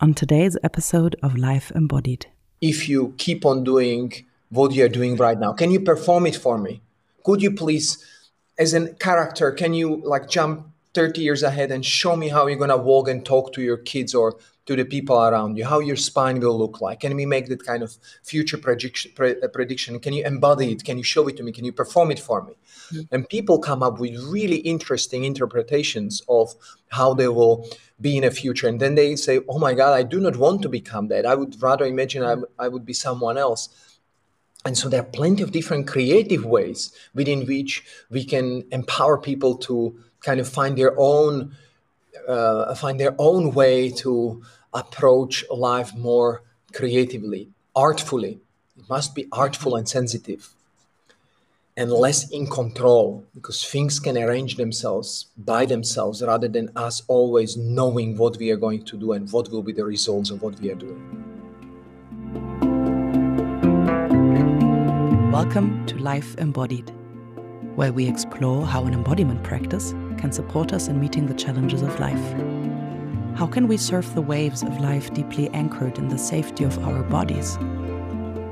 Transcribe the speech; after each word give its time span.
on 0.00 0.12
today's 0.12 0.58
episode 0.62 1.16
of 1.22 1.36
Life 1.36 1.72
Embodied. 1.74 2.26
If 2.60 2.88
you 2.88 3.14
keep 3.16 3.46
on 3.46 3.64
doing 3.64 4.12
what 4.50 4.72
you're 4.72 4.88
doing 4.88 5.16
right 5.16 5.38
now, 5.38 5.52
can 5.52 5.70
you 5.70 5.80
perform 5.80 6.26
it 6.26 6.36
for 6.36 6.58
me? 6.58 6.82
Could 7.24 7.40
you 7.40 7.50
please, 7.50 8.04
as 8.58 8.74
a 8.74 8.92
character, 8.94 9.50
can 9.52 9.72
you 9.74 10.02
like 10.04 10.28
jump 10.28 10.66
30 10.94 11.20
years 11.20 11.42
ahead 11.42 11.70
and 11.70 11.84
show 11.84 12.16
me 12.16 12.28
how 12.28 12.46
you're 12.46 12.58
going 12.58 12.70
to 12.70 12.76
walk 12.76 13.08
and 13.08 13.24
talk 13.24 13.52
to 13.54 13.62
your 13.62 13.76
kids 13.76 14.14
or 14.14 14.36
to 14.66 14.74
the 14.74 14.84
people 14.84 15.16
around 15.22 15.56
you, 15.56 15.64
how 15.64 15.78
your 15.78 15.96
spine 15.96 16.40
will 16.40 16.58
look 16.58 16.80
like. 16.80 17.00
Can 17.00 17.14
we 17.14 17.24
make 17.24 17.46
that 17.48 17.64
kind 17.64 17.82
of 17.82 17.96
future 18.24 18.58
prediction? 18.58 19.12
Pre- 19.14 19.40
uh, 19.40 19.48
prediction? 19.48 19.98
Can 20.00 20.12
you 20.12 20.24
embody 20.24 20.72
it? 20.72 20.84
Can 20.84 20.98
you 20.98 21.04
show 21.04 21.28
it 21.28 21.36
to 21.36 21.44
me? 21.44 21.52
Can 21.52 21.64
you 21.64 21.72
perform 21.72 22.10
it 22.10 22.18
for 22.18 22.42
me? 22.42 22.54
Mm-hmm. 22.92 23.14
And 23.14 23.28
people 23.28 23.58
come 23.60 23.82
up 23.82 24.00
with 24.00 24.16
really 24.24 24.56
interesting 24.56 25.24
interpretations 25.24 26.20
of 26.28 26.54
how 26.88 27.14
they 27.14 27.28
will 27.28 27.68
be 28.00 28.16
in 28.16 28.24
a 28.24 28.30
future. 28.30 28.68
And 28.68 28.80
then 28.80 28.94
they 28.94 29.16
say, 29.16 29.40
oh 29.48 29.58
my 29.58 29.74
God, 29.74 29.92
I 29.92 30.02
do 30.02 30.20
not 30.20 30.36
want 30.36 30.62
to 30.62 30.68
become 30.68 31.08
that. 31.08 31.26
I 31.26 31.34
would 31.34 31.60
rather 31.62 31.84
imagine 31.84 32.22
I, 32.22 32.36
I 32.58 32.68
would 32.68 32.84
be 32.84 32.92
someone 32.92 33.38
else. 33.38 33.68
And 34.64 34.76
so 34.76 34.88
there 34.88 35.00
are 35.00 35.04
plenty 35.04 35.42
of 35.42 35.52
different 35.52 35.86
creative 35.86 36.44
ways 36.44 36.90
within 37.14 37.46
which 37.46 37.84
we 38.10 38.24
can 38.24 38.64
empower 38.72 39.16
people 39.16 39.56
to 39.58 39.98
kind 40.20 40.40
of 40.40 40.48
find 40.48 40.76
their 40.76 40.94
own 40.98 41.56
uh, 42.26 42.74
find 42.74 42.98
their 42.98 43.14
own 43.18 43.52
way 43.52 43.88
to 43.88 44.42
approach 44.74 45.44
life 45.48 45.94
more 45.94 46.42
creatively, 46.72 47.50
artfully. 47.76 48.40
It 48.76 48.88
must 48.88 49.14
be 49.14 49.28
artful 49.30 49.76
and 49.76 49.88
sensitive 49.88 50.55
and 51.78 51.92
less 51.92 52.30
in 52.30 52.46
control 52.46 53.22
because 53.34 53.62
things 53.62 54.00
can 54.00 54.16
arrange 54.16 54.56
themselves 54.56 55.26
by 55.36 55.66
themselves 55.66 56.22
rather 56.22 56.48
than 56.48 56.70
us 56.74 57.02
always 57.06 57.58
knowing 57.58 58.16
what 58.16 58.38
we 58.38 58.50
are 58.50 58.56
going 58.56 58.82
to 58.82 58.96
do 58.96 59.12
and 59.12 59.30
what 59.30 59.50
will 59.50 59.62
be 59.62 59.72
the 59.72 59.84
results 59.84 60.30
of 60.30 60.40
what 60.40 60.58
we 60.60 60.70
are 60.70 60.74
doing. 60.74 60.98
Welcome 65.30 65.84
to 65.84 65.98
Life 65.98 66.34
Embodied, 66.38 66.90
where 67.74 67.92
we 67.92 68.08
explore 68.08 68.64
how 68.64 68.86
an 68.86 68.94
embodiment 68.94 69.42
practice 69.44 69.90
can 70.16 70.32
support 70.32 70.72
us 70.72 70.88
in 70.88 70.98
meeting 70.98 71.26
the 71.26 71.34
challenges 71.34 71.82
of 71.82 72.00
life. 72.00 72.32
How 73.36 73.46
can 73.46 73.68
we 73.68 73.76
surf 73.76 74.14
the 74.14 74.22
waves 74.22 74.62
of 74.62 74.80
life 74.80 75.12
deeply 75.12 75.50
anchored 75.50 75.98
in 75.98 76.08
the 76.08 76.16
safety 76.16 76.64
of 76.64 76.78
our 76.86 77.02
bodies? 77.02 77.58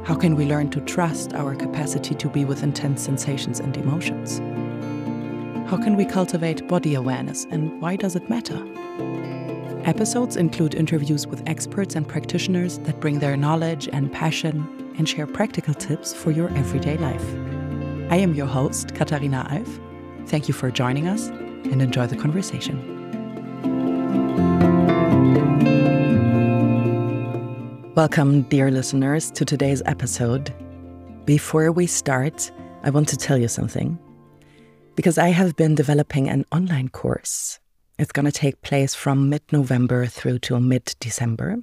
How 0.05 0.15
can 0.15 0.37
we 0.37 0.45
learn 0.45 0.69
to 0.71 0.83
trust 0.83 1.33
our 1.33 1.55
capacity 1.55 2.15
to 2.17 2.29
be 2.29 2.45
with 2.45 2.63
intense 2.63 3.01
sensations 3.03 3.59
and 3.59 3.75
emotions? 3.75 4.39
How 5.71 5.79
can 5.79 5.97
we 5.97 6.05
cultivate 6.05 6.69
body 6.69 6.95
awareness 6.95 7.47
and 7.51 7.81
why 7.81 7.97
does 7.97 8.15
it 8.15 8.29
matter? 8.29 8.63
Episodes 9.87 10.37
include 10.37 10.75
interviews 10.75 11.27
with 11.27 11.43
experts 11.47 11.97
and 11.97 12.07
practitioners 12.07 12.81
that 12.81 13.01
bring 13.01 13.19
their 13.19 13.35
knowledge 13.35 13.89
and 13.95 14.13
passion 14.13 14.95
and 14.99 15.09
share 15.09 15.27
practical 15.27 15.73
tips 15.73 16.13
for 16.13 16.31
your 16.31 16.51
everyday 16.51 16.99
life. 16.99 17.25
I 18.11 18.17
am 18.17 18.35
your 18.35 18.47
host, 18.47 18.95
Katharina 18.95 19.47
Alf. 19.49 19.81
Thank 20.27 20.49
you 20.49 20.55
for 20.55 20.71
joining 20.71 21.09
us 21.09 21.29
and 21.29 21.81
enjoy 21.81 22.09
the 22.09 22.17
conversation. 22.17 22.91
Welcome, 27.95 28.43
dear 28.43 28.73
listeners, 28.73 29.31
to 29.31 29.45
today's 29.45 29.81
episode. 29.87 30.53
Before 31.27 31.71
we 31.71 31.87
start, 31.87 32.51
I 32.83 32.91
want 32.91 33.09
to 33.11 33.17
tell 33.17 33.39
you 33.39 33.47
something. 33.47 33.97
Because 34.97 35.17
I 35.17 35.29
have 35.29 35.55
been 35.55 35.77
developing 35.77 36.29
an 36.29 36.45
online 36.51 36.89
course. 36.89 37.61
It's 37.97 38.11
going 38.11 38.27
to 38.27 38.33
take 38.33 38.61
place 38.63 38.97
from 38.97 39.29
mid 39.29 39.43
November 39.53 40.07
through 40.07 40.41
to 40.41 40.59
mid 40.59 40.97
December. 40.99 41.59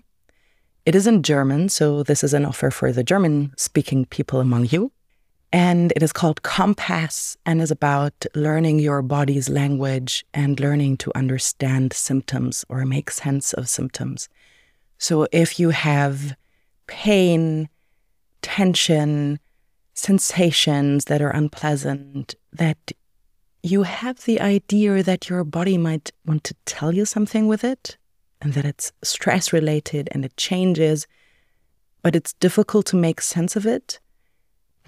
It 0.85 0.95
is 0.95 1.05
in 1.05 1.21
German, 1.21 1.67
so 1.67 2.01
this 2.01 2.23
is 2.23 2.33
an 2.33 2.45
offer 2.45 2.71
for 2.71 2.93
the 2.93 3.03
German 3.03 3.51
speaking 3.57 4.05
people 4.05 4.39
among 4.39 4.67
you. 4.67 4.93
And 5.51 5.91
it 5.97 6.01
is 6.01 6.13
called 6.13 6.43
Kompass 6.43 7.35
and 7.45 7.61
is 7.61 7.71
about 7.71 8.25
learning 8.35 8.79
your 8.79 9.01
body's 9.01 9.49
language 9.49 10.25
and 10.33 10.61
learning 10.61 10.95
to 10.99 11.11
understand 11.13 11.91
symptoms 11.91 12.63
or 12.69 12.85
make 12.85 13.11
sense 13.11 13.51
of 13.51 13.67
symptoms 13.67 14.29
so 15.01 15.25
if 15.31 15.59
you 15.59 15.71
have 15.71 16.35
pain, 16.85 17.69
tension, 18.43 19.39
sensations 19.95 21.05
that 21.05 21.23
are 21.23 21.31
unpleasant, 21.31 22.35
that 22.53 22.91
you 23.63 23.81
have 23.81 24.25
the 24.25 24.39
idea 24.39 25.01
that 25.01 25.27
your 25.27 25.43
body 25.43 25.75
might 25.75 26.11
want 26.27 26.43
to 26.43 26.53
tell 26.65 26.93
you 26.93 27.05
something 27.05 27.47
with 27.47 27.63
it 27.63 27.97
and 28.43 28.53
that 28.53 28.63
it's 28.63 28.91
stress 29.03 29.51
related 29.51 30.07
and 30.11 30.23
it 30.23 30.37
changes, 30.37 31.07
but 32.03 32.15
it's 32.15 32.33
difficult 32.33 32.85
to 32.85 32.95
make 32.95 33.21
sense 33.21 33.55
of 33.55 33.65
it, 33.65 33.99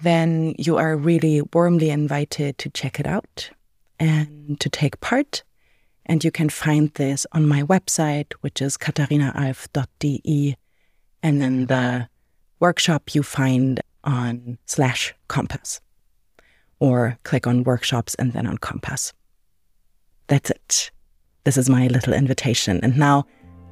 then 0.00 0.54
you 0.56 0.76
are 0.76 0.96
really 0.96 1.42
warmly 1.52 1.90
invited 1.90 2.56
to 2.58 2.70
check 2.70 3.00
it 3.00 3.06
out 3.08 3.50
and 3.98 4.60
to 4.60 4.68
take 4.68 5.00
part 5.00 5.42
and 6.06 6.22
you 6.22 6.30
can 6.30 6.48
find 6.48 6.92
this 6.94 7.26
on 7.32 7.46
my 7.46 7.62
website, 7.62 8.32
which 8.40 8.60
is 8.60 8.76
katharinaalf.de. 8.76 10.56
And 11.22 11.40
then 11.40 11.66
the 11.66 12.08
workshop 12.60 13.14
you 13.14 13.22
find 13.22 13.80
on 14.04 14.58
slash 14.66 15.14
kompass. 15.28 15.80
Or 16.78 17.18
click 17.22 17.46
on 17.46 17.64
workshops 17.64 18.14
and 18.16 18.32
then 18.32 18.46
on 18.46 18.58
kompass. 18.58 19.12
That's 20.26 20.50
it. 20.50 20.90
This 21.44 21.56
is 21.56 21.70
my 21.70 21.86
little 21.88 22.12
invitation. 22.12 22.80
And 22.82 22.98
now 22.98 23.24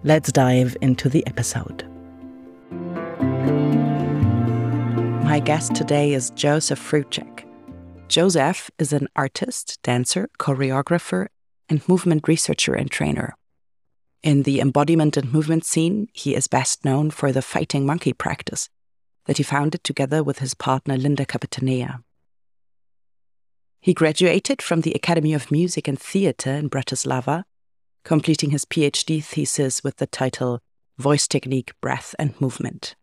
let's 0.05 0.33
dive 0.33 0.77
into 0.81 1.09
the 1.09 1.27
episode. 1.27 1.87
My 5.25 5.41
guest 5.41 5.75
today 5.75 6.13
is 6.13 6.31
Jozef 6.33 6.79
Fruček. 6.79 7.47
Jozef 8.09 8.69
is 8.79 8.93
an 8.93 9.09
artist, 9.17 9.79
dancer, 9.83 10.29
choreographer, 10.39 11.29
and 11.73 11.89
movement 11.89 12.29
researcher 12.29 12.75
and 12.75 12.91
trainer. 12.91 13.35
In 14.23 14.43
the 14.43 14.61
embodiment 14.61 15.17
and 15.17 15.33
movement 15.33 15.65
scene, 15.65 16.07
he 16.13 16.35
is 16.35 16.47
best 16.47 16.85
known 16.85 17.11
for 17.11 17.33
the 17.33 17.41
fighting 17.41 17.87
monkey 17.87 18.13
practice 18.13 18.69
that 19.25 19.39
he 19.39 19.43
founded 19.43 19.83
together 19.83 20.23
with 20.23 20.41
his 20.41 20.53
partner 20.53 20.99
Linda 20.99 21.25
Kapetanea. 21.25 22.03
He 23.81 23.95
graduated 23.95 24.61
from 24.61 24.83
the 24.83 24.93
Academy 24.93 25.33
of 25.33 25.51
Music 25.51 25.89
and 25.89 25.99
Theatre 25.99 26.53
in 26.53 26.69
Bratislava, 26.69 27.45
completing 28.05 28.51
his 28.51 28.67
PhD 28.67 29.25
thesis 29.25 29.83
with 29.83 29.97
the 29.97 30.07
title 30.07 30.61
Voice 30.99 31.27
Technique, 31.27 31.73
Breath 31.81 32.15
and 32.19 32.39
Movement. 32.39 32.97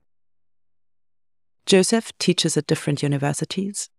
Jozef 1.66 2.12
teaches 2.20 2.56
at 2.56 2.68
different 2.68 3.02
universities 3.02 3.90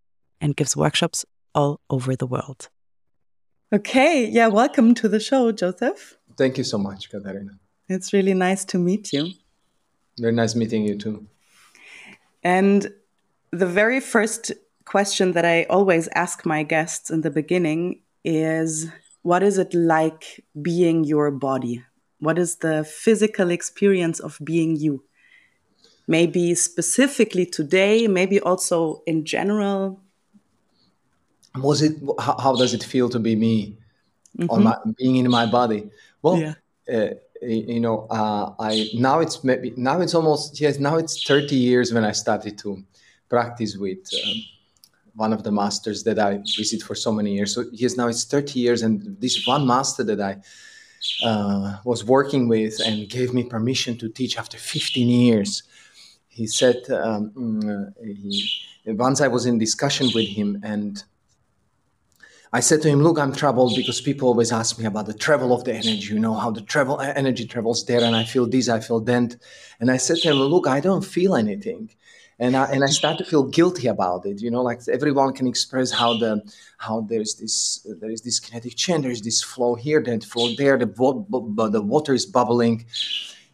and 0.40 0.56
gives 0.56 0.76
workshops 0.76 1.24
all 1.56 1.80
over 1.90 2.14
the 2.14 2.26
world. 2.26 2.68
Okay, 3.72 4.26
yeah, 4.26 4.48
welcome 4.48 4.94
to 4.94 5.08
the 5.08 5.20
show, 5.20 5.52
Jozef. 5.52 6.14
Thank 6.36 6.58
you 6.58 6.64
so 6.64 6.76
much, 6.76 7.08
Katharina. 7.08 7.52
It's 7.88 8.12
really 8.12 8.34
nice 8.34 8.64
to 8.64 8.78
meet 8.78 9.12
you. 9.12 9.30
Very 10.18 10.32
nice 10.32 10.56
meeting 10.56 10.82
you 10.82 10.98
too. 10.98 11.28
And 12.42 12.92
the 13.52 13.68
very 13.68 14.00
first 14.00 14.50
question 14.86 15.32
that 15.32 15.44
I 15.44 15.66
always 15.70 16.08
ask 16.16 16.44
my 16.44 16.64
guests 16.64 17.10
in 17.10 17.20
the 17.20 17.30
beginning 17.30 18.00
is 18.24 18.88
what 19.22 19.44
is 19.44 19.56
it 19.56 19.72
like 19.72 20.44
being 20.60 21.04
your 21.04 21.30
body? 21.30 21.84
What 22.18 22.40
is 22.40 22.56
the 22.56 22.82
physical 22.82 23.50
experience 23.50 24.18
of 24.18 24.36
being 24.42 24.74
you? 24.74 25.04
Maybe 26.08 26.56
specifically 26.56 27.46
today, 27.46 28.08
maybe 28.08 28.40
also 28.40 29.04
in 29.06 29.24
general 29.24 30.00
was 31.56 31.82
it 31.82 31.96
how, 32.18 32.36
how, 32.38 32.54
does 32.54 32.74
it 32.74 32.82
feel 32.82 33.08
to 33.08 33.18
be 33.18 33.34
me 33.34 33.76
mm-hmm. 34.38 34.50
on 34.50 34.64
my 34.64 34.76
being 34.96 35.16
in 35.16 35.30
my 35.30 35.46
body 35.46 35.90
well 36.22 36.38
yeah. 36.38 36.54
uh, 36.92 37.14
you 37.42 37.80
know 37.80 38.06
uh, 38.10 38.52
i 38.60 38.88
now 38.94 39.20
it's 39.20 39.42
maybe 39.42 39.72
now 39.76 40.00
it's 40.00 40.14
almost 40.14 40.60
yes 40.60 40.78
now 40.78 40.96
it's 40.96 41.24
30 41.24 41.56
years 41.56 41.92
when 41.92 42.04
i 42.04 42.12
started 42.12 42.58
to 42.58 42.82
practice 43.28 43.76
with 43.76 43.98
um, 44.24 44.36
one 45.14 45.32
of 45.32 45.42
the 45.42 45.50
masters 45.50 46.04
that 46.04 46.18
i 46.18 46.36
visit 46.56 46.82
for 46.82 46.94
so 46.94 47.12
many 47.12 47.34
years 47.34 47.54
so 47.54 47.64
yes 47.72 47.96
now 47.96 48.06
it's 48.06 48.24
30 48.24 48.60
years 48.60 48.82
and 48.82 49.20
this 49.20 49.46
one 49.46 49.66
master 49.66 50.04
that 50.04 50.20
i 50.20 50.36
uh, 51.24 51.78
was 51.84 52.04
working 52.04 52.46
with 52.46 52.78
and 52.86 53.08
gave 53.08 53.32
me 53.32 53.42
permission 53.42 53.96
to 53.96 54.08
teach 54.08 54.38
after 54.38 54.58
15 54.58 55.08
years 55.08 55.62
he 56.28 56.46
said 56.46 56.76
um, 56.90 57.30
mm, 57.30 57.88
uh, 57.88 57.90
he, 58.04 58.62
once 58.86 59.20
i 59.20 59.28
was 59.28 59.46
in 59.46 59.58
discussion 59.58 60.10
with 60.14 60.28
him 60.28 60.60
and 60.62 61.04
I 62.52 62.60
said 62.60 62.82
to 62.82 62.88
him, 62.88 63.02
Look, 63.02 63.18
I'm 63.18 63.32
troubled 63.32 63.76
because 63.76 64.00
people 64.00 64.28
always 64.28 64.50
ask 64.50 64.78
me 64.78 64.84
about 64.84 65.06
the 65.06 65.14
travel 65.14 65.52
of 65.52 65.64
the 65.64 65.72
energy, 65.72 66.14
you 66.14 66.18
know, 66.18 66.34
how 66.34 66.50
the 66.50 66.62
travel 66.62 67.00
energy 67.00 67.46
travels 67.46 67.84
there, 67.86 68.02
and 68.02 68.16
I 68.16 68.24
feel 68.24 68.46
this, 68.46 68.68
I 68.68 68.80
feel 68.80 69.00
that. 69.00 69.36
And 69.78 69.90
I 69.90 69.96
said 69.98 70.18
to 70.18 70.30
him, 70.30 70.36
Look, 70.36 70.66
I 70.66 70.80
don't 70.80 71.04
feel 71.04 71.36
anything. 71.36 71.90
And 72.40 72.56
I, 72.56 72.72
and 72.72 72.82
I 72.82 72.86
start 72.86 73.18
to 73.18 73.24
feel 73.24 73.44
guilty 73.44 73.86
about 73.86 74.24
it, 74.24 74.40
you 74.40 74.50
know, 74.50 74.62
like 74.62 74.80
everyone 74.88 75.34
can 75.34 75.46
express 75.46 75.90
how 75.92 76.16
the 76.16 76.42
how 76.78 77.02
there's 77.02 77.34
this 77.34 77.86
there 78.00 78.10
is 78.10 78.22
this 78.22 78.40
kinetic 78.40 78.76
chain, 78.76 79.02
there's 79.02 79.20
this 79.20 79.42
flow 79.42 79.74
here, 79.74 80.02
that 80.02 80.24
flow 80.24 80.54
there, 80.56 80.78
the, 80.78 80.86
the 80.86 81.82
water 81.82 82.14
is 82.14 82.24
bubbling, 82.24 82.86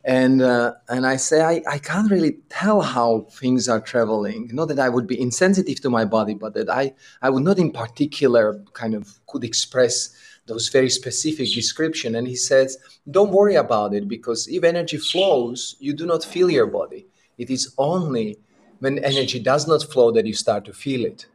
and 0.06 0.40
uh, 0.40 0.74
and 0.88 1.04
I 1.04 1.16
say 1.16 1.42
I, 1.42 1.62
I 1.68 1.78
can't 1.78 2.08
really 2.10 2.38
tell 2.48 2.80
how 2.80 3.26
things 3.32 3.68
are 3.68 3.80
traveling. 3.80 4.48
Not 4.52 4.68
that 4.68 4.78
I 4.78 4.88
would 4.88 5.08
be 5.08 5.20
insensitive 5.20 5.80
to 5.80 5.90
my 5.90 6.04
body, 6.04 6.34
but 6.34 6.54
that 6.54 6.70
I 6.70 6.94
I 7.22 7.28
would 7.28 7.42
not 7.42 7.58
in 7.58 7.72
particular 7.72 8.62
kind 8.72 8.94
of 8.94 9.18
could 9.26 9.42
express 9.42 10.14
those 10.46 10.68
very 10.68 10.90
specific 10.90 11.52
description. 11.52 12.14
And 12.14 12.28
he 12.28 12.36
says, 12.36 12.78
don't 13.10 13.32
worry 13.32 13.56
about 13.56 13.94
it 13.94 14.06
because 14.06 14.46
if 14.46 14.62
energy 14.62 14.96
flows, 14.96 15.74
you 15.80 15.92
do 15.92 16.06
not 16.06 16.24
feel 16.24 16.48
your 16.48 16.68
body. 16.68 17.08
It 17.36 17.50
is 17.50 17.74
only 17.76 18.38
when 18.78 19.00
energy 19.00 19.40
does 19.40 19.66
not 19.66 19.82
flow 19.82 20.12
that 20.12 20.24
you 20.24 20.34
start 20.34 20.64
to 20.66 20.72
feel 20.72 21.04
it. 21.04 21.26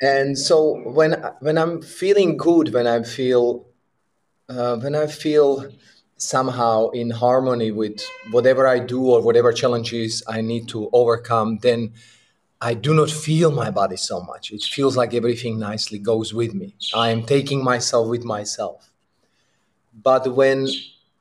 And 0.00 0.38
so 0.38 0.76
when 0.92 1.14
when 1.40 1.58
I'm 1.58 1.82
feeling 1.82 2.36
good, 2.36 2.72
when 2.72 2.86
I 2.86 3.02
feel 3.02 3.66
uh, 4.48 4.76
when 4.76 4.94
I 4.94 5.08
feel 5.08 5.72
somehow 6.16 6.88
in 6.90 7.10
harmony 7.10 7.70
with 7.70 8.00
whatever 8.30 8.66
I 8.66 8.78
do 8.78 9.04
or 9.06 9.22
whatever 9.22 9.52
challenges 9.52 10.22
I 10.26 10.40
need 10.40 10.68
to 10.68 10.88
overcome, 10.92 11.58
then 11.58 11.92
I 12.60 12.74
do 12.74 12.94
not 12.94 13.10
feel 13.10 13.50
my 13.50 13.70
body 13.70 13.96
so 13.96 14.22
much. 14.22 14.50
It 14.50 14.62
feels 14.62 14.96
like 14.96 15.12
everything 15.12 15.58
nicely 15.58 15.98
goes 15.98 16.32
with 16.32 16.54
me. 16.54 16.74
I 16.94 17.10
am 17.10 17.22
taking 17.22 17.62
myself 17.62 18.08
with 18.08 18.24
myself. 18.24 18.90
But 20.02 20.34
when 20.34 20.68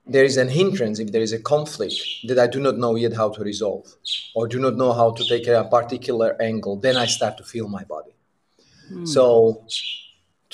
there 0.08 0.24
is 0.24 0.38
an 0.38 0.48
hindrance, 0.50 1.00
if 1.00 1.12
there 1.12 1.22
is 1.22 1.34
a 1.34 1.40
conflict 1.40 1.96
that 2.28 2.40
I 2.40 2.48
do 2.48 2.60
not 2.60 2.78
know 2.78 2.96
yet 2.96 3.14
how 3.14 3.30
to 3.30 3.44
resolve 3.44 3.94
or 4.34 4.48
do 4.48 4.60
not 4.60 4.76
know 4.76 4.94
how 4.94 5.12
to 5.12 5.24
take 5.26 5.48
a 5.48 5.66
particular 5.66 6.42
angle, 6.42 6.78
then 6.78 6.96
I 6.96 7.06
start 7.06 7.38
to 7.38 7.44
feel 7.44 7.68
my 7.68 7.84
body. 7.84 8.12
Hmm. 8.88 9.06
So 9.06 9.66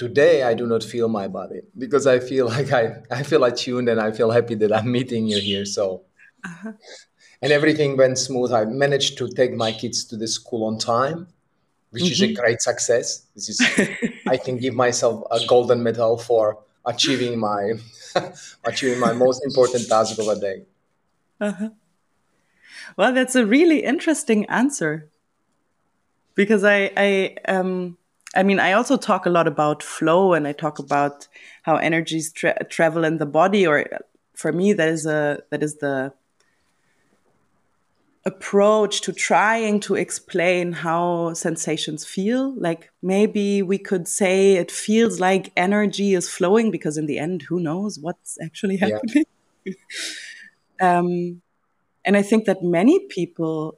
today 0.01 0.41
I 0.41 0.55
do 0.55 0.65
not 0.65 0.83
feel 0.83 1.07
my 1.07 1.27
body 1.27 1.61
because 1.77 2.07
I 2.07 2.17
feel 2.19 2.45
like 2.55 2.69
I, 2.73 2.83
I 3.11 3.21
feel 3.21 3.43
attuned 3.43 3.87
and 3.87 3.99
I 4.07 4.09
feel 4.11 4.31
happy 4.31 4.55
that 4.55 4.71
I'm 4.77 4.91
meeting 4.91 5.27
you 5.27 5.39
here. 5.39 5.65
So, 5.65 5.83
uh-huh. 6.43 6.73
and 7.43 7.51
everything 7.51 7.97
went 7.97 8.17
smooth. 8.17 8.51
I 8.51 8.65
managed 8.65 9.19
to 9.19 9.25
take 9.39 9.53
my 9.53 9.71
kids 9.71 10.03
to 10.05 10.17
the 10.17 10.27
school 10.27 10.63
on 10.69 10.79
time, 10.79 11.27
which 11.91 12.03
mm-hmm. 12.03 12.13
is 12.13 12.21
a 12.21 12.25
mm-hmm. 12.25 12.41
great 12.41 12.61
success. 12.61 13.27
This 13.35 13.49
is, 13.49 13.59
I 14.33 14.37
can 14.37 14.57
give 14.57 14.73
myself 14.73 15.23
a 15.29 15.39
golden 15.45 15.83
medal 15.83 16.17
for 16.17 16.57
achieving 16.83 17.37
my, 17.37 17.73
achieving 18.65 18.99
my 18.99 19.13
most 19.13 19.45
important 19.45 19.87
task 19.87 20.17
of 20.17 20.27
a 20.27 20.39
day. 20.39 20.63
Uh-huh. 21.39 21.69
Well, 22.97 23.13
that's 23.13 23.35
a 23.35 23.45
really 23.45 23.83
interesting 23.83 24.45
answer 24.47 25.09
because 26.33 26.63
I, 26.63 26.91
I, 26.97 27.35
um, 27.47 27.97
I 28.33 28.43
mean, 28.43 28.59
I 28.59 28.73
also 28.73 28.97
talk 28.97 29.25
a 29.25 29.29
lot 29.29 29.47
about 29.47 29.83
flow 29.83 30.33
and 30.33 30.47
I 30.47 30.53
talk 30.53 30.79
about 30.79 31.27
how 31.63 31.75
energies 31.75 32.31
tra 32.31 32.63
travel 32.65 33.03
in 33.03 33.17
the 33.17 33.25
body. 33.25 33.67
Or 33.67 33.85
for 34.33 34.51
me, 34.51 34.73
that 34.73 34.87
is 34.87 35.05
a 35.05 35.41
that 35.49 35.61
is 35.61 35.77
the 35.77 36.13
approach 38.23 39.01
to 39.01 39.11
trying 39.11 39.79
to 39.81 39.95
explain 39.95 40.71
how 40.71 41.33
sensations 41.33 42.05
feel. 42.05 42.53
Like 42.55 42.91
maybe 43.01 43.61
we 43.61 43.77
could 43.77 44.07
say 44.07 44.53
it 44.53 44.71
feels 44.71 45.19
like 45.19 45.51
energy 45.57 46.13
is 46.13 46.29
flowing 46.29 46.71
because 46.71 46.97
in 46.97 47.07
the 47.07 47.17
end, 47.17 47.41
who 47.43 47.59
knows 47.59 47.99
what's 47.99 48.37
actually 48.41 48.77
happening. 48.77 49.25
Yeah. 49.65 49.73
um, 50.81 51.41
and 52.05 52.15
I 52.15 52.21
think 52.21 52.45
that 52.45 52.63
many 52.63 53.07
people 53.07 53.77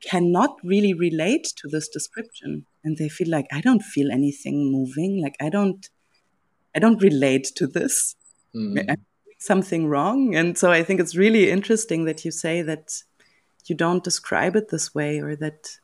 cannot 0.00 0.56
really 0.62 0.94
relate 0.94 1.52
to 1.56 1.68
this 1.68 1.88
description 1.88 2.64
and 2.84 2.96
they 2.96 3.08
feel 3.08 3.30
like 3.30 3.46
i 3.52 3.60
don't 3.60 3.82
feel 3.82 4.10
anything 4.10 4.72
moving. 4.72 5.22
Like 5.22 5.36
i 5.40 5.48
don't 5.48 5.88
i 6.74 6.78
don't 6.78 7.02
relate 7.02 7.44
to 7.56 7.66
this. 7.66 8.14
Mm. 8.54 8.96
something 9.38 9.86
wrong. 9.86 10.34
And 10.34 10.56
so 10.56 10.70
i 10.72 10.82
think 10.82 11.00
it's 11.00 11.16
really 11.16 11.50
interesting 11.50 12.04
that 12.06 12.24
you 12.24 12.30
say 12.30 12.62
that 12.62 13.02
you 13.66 13.74
don't 13.76 14.02
describe 14.02 14.56
it 14.56 14.70
this 14.70 14.94
way 14.94 15.20
or 15.20 15.36
that 15.36 15.78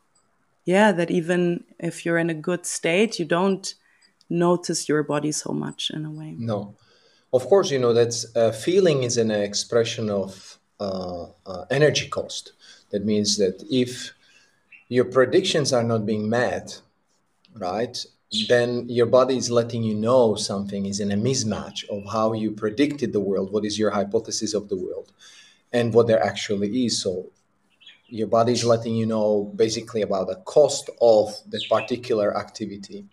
yeah 0.65 0.91
that 0.91 1.11
even 1.11 1.63
if 1.79 2.05
you're 2.05 2.17
in 2.17 2.31
a 2.31 2.33
good 2.33 2.65
state 2.65 3.19
you 3.19 3.25
don't 3.25 3.75
notice 4.29 4.89
your 4.89 5.03
body 5.03 5.31
so 5.31 5.53
much 5.53 5.91
in 5.93 6.05
a 6.05 6.11
way. 6.11 6.35
No. 6.37 6.75
Of 7.31 7.45
course 7.47 7.69
you 7.71 7.79
know 7.79 7.93
that's 7.93 8.25
uh, 8.35 8.51
feeling 8.51 9.03
is 9.03 9.17
an 9.17 9.31
expression 9.31 10.09
of 10.09 10.57
uh, 10.79 11.27
uh, 11.45 11.65
energy 11.69 12.07
cost. 12.07 12.53
That 12.91 13.05
means 13.05 13.37
that 13.37 13.63
if 13.69 14.13
your 14.87 15.05
predictions 15.05 15.73
are 15.73 15.83
not 15.83 16.05
being 16.05 16.29
met, 16.29 16.81
right, 17.57 17.97
then 18.47 18.87
your 18.89 19.05
body 19.05 19.37
is 19.37 19.49
letting 19.49 19.83
you 19.83 19.95
know 19.95 20.35
something 20.35 20.85
is 20.85 20.99
in 20.99 21.11
a 21.11 21.15
mismatch 21.15 21.87
of 21.89 22.03
how 22.11 22.33
you 22.33 22.51
predicted 22.51 23.13
the 23.13 23.19
world, 23.19 23.51
what 23.51 23.65
is 23.65 23.79
your 23.79 23.91
hypothesis 23.91 24.53
of 24.53 24.69
the 24.69 24.75
world, 24.75 25.11
and 25.71 25.93
what 25.93 26.07
there 26.07 26.23
actually 26.23 26.85
is. 26.85 27.01
So 27.01 27.31
your 28.07 28.27
body 28.27 28.53
is 28.53 28.63
letting 28.63 28.95
you 28.95 29.05
know 29.05 29.51
basically 29.55 30.01
about 30.01 30.27
the 30.27 30.35
cost 30.45 30.89
of 31.01 31.33
that 31.49 31.63
particular 31.69 32.37
activity 32.37 33.05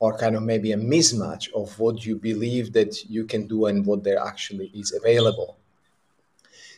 or 0.00 0.16
kind 0.16 0.36
of 0.36 0.42
maybe 0.42 0.72
a 0.72 0.76
mismatch 0.76 1.52
of 1.54 1.76
what 1.78 2.04
you 2.06 2.16
believe 2.16 2.72
that 2.72 3.04
you 3.10 3.24
can 3.24 3.46
do 3.46 3.66
and 3.66 3.84
what 3.84 4.04
there 4.04 4.18
actually 4.18 4.70
is 4.74 4.92
available 4.92 5.58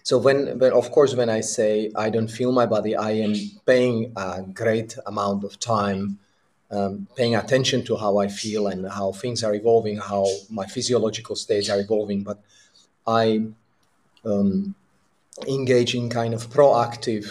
so 0.02 0.16
when, 0.16 0.58
when 0.58 0.72
of 0.72 0.90
course 0.90 1.14
when 1.14 1.28
i 1.28 1.40
say 1.40 1.90
i 1.96 2.08
don't 2.08 2.28
feel 2.28 2.50
my 2.50 2.64
body 2.64 2.96
i 2.96 3.10
am 3.10 3.34
paying 3.66 4.12
a 4.16 4.42
great 4.42 4.96
amount 5.06 5.44
of 5.44 5.58
time 5.60 6.18
um, 6.70 7.06
paying 7.16 7.34
attention 7.34 7.84
to 7.84 7.96
how 7.96 8.18
i 8.18 8.28
feel 8.28 8.68
and 8.68 8.88
how 8.90 9.12
things 9.12 9.42
are 9.44 9.54
evolving 9.54 9.96
how 9.96 10.26
my 10.50 10.66
physiological 10.66 11.36
states 11.36 11.68
are 11.68 11.80
evolving 11.80 12.22
but 12.22 12.40
i 13.06 13.40
um, 14.24 14.74
engage 15.48 15.94
in 15.94 16.08
kind 16.08 16.34
of 16.34 16.48
proactive 16.50 17.26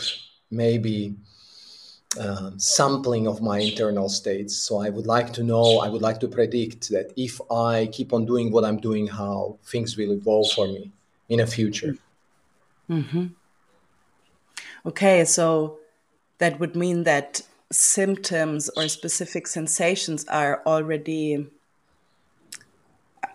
maybe 0.51 1.15
uh, 2.19 2.51
sampling 2.57 3.27
of 3.27 3.41
my 3.41 3.59
internal 3.59 4.09
states. 4.09 4.56
So 4.56 4.81
I 4.81 4.89
would 4.89 5.06
like 5.06 5.31
to 5.33 5.44
know, 5.44 5.80
I 5.80 5.89
would 5.89 6.01
like 6.01 6.19
to 6.21 6.27
predict 6.27 6.89
that 6.89 7.13
if 7.15 7.39
I 7.51 7.88
keep 7.92 8.13
on 8.13 8.25
doing 8.25 8.51
what 8.51 8.65
I'm 8.65 8.80
doing, 8.80 9.07
how 9.07 9.57
things 9.65 9.95
will 9.95 10.12
evolve 10.13 10.51
for 10.51 10.68
me 10.68 10.92
in 11.27 11.38
the 11.38 11.47
future. 11.47 11.95
Mm-hmm. 12.89 13.27
Okay, 14.88 15.25
so 15.25 15.77
that 16.39 16.59
would 16.59 16.75
mean 16.75 17.03
that 17.03 17.42
symptoms 17.71 18.69
or 18.75 18.88
specific 18.88 19.48
sensations 19.48 20.25
are 20.25 20.62
already 20.66 21.48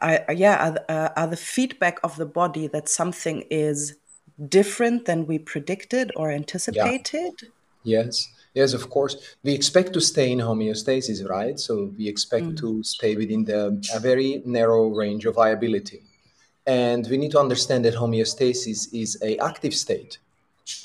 are, 0.03 0.25
yeah 0.35 0.77
are, 0.89 1.13
are, 1.17 1.27
the 1.27 1.37
feedback 1.37 2.01
of 2.03 2.17
the 2.17 2.27
body 2.27 2.67
that 2.67 2.89
something 2.89 3.45
is 3.51 3.97
different 4.49 5.05
than 5.05 5.27
we 5.27 5.39
predicted 5.39 6.11
or 6.17 6.33
anticipated 6.33 7.33
yeah. 7.85 8.01
yes 8.01 8.29
yes 8.55 8.73
of 8.73 8.91
course 8.91 9.37
we 9.45 9.53
expect 9.53 9.93
to 9.93 10.01
stay 10.01 10.33
in 10.33 10.39
homeostasis 10.39 11.29
right 11.29 11.61
so 11.61 11.93
we 11.97 12.09
expect 12.09 12.47
mm. 12.47 12.57
to 12.57 12.83
stay 12.83 13.15
within 13.15 13.45
the 13.45 13.61
a 13.95 14.01
very 14.01 14.43
narrow 14.45 14.89
range 14.89 15.25
of 15.27 15.37
viability 15.37 16.03
and 16.67 17.07
we 17.09 17.19
need 17.19 17.31
to 17.33 17.41
understand 17.41 17.85
that 17.85 17.95
homeostasis 17.95 18.89
is 18.93 19.19
a 19.23 19.37
active 19.39 19.75
state. 19.75 20.19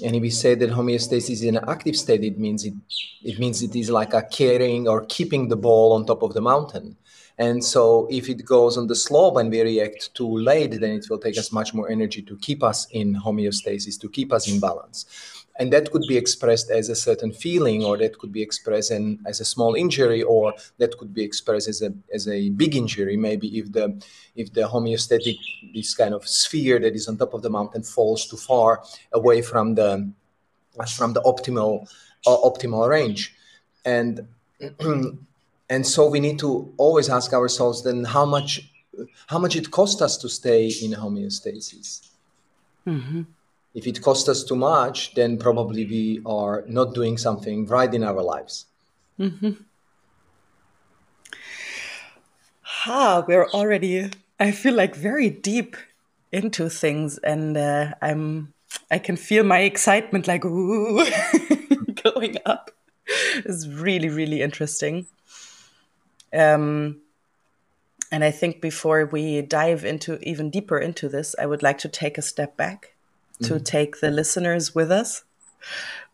And 0.04 0.16
if 0.16 0.22
we 0.22 0.30
say 0.30 0.56
that 0.56 0.70
homeostasis 0.70 1.30
is 1.30 1.44
an 1.44 1.60
active 1.68 1.96
state, 1.96 2.24
it 2.24 2.38
means 2.38 2.66
it, 2.66 2.74
it 3.24 3.40
means 3.40 3.62
it 3.62 3.76
is 3.76 3.90
like 3.90 4.14
a 4.14 4.24
carrying 4.24 4.88
or 4.88 5.06
keeping 5.06 5.48
the 5.48 5.56
ball 5.56 5.94
on 5.94 6.06
top 6.06 6.22
of 6.22 6.34
the 6.34 6.42
mountain. 6.42 6.98
And 7.38 7.64
so 7.64 8.08
if 8.12 8.28
it 8.28 8.44
goes 8.44 8.78
on 8.78 8.88
the 8.88 8.96
slope 8.96 9.38
and 9.38 9.50
we 9.50 9.62
react 9.62 10.14
too 10.14 10.38
late, 10.38 10.72
then 10.72 10.92
it 10.92 11.06
will 11.10 11.20
take 11.20 11.38
us 11.38 11.54
much 11.54 11.74
more 11.74 11.90
energy 11.90 12.22
to 12.24 12.38
keep 12.38 12.64
us 12.64 12.88
in 12.92 13.16
homeostasis, 13.16 14.00
to 14.02 14.10
keep 14.10 14.34
us 14.34 14.50
in 14.52 14.60
balance 14.60 15.06
and 15.60 15.74
that 15.74 15.92
could 15.92 16.04
be 16.08 16.16
expressed 16.16 16.72
as 16.72 16.88
a 16.88 16.96
certain 16.96 17.34
feeling 17.34 17.84
or 17.84 17.98
that 17.98 18.18
could 18.18 18.32
be 18.32 18.42
expressed 18.42 18.92
in, 18.92 19.20
as 19.26 19.42
a 19.42 19.46
small 19.46 19.76
injury 19.76 20.24
or 20.24 20.54
that 20.78 20.98
could 20.98 21.14
be 21.14 21.22
expressed 21.22 21.68
as 21.68 21.82
a, 21.82 21.94
as 22.14 22.30
a 22.30 22.50
big 22.52 22.78
injury. 22.78 23.18
Maybe 23.18 23.60
if 23.60 23.72
the 23.72 24.02
if 24.36 24.54
the 24.54 24.62
homeostatic 24.62 25.38
this 25.74 25.94
kind 25.94 26.14
of 26.14 26.26
sphere 26.26 26.80
that 26.80 26.96
is 26.96 27.10
on 27.10 27.18
top 27.18 27.34
of 27.34 27.42
the 27.42 27.50
mountain 27.50 27.84
falls 27.84 28.26
too 28.26 28.38
far 28.38 28.84
away 29.12 29.42
from 29.42 29.76
the 29.76 30.10
from 30.96 31.12
the 31.12 31.22
optimal 31.22 31.92
uh, 32.26 32.38
optimal 32.38 32.88
range. 32.88 33.36
And 33.84 34.28
and 35.70 35.86
so 35.86 36.08
we 36.08 36.22
need 36.22 36.40
to 36.40 36.74
always 36.78 37.10
ask 37.10 37.34
ourselves 37.34 37.84
then 37.84 38.06
how 38.06 38.26
much 38.26 38.72
how 39.28 39.40
much 39.40 39.58
it 39.58 39.72
costs 39.72 40.02
us 40.02 40.16
to 40.18 40.30
stay 40.30 40.68
in 40.68 40.92
homeostasis. 40.92 42.08
Mm-hmm 42.88 43.24
if 43.74 43.86
it 43.86 44.02
costs 44.02 44.28
us 44.28 44.44
too 44.44 44.56
much, 44.56 45.14
then 45.14 45.38
probably 45.38 45.86
we 45.86 46.22
are 46.26 46.64
not 46.68 46.94
doing 46.94 47.18
something 47.18 47.66
right 47.68 47.94
in 47.94 48.04
our 48.04 48.22
lives. 48.22 48.66
Mm-hmm. 49.20 49.52
Ha, 52.62 53.26
we're 53.28 53.50
already, 53.50 54.10
I 54.40 54.52
feel 54.52 54.74
like 54.74 54.96
very 54.96 55.30
deep 55.30 55.76
into 56.32 56.70
things, 56.70 57.18
and 57.20 57.58
uh, 57.58 57.94
I'm, 58.02 58.54
I 58.90 59.00
can 59.00 59.18
feel 59.18 59.44
my 59.44 59.60
excitement 59.60 60.28
like 60.28 60.46
ooh, 60.46 61.06
going 62.04 62.38
up. 62.46 62.72
It's 63.36 63.68
really, 63.68 64.10
really 64.10 64.42
interesting. 64.42 65.08
Um, 66.32 67.02
and 68.12 68.24
I 68.24 68.32
think 68.32 68.62
before 68.62 69.06
we 69.06 69.42
dive 69.42 69.84
into 69.84 70.20
even 70.28 70.50
deeper 70.50 70.78
into 70.78 71.10
this, 71.10 71.36
I 71.40 71.46
would 71.46 71.62
like 71.62 71.80
to 71.80 71.90
take 71.90 72.18
a 72.18 72.24
step 72.24 72.56
back 72.56 72.94
to 73.44 73.56
mm. 73.56 73.66
take 73.66 74.00
the 74.00 74.12
listeners 74.12 74.76
with 74.76 74.92
us 74.92 75.24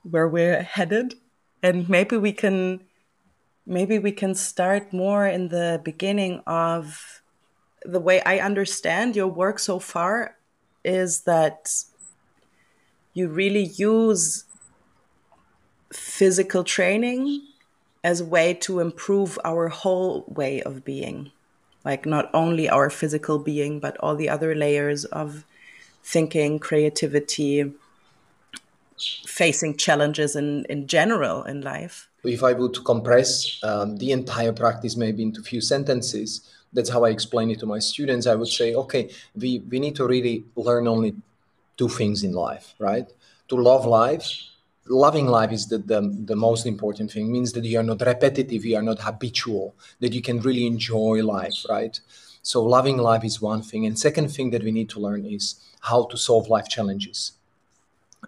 where 0.03 0.27
we're 0.27 0.61
headed. 0.61 1.15
And 1.63 1.89
maybe 1.89 2.17
we 2.17 2.31
can 2.31 2.81
maybe 3.65 3.97
we 3.97 4.11
can 4.11 4.35
start 4.35 4.93
more 4.93 5.25
in 5.25 5.47
the 5.47 5.81
beginning 5.83 6.41
of 6.45 7.21
the 7.83 7.99
way 7.99 8.21
I 8.21 8.39
understand 8.39 9.15
your 9.15 9.27
work 9.27 9.59
so 9.59 9.79
far 9.79 10.35
is 10.83 11.21
that 11.21 11.69
you 13.13 13.27
really 13.27 13.71
use 13.75 14.45
physical 15.91 16.63
training 16.63 17.41
as 18.03 18.21
a 18.21 18.25
way 18.25 18.53
to 18.53 18.79
improve 18.79 19.39
our 19.43 19.69
whole 19.69 20.25
way 20.27 20.61
of 20.61 20.83
being 20.85 21.31
like 21.83 22.05
not 22.05 22.29
only 22.33 22.67
our 22.69 22.89
physical 22.89 23.39
being 23.39 23.79
but 23.79 23.97
all 23.97 24.15
the 24.15 24.29
other 24.29 24.53
layers 24.53 25.05
of 25.05 25.45
thinking 26.05 26.59
creativity 26.59 27.73
facing 29.25 29.75
challenges 29.75 30.35
in, 30.35 30.63
in 30.69 30.85
general 30.85 31.43
in 31.43 31.61
life. 31.61 32.07
If 32.23 32.43
i 32.43 32.53
would 32.53 32.75
compress 32.85 33.59
um, 33.63 33.97
the 33.97 34.11
entire 34.11 34.53
practice 34.53 34.95
maybe 34.95 35.23
into 35.23 35.41
a 35.41 35.43
few 35.43 35.61
sentences 35.61 36.29
that's 36.73 36.89
how 36.89 37.03
i 37.05 37.09
explain 37.09 37.47
it 37.51 37.59
to 37.59 37.67
my 37.75 37.79
students 37.79 38.25
i 38.27 38.35
would 38.35 38.53
say 38.59 38.73
okay 38.83 39.03
we, 39.35 39.59
we 39.71 39.79
need 39.79 39.95
to 39.95 40.05
really 40.07 40.45
learn 40.55 40.87
only 40.87 41.11
two 41.77 41.89
things 41.89 42.23
in 42.23 42.33
life 42.33 42.73
right? 42.79 43.07
To 43.49 43.55
love 43.55 43.85
life 43.85 44.27
loving 44.87 45.27
life 45.27 45.51
is 45.51 45.67
the, 45.67 45.79
the, 45.79 46.01
the, 46.31 46.35
most 46.35 46.67
important 46.67 47.11
thing. 47.11 47.31
Means 47.31 47.53
that 47.53 47.65
you 47.65 47.79
are 47.79 47.89
not 47.91 48.01
repetitive 48.01 48.63
you 48.65 48.75
are 48.79 48.87
not 48.91 48.99
habitual 49.01 49.75
that 49.99 50.13
you 50.13 50.21
can 50.21 50.39
really 50.41 50.65
enjoy 50.67 51.23
life 51.23 51.65
right 51.69 51.99
so 52.45 52.61
loving 52.61 52.97
life 52.97 53.23
is 53.23 53.41
one 53.41 53.63
thing 53.63 53.87
and 53.87 53.97
second 53.97 54.27
thing 54.27 54.51
that 54.51 54.63
we 54.63 54.71
need 54.71 54.87
to 54.87 54.99
learn 54.99 55.25
is 55.25 55.55
how 55.81 56.05
to 56.05 56.15
solve 56.15 56.47
life 56.47 56.69
challenges. 56.69 57.31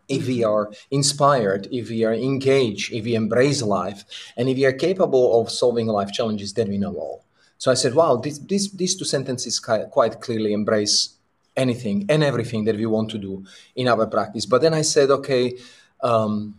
If 0.10 0.26
we 0.26 0.44
are 0.44 0.72
inspired 0.90 1.68
if 1.72 1.90
we 1.90 2.04
are 2.04 2.16
engaged 2.16 2.92
if 2.94 3.06
we 3.06 3.14
embrace 3.14 3.62
life 3.62 4.04
and 4.36 4.50
if 4.50 4.58
we 4.58 4.66
are 4.66 4.74
capable 4.74 5.40
of 5.40 5.52
solving 5.52 5.86
life 5.86 6.12
challenges 6.12 6.54
then 6.54 6.68
we 6.70 6.80
know 6.80 6.96
all. 6.96 7.26
So 7.60 7.70
i 7.70 7.76
said 7.76 7.94
wow 7.94 8.16
this, 8.16 8.40
this, 8.40 8.72
these 8.72 8.96
two 8.96 9.06
sentences 9.06 9.60
quite 9.60 10.20
clearly 10.20 10.52
embrace 10.52 11.10
anything 11.56 12.08
and 12.10 12.24
everything 12.24 12.64
that 12.66 12.76
we 12.76 12.88
want 12.88 13.12
to 13.12 13.20
do 13.20 13.46
in 13.76 13.88
our 13.88 14.08
practice. 14.08 14.48
But 14.48 14.62
then 14.64 14.74
i 14.74 14.82
said 14.82 15.12
okay 15.12 15.58
um, 16.02 16.56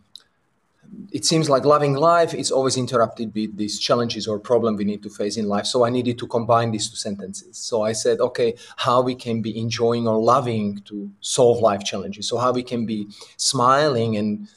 it 1.11 1.25
seems 1.25 1.49
like 1.49 1.65
loving 1.65 1.95
life 1.95 2.35
is 2.35 2.51
always 2.51 2.77
interrupted 2.77 3.35
with 3.35 3.57
these 3.57 3.79
challenges 3.79 4.27
or 4.27 4.39
problem 4.39 4.77
we 4.77 4.85
need 4.85 5.03
to 5.03 5.11
face 5.11 5.37
in 5.37 5.49
life. 5.49 5.67
So 5.67 5.85
i 5.85 5.91
needed 5.91 6.19
to 6.19 6.27
combine 6.27 6.71
these 6.71 6.89
two 6.91 6.97
sentences. 6.97 7.57
So 7.57 7.83
i 7.83 7.93
said 7.93 8.21
okay 8.21 8.55
how 8.77 9.01
we 9.01 9.15
can 9.15 9.41
be 9.43 9.59
enjoying 9.59 10.07
or 10.07 10.19
loving 10.19 10.81
to 10.87 11.11
solve 11.21 11.61
life 11.61 11.85
challenges. 11.85 12.29
So 12.29 12.39
how 12.39 12.53
we 12.53 12.63
can 12.63 12.87
be 12.87 13.09
smiling 13.37 14.17
and 14.17 14.49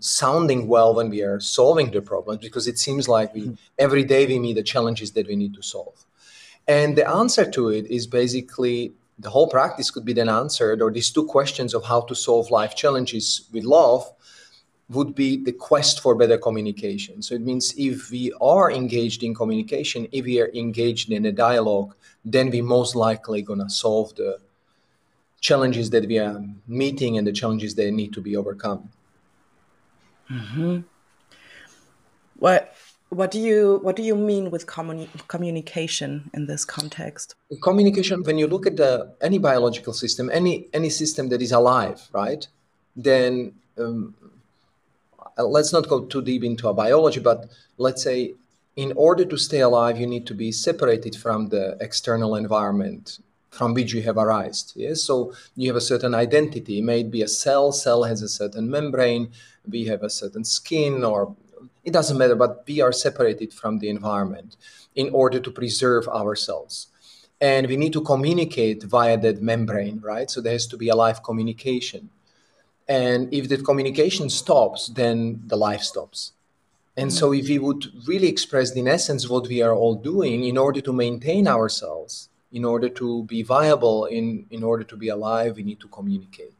sounding 0.00 0.68
well 0.68 0.94
when 0.94 1.08
we 1.08 1.22
are 1.22 1.40
solving 1.40 1.90
the 1.90 2.02
problems 2.02 2.40
because 2.40 2.68
it 2.68 2.78
seems 2.78 3.08
like 3.08 3.34
we 3.34 3.42
mm-hmm. 3.42 3.54
every 3.78 4.04
day 4.04 4.26
we 4.26 4.38
meet 4.38 4.54
the 4.54 4.62
challenges 4.62 5.12
that 5.12 5.26
we 5.26 5.36
need 5.36 5.54
to 5.54 5.62
solve. 5.62 6.04
And 6.68 6.96
the 6.96 7.08
answer 7.08 7.48
to 7.52 7.68
it 7.68 7.86
is 7.86 8.06
basically 8.06 8.92
the 9.18 9.30
whole 9.30 9.48
practice 9.48 9.90
could 9.90 10.04
be 10.04 10.12
then 10.12 10.28
answered 10.28 10.82
or 10.82 10.90
these 10.90 11.10
two 11.10 11.24
questions 11.24 11.72
of 11.74 11.84
how 11.84 12.02
to 12.02 12.14
solve 12.14 12.50
life 12.50 12.74
challenges 12.76 13.48
with 13.52 13.64
love 13.64 14.12
would 14.88 15.14
be 15.14 15.42
the 15.42 15.52
quest 15.52 16.00
for 16.00 16.14
better 16.14 16.38
communication. 16.38 17.20
So 17.20 17.34
it 17.34 17.40
means 17.40 17.74
if 17.76 18.10
we 18.10 18.32
are 18.40 18.70
engaged 18.70 19.22
in 19.24 19.34
communication, 19.34 20.06
if 20.12 20.24
we 20.24 20.40
are 20.40 20.50
engaged 20.54 21.10
in 21.10 21.26
a 21.26 21.32
dialogue, 21.32 21.94
then 22.24 22.50
we 22.50 22.60
most 22.60 22.94
likely 22.94 23.42
gonna 23.42 23.68
solve 23.68 24.14
the 24.14 24.38
challenges 25.40 25.90
that 25.90 26.06
we 26.06 26.18
are 26.18 26.42
meeting 26.66 27.18
and 27.18 27.26
the 27.26 27.32
challenges 27.32 27.74
that 27.74 27.90
need 27.90 28.12
to 28.12 28.20
be 28.20 28.36
overcome. 28.36 28.88
Mm-hmm. 30.30 30.80
What 32.38 32.74
what 33.10 33.30
do 33.30 33.38
you 33.38 33.78
what 33.82 33.96
do 33.96 34.02
you 34.02 34.14
mean 34.14 34.50
with 34.50 34.66
communi- 34.66 35.08
communication 35.28 36.30
in 36.34 36.46
this 36.46 36.64
context? 36.64 37.34
Communication. 37.62 38.22
When 38.22 38.38
you 38.38 38.46
look 38.46 38.66
at 38.66 38.76
the, 38.76 39.14
any 39.20 39.38
biological 39.38 39.92
system, 39.92 40.30
any 40.30 40.68
any 40.72 40.90
system 40.90 41.28
that 41.30 41.40
is 41.40 41.52
alive, 41.52 42.00
right? 42.12 42.46
Then 42.96 43.54
um, 43.78 44.14
Uh, 45.38 45.44
let's 45.44 45.72
not 45.72 45.88
go 45.88 46.04
too 46.04 46.22
deep 46.22 46.44
into 46.44 46.68
a 46.68 46.74
biology, 46.74 47.20
but 47.20 47.46
let's 47.78 48.02
say 48.02 48.34
in 48.76 48.92
order 48.96 49.24
to 49.24 49.36
stay 49.36 49.60
alive, 49.60 49.98
you 49.98 50.06
need 50.06 50.26
to 50.26 50.34
be 50.34 50.52
separated 50.52 51.16
from 51.16 51.48
the 51.48 51.76
external 51.80 52.36
environment 52.36 53.18
from 53.50 53.72
which 53.72 53.94
you 53.94 54.02
have 54.02 54.18
arisen. 54.18 54.82
Yes, 54.82 55.02
so 55.02 55.32
you 55.56 55.68
have 55.68 55.76
a 55.76 55.80
certain 55.80 56.14
identity. 56.14 56.78
It 56.78 56.84
may 56.84 57.02
be 57.02 57.22
a 57.22 57.28
cell. 57.28 57.72
Cell 57.72 58.04
has 58.04 58.20
a 58.22 58.28
certain 58.28 58.70
membrane. 58.70 59.32
We 59.68 59.86
have 59.86 60.02
a 60.02 60.10
certain 60.10 60.44
skin, 60.44 61.02
or 61.02 61.34
it 61.82 61.92
doesn't 61.92 62.18
matter. 62.18 62.36
But 62.36 62.64
we 62.66 62.82
are 62.82 62.92
separated 62.92 63.52
from 63.54 63.78
the 63.78 63.88
environment 63.88 64.56
in 64.94 65.08
order 65.10 65.40
to 65.40 65.50
preserve 65.50 66.06
ourselves, 66.08 66.88
and 67.40 67.66
we 67.66 67.76
need 67.76 67.94
to 67.94 68.02
communicate 68.02 68.82
via 68.82 69.16
that 69.18 69.40
membrane, 69.40 70.00
right? 70.00 70.30
So 70.30 70.40
there 70.40 70.52
has 70.52 70.66
to 70.68 70.76
be 70.76 70.90
a 70.90 70.96
live 70.96 71.22
communication. 71.22 72.10
And 72.88 73.32
if 73.32 73.48
the 73.48 73.58
communication 73.58 74.30
stops, 74.30 74.88
then 74.88 75.42
the 75.46 75.56
life 75.56 75.82
stops. 75.82 76.32
And 76.96 77.12
so, 77.12 77.32
if 77.32 77.48
we 77.48 77.58
would 77.58 77.84
really 78.06 78.28
express 78.28 78.70
in 78.72 78.88
essence 78.88 79.28
what 79.28 79.48
we 79.48 79.60
are 79.60 79.74
all 79.74 79.96
doing 79.96 80.44
in 80.44 80.56
order 80.56 80.80
to 80.80 80.92
maintain 80.92 81.46
ourselves, 81.46 82.30
in 82.52 82.64
order 82.64 82.88
to 82.88 83.24
be 83.24 83.42
viable, 83.42 84.06
in, 84.06 84.46
in 84.50 84.62
order 84.62 84.84
to 84.84 84.96
be 84.96 85.08
alive, 85.08 85.56
we 85.56 85.62
need 85.62 85.80
to 85.80 85.88
communicate 85.88 86.55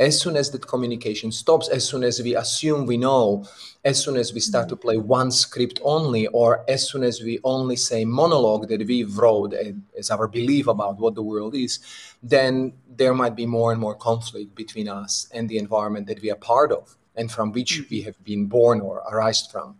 as 0.00 0.18
soon 0.18 0.34
as 0.34 0.50
that 0.50 0.66
communication 0.66 1.30
stops, 1.30 1.68
as 1.68 1.86
soon 1.86 2.02
as 2.02 2.20
we 2.22 2.34
assume 2.34 2.86
we 2.86 2.96
know, 2.96 3.44
as 3.84 4.02
soon 4.02 4.16
as 4.16 4.32
we 4.32 4.40
start 4.40 4.66
to 4.70 4.74
play 4.74 4.96
one 4.96 5.30
script 5.30 5.78
only, 5.84 6.26
or 6.28 6.64
as 6.68 6.88
soon 6.88 7.02
as 7.04 7.20
we 7.20 7.38
only 7.44 7.76
say 7.76 8.06
monologue 8.06 8.66
that 8.68 8.84
we 8.86 9.04
wrote 9.04 9.52
as 9.98 10.10
our 10.10 10.26
belief 10.26 10.66
about 10.66 10.98
what 10.98 11.14
the 11.14 11.22
world 11.22 11.54
is, 11.54 11.80
then 12.22 12.72
there 12.96 13.12
might 13.12 13.36
be 13.36 13.44
more 13.44 13.72
and 13.72 13.80
more 13.80 13.94
conflict 13.94 14.54
between 14.54 14.88
us 14.88 15.28
and 15.32 15.50
the 15.50 15.58
environment 15.58 16.06
that 16.06 16.22
we 16.22 16.30
are 16.30 16.36
part 16.36 16.72
of 16.72 16.96
and 17.14 17.30
from 17.30 17.52
which 17.52 17.74
mm-hmm. 17.74 17.94
we 17.94 18.00
have 18.00 18.24
been 18.24 18.46
born 18.46 18.80
or 18.80 19.02
arised 19.10 19.50
from. 19.50 19.76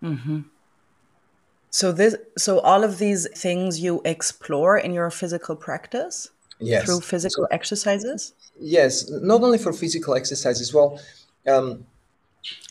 Mm-hmm. 0.00 0.40
So 1.70 1.90
this, 1.90 2.14
so 2.36 2.60
all 2.60 2.84
of 2.84 2.98
these 2.98 3.26
things 3.34 3.80
you 3.80 4.00
explore 4.04 4.78
in 4.78 4.92
your 4.92 5.10
physical 5.10 5.56
practice 5.56 6.30
yes. 6.60 6.84
through 6.84 7.00
physical 7.00 7.44
so, 7.44 7.48
exercises. 7.50 8.32
Yes, 8.60 9.08
not 9.10 9.42
only 9.42 9.58
for 9.58 9.72
physical 9.72 10.14
exercises. 10.14 10.74
Well, 10.74 11.00
um, 11.46 11.86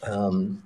um, 0.03 0.63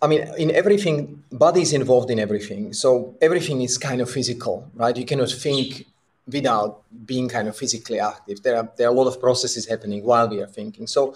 I 0.00 0.06
mean, 0.06 0.22
in 0.36 0.50
everything, 0.50 1.22
body 1.32 1.62
is 1.62 1.72
involved 1.72 2.10
in 2.10 2.18
everything. 2.18 2.72
So 2.72 3.16
everything 3.20 3.62
is 3.62 3.78
kind 3.78 4.00
of 4.00 4.10
physical, 4.10 4.70
right? 4.74 4.96
You 4.96 5.04
cannot 5.06 5.30
think 5.30 5.86
without 6.26 6.82
being 7.06 7.28
kind 7.28 7.48
of 7.48 7.56
physically 7.56 8.00
active. 8.00 8.42
There 8.42 8.56
are 8.56 8.68
there 8.76 8.88
are 8.88 8.92
a 8.92 8.94
lot 8.94 9.06
of 9.06 9.20
processes 9.20 9.66
happening 9.66 10.04
while 10.04 10.28
we 10.28 10.40
are 10.40 10.46
thinking. 10.46 10.86
So, 10.86 11.14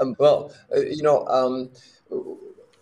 um, 0.00 0.16
well, 0.18 0.52
uh, 0.74 0.80
you 0.80 1.02
know, 1.02 1.26
um, 1.28 1.70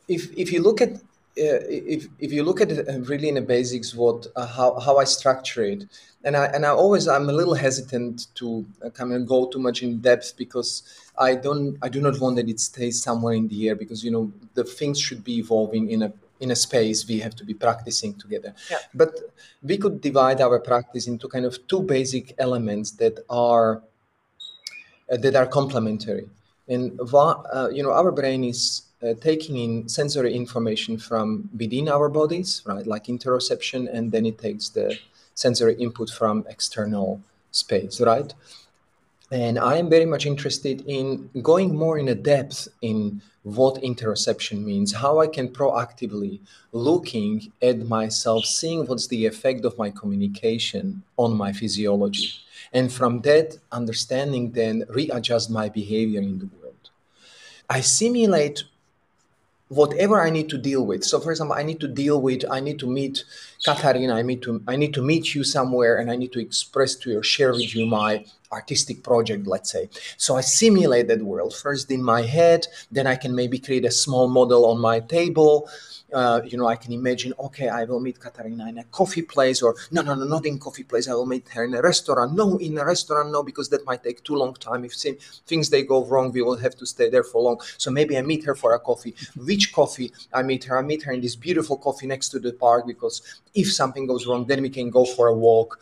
if 0.09 0.33
if 0.37 0.52
you 0.52 0.62
look 0.62 0.81
at 0.81 1.00
if 1.37 2.07
if 2.19 2.33
you 2.33 2.43
look 2.45 2.61
at 2.61 2.71
it 2.71 2.88
uh, 2.88 3.00
really 3.00 3.29
in 3.29 3.35
the 3.35 3.41
basics, 3.41 3.95
what 3.95 4.26
uh, 4.37 4.47
how 4.47 4.79
how 4.79 4.99
I 4.99 5.05
structure 5.05 5.64
it, 5.64 5.85
and 6.25 6.37
I 6.37 6.47
and 6.47 6.64
I 6.64 6.71
always 6.71 7.09
I'm 7.09 7.29
a 7.29 7.33
little 7.33 7.55
hesitant 7.55 8.29
to 8.37 8.64
uh, 8.85 8.91
kind 8.91 9.12
of 9.12 9.26
go 9.26 9.47
too 9.47 9.59
much 9.59 9.83
in 9.83 9.99
depth 9.99 10.35
because 10.37 10.83
I 11.19 11.35
don't 11.35 11.76
I 11.83 11.88
do 11.88 12.00
not 12.00 12.21
want 12.21 12.37
that 12.37 12.49
it 12.49 12.61
stays 12.61 13.03
somewhere 13.03 13.35
in 13.35 13.49
the 13.49 13.69
air 13.69 13.75
because 13.75 14.05
you 14.05 14.11
know 14.11 14.33
the 14.55 14.64
things 14.64 15.00
should 15.00 15.25
be 15.25 15.38
evolving 15.38 15.91
in 15.91 16.03
a 16.03 16.12
in 16.41 16.50
a 16.50 16.57
space 16.57 17.07
we 17.09 17.19
have 17.21 17.35
to 17.37 17.45
be 17.45 17.55
practicing 17.55 18.14
together. 18.14 18.55
Yeah. 18.71 18.79
But 18.95 19.12
we 19.62 19.79
could 19.79 20.00
divide 20.00 20.41
our 20.41 20.59
practice 20.61 21.07
into 21.07 21.29
kind 21.29 21.45
of 21.45 21.67
two 21.67 21.83
basic 21.83 22.35
elements 22.38 22.93
that 22.93 23.25
are 23.29 23.83
uh, 25.11 25.17
that 25.17 25.35
are 25.35 25.47
complementary. 25.47 26.29
And 26.69 26.99
uh, 27.12 27.69
you 27.73 27.83
know 27.83 27.93
our 27.93 28.12
brain 28.12 28.45
is 28.45 28.83
uh, 29.04 29.14
taking 29.20 29.56
in 29.56 29.88
sensory 29.88 30.34
information 30.34 30.99
from 30.99 31.49
within 31.58 31.88
our 31.88 32.08
bodies, 32.08 32.62
right, 32.64 32.87
like 32.87 33.04
interoception, 33.04 33.88
and 33.92 34.11
then 34.12 34.25
it 34.26 34.38
takes 34.38 34.68
the 34.70 34.99
sensory 35.34 35.75
input 35.75 36.11
from 36.11 36.44
external 36.49 37.20
space, 37.50 38.00
right? 38.00 38.32
And 39.30 39.58
I 39.58 39.76
am 39.76 39.90
very 39.90 40.04
much 40.06 40.26
interested 40.26 40.84
in 40.87 41.28
going 41.42 41.75
more 41.75 41.99
in 41.99 42.08
a 42.08 42.14
depth 42.14 42.68
in 42.82 43.20
what 43.42 43.82
interoception 43.82 44.64
means, 44.64 44.92
how 44.92 45.18
I 45.20 45.26
can 45.26 45.49
proactively 45.49 46.40
looking 46.73 47.52
at 47.61 47.78
myself, 47.87 48.44
seeing 48.44 48.87
what's 48.87 49.08
the 49.08 49.26
effect 49.26 49.64
of 49.64 49.76
my 49.76 49.90
communication 49.90 51.02
on 51.16 51.37
my 51.37 51.52
physiology. 51.52 52.30
And 52.73 52.92
from 52.92 53.20
that 53.23 53.58
understanding, 53.70 54.52
then 54.52 54.84
readjust 54.88 55.50
my 55.50 55.68
behavior 55.68 56.20
in 56.20 56.38
the 56.38 56.49
world. 56.56 56.90
I 57.68 57.80
simulate 57.80 58.64
whatever 59.68 60.21
I 60.21 60.30
need 60.30 60.49
to 60.50 60.59
deal 60.59 60.85
with. 60.85 61.04
So, 61.04 61.21
for 61.21 61.30
example, 61.30 61.56
I 61.56 61.62
need 61.62 61.80
to 61.80 61.88
deal 61.88 62.21
with, 62.21 62.44
I 62.50 62.61
need 62.61 62.78
to 62.80 62.87
meet 62.87 63.25
Katharina, 63.64 64.14
I 64.14 64.23
need 64.23 64.42
to, 64.42 64.62
I 64.68 64.76
need 64.76 64.94
to 64.94 65.02
meet 65.02 65.35
you 65.35 65.44
somewhere, 65.44 65.97
and 65.99 66.11
I 66.11 66.16
need 66.16 66.33
to 66.33 66.40
express 66.40 66.94
to 66.97 67.11
you, 67.11 67.23
share 67.23 67.52
with 67.52 67.75
you 67.75 67.87
my 67.87 68.25
artistic 68.58 69.02
project, 69.02 69.46
let's 69.46 69.70
say. 69.70 69.84
So 70.16 70.37
I 70.37 70.42
simulate 70.42 71.08
that 71.08 71.23
world 71.23 71.54
first 71.54 71.90
in 71.90 72.02
my 72.02 72.23
head, 72.23 72.66
then 72.90 73.06
I 73.06 73.16
can 73.16 73.34
maybe 73.34 73.58
create 73.58 73.84
a 73.84 73.90
small 73.90 74.26
model 74.28 74.62
on 74.70 74.78
my 74.80 75.00
table 75.00 75.68
uh, 76.14 76.40
you 76.44 76.56
know, 76.56 76.66
I 76.66 76.76
can 76.76 76.92
imagine, 76.92 77.34
okay, 77.38 77.68
I 77.68 77.84
will 77.84 77.99
meet 77.99 78.20
Katharina 78.20 78.68
in 78.68 78.78
a 78.78 78.84
coffee 78.84 79.23
place, 79.23 79.62
or 79.62 79.75
no, 79.90 80.00
no, 80.02 80.14
no, 80.14 80.25
not 80.25 80.46
in 80.46 80.58
coffee 80.58 80.84
place. 80.84 81.08
I 81.08 81.14
will 81.14 81.26
meet 81.26 81.49
her 81.49 81.64
in 81.64 81.75
a 81.75 81.82
restaurant. 81.82 82.34
No, 82.34 82.56
in 82.58 82.78
a 82.78 82.84
restaurant, 82.84 83.32
no, 83.32 83.42
because 83.42 83.68
that 83.70 83.84
might 83.84 84.04
take 84.04 84.23
too 84.23 84.37
long 84.37 84.54
time. 84.54 84.84
If 84.84 84.94
things 85.46 85.70
they 85.70 85.82
go 85.82 86.04
wrong, 86.04 86.30
we 86.30 86.42
will 86.42 86.56
have 86.56 86.76
to 86.76 86.87
stay 86.87 87.11
there 87.11 87.25
for 87.25 87.42
long. 87.42 87.61
So 87.78 87.90
maybe 87.90 88.16
I 88.16 88.23
meet 88.23 88.44
her 88.44 88.54
for 88.54 88.75
a 88.75 88.78
coffee. 88.78 89.14
Which 89.37 89.73
coffee 89.73 90.12
I 90.32 90.42
meet 90.42 90.64
her? 90.64 90.78
I 90.78 90.82
meet 90.82 91.02
her 91.02 91.12
in 91.12 91.20
this 91.20 91.34
beautiful 91.34 91.76
coffee 91.76 92.06
next 92.06 92.28
to 92.30 92.38
the 92.38 92.52
park 92.52 92.87
because 92.87 93.23
if 93.54 93.73
something 93.73 94.06
goes 94.06 94.26
wrong, 94.26 94.46
then 94.46 94.62
we 94.62 94.70
can 94.70 94.90
go 94.90 95.04
for 95.04 95.26
a 95.28 95.34
walk 95.34 95.80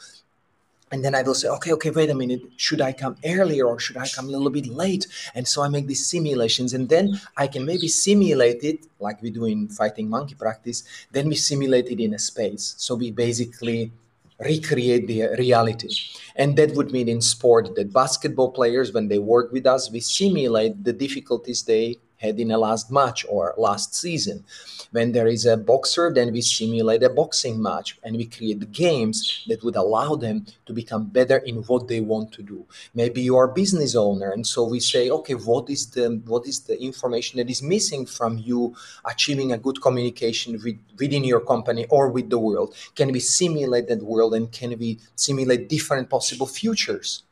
and 0.92 1.02
then 1.02 1.14
I 1.14 1.22
will 1.22 1.34
say, 1.34 1.48
okay, 1.48 1.72
okay, 1.72 1.90
wait 1.90 2.10
a 2.10 2.14
minute, 2.14 2.42
should 2.58 2.82
I 2.82 2.92
come 2.92 3.16
earlier 3.24 3.66
or 3.66 3.80
should 3.80 3.96
I 3.96 4.06
come 4.06 4.26
a 4.26 4.30
little 4.30 4.50
bit 4.50 4.66
late? 4.66 5.06
And 5.34 5.48
so 5.48 5.62
I 5.62 5.68
make 5.68 5.86
these 5.86 6.06
simulations, 6.06 6.74
and 6.74 6.88
then 6.88 7.18
I 7.36 7.46
can 7.46 7.64
maybe 7.64 7.88
simulate 7.88 8.62
it 8.62 8.86
like 9.00 9.22
we 9.22 9.30
do 9.30 9.46
in 9.46 9.68
fighting 9.68 10.08
monkey 10.10 10.34
practice. 10.34 10.84
Then 11.10 11.28
we 11.28 11.34
simulate 11.34 11.86
it 11.86 11.98
in 11.98 12.12
a 12.12 12.18
space. 12.18 12.74
So 12.76 12.94
we 12.94 13.10
basically 13.10 13.90
recreate 14.38 15.06
the 15.06 15.28
reality. 15.38 15.88
And 16.36 16.56
that 16.56 16.74
would 16.74 16.92
mean 16.92 17.08
in 17.08 17.22
sport 17.22 17.74
that 17.76 17.92
basketball 17.92 18.50
players, 18.50 18.92
when 18.92 19.08
they 19.08 19.18
work 19.18 19.50
with 19.50 19.66
us, 19.66 19.90
we 19.90 20.00
simulate 20.00 20.84
the 20.84 20.92
difficulties 20.92 21.62
they 21.62 21.96
had 22.22 22.38
in 22.40 22.52
a 22.52 22.58
last 22.58 22.90
match 22.90 23.26
or 23.28 23.54
last 23.58 23.94
season. 23.94 24.44
When 24.92 25.12
there 25.12 25.26
is 25.26 25.46
a 25.46 25.56
boxer, 25.56 26.12
then 26.12 26.32
we 26.32 26.42
simulate 26.42 27.02
a 27.02 27.08
boxing 27.08 27.60
match 27.60 27.98
and 28.04 28.16
we 28.16 28.26
create 28.26 28.72
games 28.72 29.44
that 29.48 29.62
would 29.64 29.76
allow 29.76 30.14
them 30.14 30.46
to 30.66 30.72
become 30.72 31.06
better 31.06 31.38
in 31.38 31.56
what 31.68 31.88
they 31.88 32.00
want 32.00 32.30
to 32.32 32.42
do. 32.42 32.64
Maybe 32.94 33.22
you 33.22 33.36
are 33.36 33.50
a 33.50 33.52
business 33.52 33.94
owner, 33.94 34.30
and 34.30 34.46
so 34.46 34.64
we 34.64 34.80
say, 34.80 35.10
okay, 35.10 35.34
what 35.34 35.68
is 35.70 35.86
the 35.90 36.20
what 36.26 36.46
is 36.46 36.60
the 36.60 36.80
information 36.80 37.38
that 37.38 37.50
is 37.50 37.62
missing 37.62 38.06
from 38.06 38.38
you 38.38 38.74
achieving 39.04 39.52
a 39.52 39.58
good 39.58 39.80
communication 39.82 40.60
with, 40.64 40.78
within 40.98 41.24
your 41.24 41.40
company 41.40 41.86
or 41.90 42.08
with 42.08 42.28
the 42.30 42.38
world? 42.38 42.74
Can 42.94 43.10
we 43.12 43.20
simulate 43.20 43.88
that 43.88 44.02
world 44.02 44.34
and 44.34 44.52
can 44.52 44.78
we 44.78 44.98
simulate 45.16 45.68
different 45.68 46.10
possible 46.10 46.46
futures? 46.46 47.24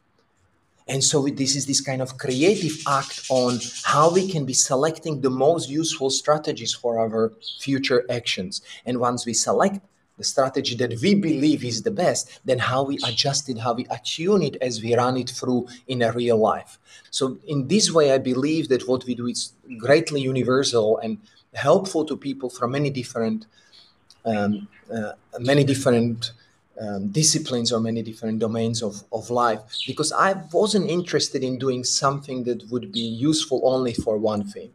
And 0.90 1.04
so 1.04 1.22
this 1.28 1.54
is 1.54 1.66
this 1.66 1.80
kind 1.80 2.02
of 2.02 2.18
creative 2.18 2.76
act 2.88 3.26
on 3.30 3.60
how 3.84 4.10
we 4.10 4.28
can 4.28 4.44
be 4.44 4.52
selecting 4.52 5.20
the 5.20 5.30
most 5.30 5.70
useful 5.70 6.10
strategies 6.10 6.74
for 6.74 6.98
our 6.98 7.32
future 7.60 8.04
actions. 8.10 8.60
And 8.84 8.98
once 8.98 9.24
we 9.24 9.32
select 9.32 9.78
the 10.18 10.24
strategy 10.24 10.74
that 10.74 10.92
we 11.00 11.14
believe 11.14 11.64
is 11.64 11.82
the 11.84 11.92
best, 11.92 12.40
then 12.44 12.58
how 12.58 12.82
we 12.82 12.98
adjust 13.06 13.48
it, 13.48 13.58
how 13.58 13.72
we 13.72 13.86
attune 13.88 14.42
it 14.42 14.56
as 14.60 14.82
we 14.82 14.96
run 14.96 15.16
it 15.16 15.30
through 15.30 15.68
in 15.86 16.02
a 16.02 16.10
real 16.10 16.38
life. 16.38 16.80
So 17.10 17.38
in 17.46 17.68
this 17.68 17.92
way, 17.92 18.12
I 18.12 18.18
believe 18.18 18.68
that 18.70 18.88
what 18.88 19.04
we 19.04 19.14
do 19.14 19.28
is 19.28 19.52
greatly 19.78 20.20
universal 20.20 20.98
and 20.98 21.18
helpful 21.54 22.04
to 22.04 22.16
people 22.16 22.50
from 22.50 22.72
many 22.72 22.90
different, 22.90 23.46
um, 24.24 24.66
uh, 24.92 25.12
many 25.38 25.62
different 25.62 26.32
um, 26.80 27.08
disciplines 27.08 27.72
or 27.72 27.80
many 27.80 28.02
different 28.02 28.38
domains 28.38 28.82
of, 28.82 29.04
of 29.12 29.28
life 29.28 29.60
because 29.86 30.12
I 30.12 30.32
wasn't 30.52 30.88
interested 30.88 31.44
in 31.44 31.58
doing 31.58 31.84
something 31.84 32.44
that 32.44 32.70
would 32.70 32.90
be 32.90 33.00
useful 33.00 33.60
only 33.64 33.92
for 33.92 34.16
one 34.16 34.44
thing. 34.44 34.72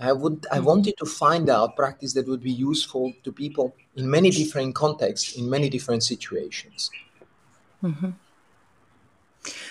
I 0.00 0.12
would 0.12 0.46
I 0.50 0.56
mm-hmm. 0.56 0.66
wanted 0.66 0.94
to 0.98 1.06
find 1.06 1.50
out 1.50 1.76
practice 1.76 2.14
that 2.14 2.26
would 2.28 2.42
be 2.42 2.52
useful 2.52 3.12
to 3.24 3.32
people 3.32 3.74
in 3.96 4.08
many 4.08 4.30
different 4.30 4.74
contexts, 4.74 5.36
in 5.36 5.50
many 5.50 5.68
different 5.68 6.02
situations. 6.04 6.90
Mm-hmm. 7.82 8.10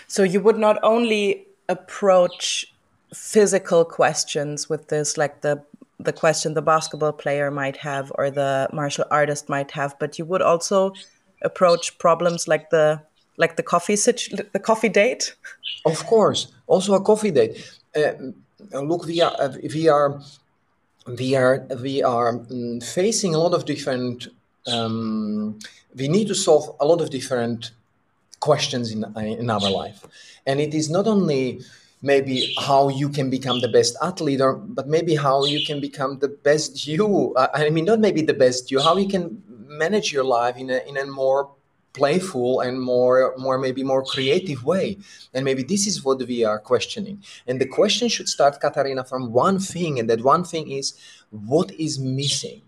So 0.08 0.24
you 0.24 0.42
would 0.42 0.58
not 0.58 0.78
only 0.84 1.48
approach 1.68 2.74
physical 3.14 3.86
questions 3.86 4.70
with 4.70 4.90
this, 4.90 5.18
like 5.18 5.42
the 5.42 5.64
the 6.00 6.14
question 6.14 6.54
the 6.54 6.62
basketball 6.62 7.12
player 7.12 7.52
might 7.52 7.78
have 7.78 8.12
or 8.16 8.32
the 8.32 8.70
martial 8.72 9.06
artist 9.12 9.50
might 9.50 9.72
have, 9.72 9.98
but 10.00 10.18
you 10.18 10.26
would 10.26 10.42
also 10.42 10.94
approach 11.42 11.98
problems 11.98 12.48
like 12.48 12.70
the 12.70 13.02
like 13.38 13.56
the 13.56 13.64
coffee 13.64 13.96
situ- 13.96 14.36
the 14.52 14.60
coffee 14.60 14.90
date? 14.90 15.36
Of 15.86 16.06
course 16.06 16.48
also 16.70 16.94
a 16.94 17.02
coffee 17.02 17.32
date. 17.32 17.54
Uh, 17.96 18.14
look 18.82 19.06
we 19.06 19.22
are 19.22 19.34
uh, 19.40 19.54
we 19.74 19.90
are 19.90 20.22
we 21.18 21.36
are 21.36 21.66
we 21.82 22.04
are 22.04 22.34
mm, 22.34 22.82
facing 22.84 23.36
a 23.36 23.40
lot 23.40 23.54
of 23.54 23.66
different 23.66 24.28
um, 24.68 25.60
we 25.96 26.08
need 26.08 26.28
to 26.28 26.36
solve 26.36 26.76
a 26.80 26.86
lot 26.86 27.02
of 27.02 27.10
different 27.10 27.72
questions 28.40 28.92
in 28.92 29.04
in 29.18 29.50
our 29.50 29.72
life. 29.72 30.06
And 30.46 30.60
it 30.62 30.74
is 30.74 30.90
not 30.90 31.08
only 31.08 31.62
maybe 32.02 32.54
how 32.58 32.88
you 32.88 33.10
can 33.10 33.30
become 33.30 33.60
the 33.60 33.68
best 33.68 33.98
athlete 34.02 34.42
or 34.42 34.54
but 34.54 34.88
maybe 34.88 35.16
how 35.16 35.46
you 35.46 35.66
can 35.66 35.80
become 35.82 36.20
the 36.20 36.30
best 36.30 36.88
you. 36.88 37.36
I 37.38 37.70
mean 37.70 37.86
not 37.86 38.00
maybe 38.00 38.22
the 38.22 38.40
best 38.46 38.72
you 38.72 38.80
how 38.80 38.96
you 38.98 39.08
can 39.08 39.42
manage 39.86 40.12
your 40.12 40.28
life 40.38 40.56
in 40.58 40.70
a 40.70 40.80
in 40.90 40.96
a 40.98 41.06
more 41.06 41.50
playful 41.94 42.62
and 42.62 42.80
more 42.82 43.34
more 43.38 43.58
maybe 43.58 43.84
more 43.84 44.04
creative 44.04 44.64
way. 44.64 44.98
And 45.34 45.44
maybe 45.44 45.64
this 45.64 45.88
is 45.88 46.04
what 46.06 46.20
we 46.32 46.44
are 46.44 46.60
questioning. 46.60 47.24
And 47.48 47.60
the 47.60 47.70
question 47.80 48.08
should 48.10 48.30
start 48.30 48.62
katharina 48.62 49.04
from 49.04 49.32
one 49.32 49.60
thing 49.60 50.00
and 50.00 50.10
that 50.10 50.22
one 50.24 50.44
thing 50.44 50.72
is 50.80 50.88
what 51.32 51.72
is 51.72 52.00
missing? 52.00 52.62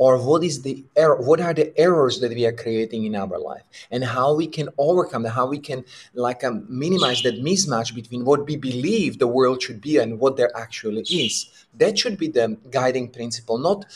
Or 0.00 0.12
what 0.28 0.44
is 0.44 0.62
the 0.62 0.84
error 0.94 1.20
what 1.28 1.40
are 1.40 1.54
the 1.60 1.68
errors 1.76 2.20
that 2.20 2.32
we 2.38 2.46
are 2.46 2.52
creating 2.64 3.02
in 3.08 3.16
our 3.16 3.38
life? 3.50 3.66
And 3.90 4.04
how 4.04 4.28
we 4.40 4.46
can 4.46 4.68
overcome 4.78 5.22
that 5.24 5.34
how 5.40 5.46
we 5.54 5.58
can 5.58 5.84
like 6.14 6.44
um, 6.44 6.56
minimize 6.68 7.20
that 7.22 7.42
mismatch 7.42 7.92
between 8.00 8.24
what 8.24 8.46
we 8.46 8.56
believe 8.56 9.18
the 9.18 9.32
world 9.36 9.60
should 9.64 9.80
be 9.80 9.96
and 10.02 10.20
what 10.20 10.36
there 10.36 10.52
actually 10.64 11.04
is. 11.24 11.34
That 11.82 11.98
should 11.98 12.16
be 12.16 12.28
the 12.28 12.56
guiding 12.70 13.08
principle 13.16 13.58
not 13.58 13.86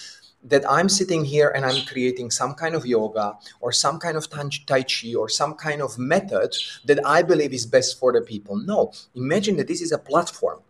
that 0.45 0.69
I'm 0.71 0.89
sitting 0.89 1.25
here 1.25 1.51
and 1.55 1.65
I'm 1.65 1.85
creating 1.87 2.31
some 2.31 2.55
kind 2.55 2.75
of 2.75 2.87
yoga 2.87 3.37
or 3.61 3.73
some 3.73 3.99
kind 3.99 4.17
of 4.17 4.29
tai 4.31 4.83
chi 4.83 5.15
or 5.17 5.29
some 5.29 5.55
kind 5.55 5.81
of 5.83 5.99
method 5.99 6.57
that 6.85 7.05
I 7.07 7.23
believe 7.23 7.53
is 7.53 7.67
best 7.67 7.99
for 7.99 8.13
the 8.13 8.21
people. 8.21 8.57
No, 8.57 8.93
imagine 9.15 9.57
that 9.59 9.69
this 9.69 9.81
is 9.81 9.93
a 9.93 9.99
platform. 9.99 10.61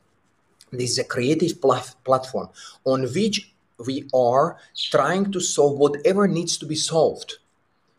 This 0.70 0.92
is 0.92 0.98
a 0.98 1.04
creative 1.04 1.60
plat- 1.60 1.94
platform 2.04 2.48
on 2.84 3.02
which 3.02 3.52
we 3.86 4.08
are 4.14 4.56
trying 4.90 5.32
to 5.32 5.40
solve 5.40 5.78
whatever 5.78 6.28
needs 6.28 6.56
to 6.58 6.66
be 6.66 6.76
solved. 6.76 7.38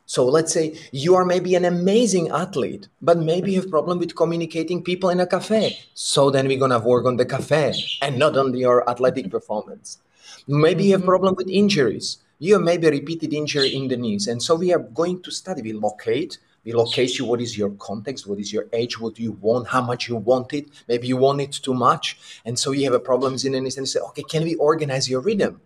So 0.06 0.26
let's 0.26 0.54
say 0.54 0.78
you 0.92 1.16
are 1.16 1.26
maybe 1.26 1.56
an 1.56 1.66
amazing 1.66 2.30
athlete, 2.30 2.88
but 3.02 3.18
maybe 3.18 3.54
you 3.54 3.62
have 3.62 3.70
problem 3.70 4.00
with 4.00 4.16
communicating 4.16 4.84
people 4.84 5.10
in 5.10 5.20
a 5.20 5.26
cafe. 5.26 5.80
So 5.94 6.30
then 6.30 6.48
we're 6.48 6.60
gonna 6.60 6.80
work 6.80 7.06
on 7.06 7.18
the 7.18 7.26
cafe 7.26 7.74
and 8.02 8.20
not 8.20 8.38
on 8.38 8.56
your 8.56 8.88
athletic 8.90 9.32
performance. 9.32 10.00
Maybe 10.48 10.86
you 10.86 10.92
have 10.92 11.02
mm-hmm. 11.02 11.10
problem 11.10 11.36
with 11.36 11.50
injuries. 11.50 12.20
You 12.40 12.54
have 12.56 12.64
maybe 12.64 12.90
repeated 12.90 13.34
injury 13.34 13.76
in 13.76 13.88
the 13.88 13.98
knees. 13.98 14.28
And 14.28 14.42
so 14.42 14.56
we 14.56 14.74
are 14.74 14.80
going 14.80 15.22
to 15.24 15.32
study. 15.32 15.62
We 15.62 15.74
locate. 15.74 16.38
We 16.66 16.72
locate 16.74 17.18
you 17.18 17.26
what 17.26 17.42
is 17.42 17.58
your 17.58 17.72
context, 17.72 18.26
what 18.26 18.40
is 18.40 18.54
your 18.54 18.68
age, 18.72 18.98
what 18.98 19.16
do 19.16 19.24
you 19.24 19.34
want, 19.34 19.68
how 19.68 19.82
much 19.82 20.08
you 20.08 20.16
want 20.16 20.54
it. 20.54 20.70
Maybe 20.88 21.08
you 21.08 21.18
want 21.18 21.42
it 21.42 21.52
too 21.52 21.74
much. 21.74 22.18
And 22.46 22.58
so 22.58 22.72
you 22.72 22.86
have 22.86 22.94
a 22.94 23.02
problems 23.02 23.44
in 23.44 23.52
the 23.52 23.60
knees 23.60 23.78
and 23.78 23.88
say, 23.88 24.00
okay, 24.00 24.24
can 24.24 24.44
we 24.44 24.56
organize 24.56 25.10
your 25.10 25.20
rhythm? 25.20 25.60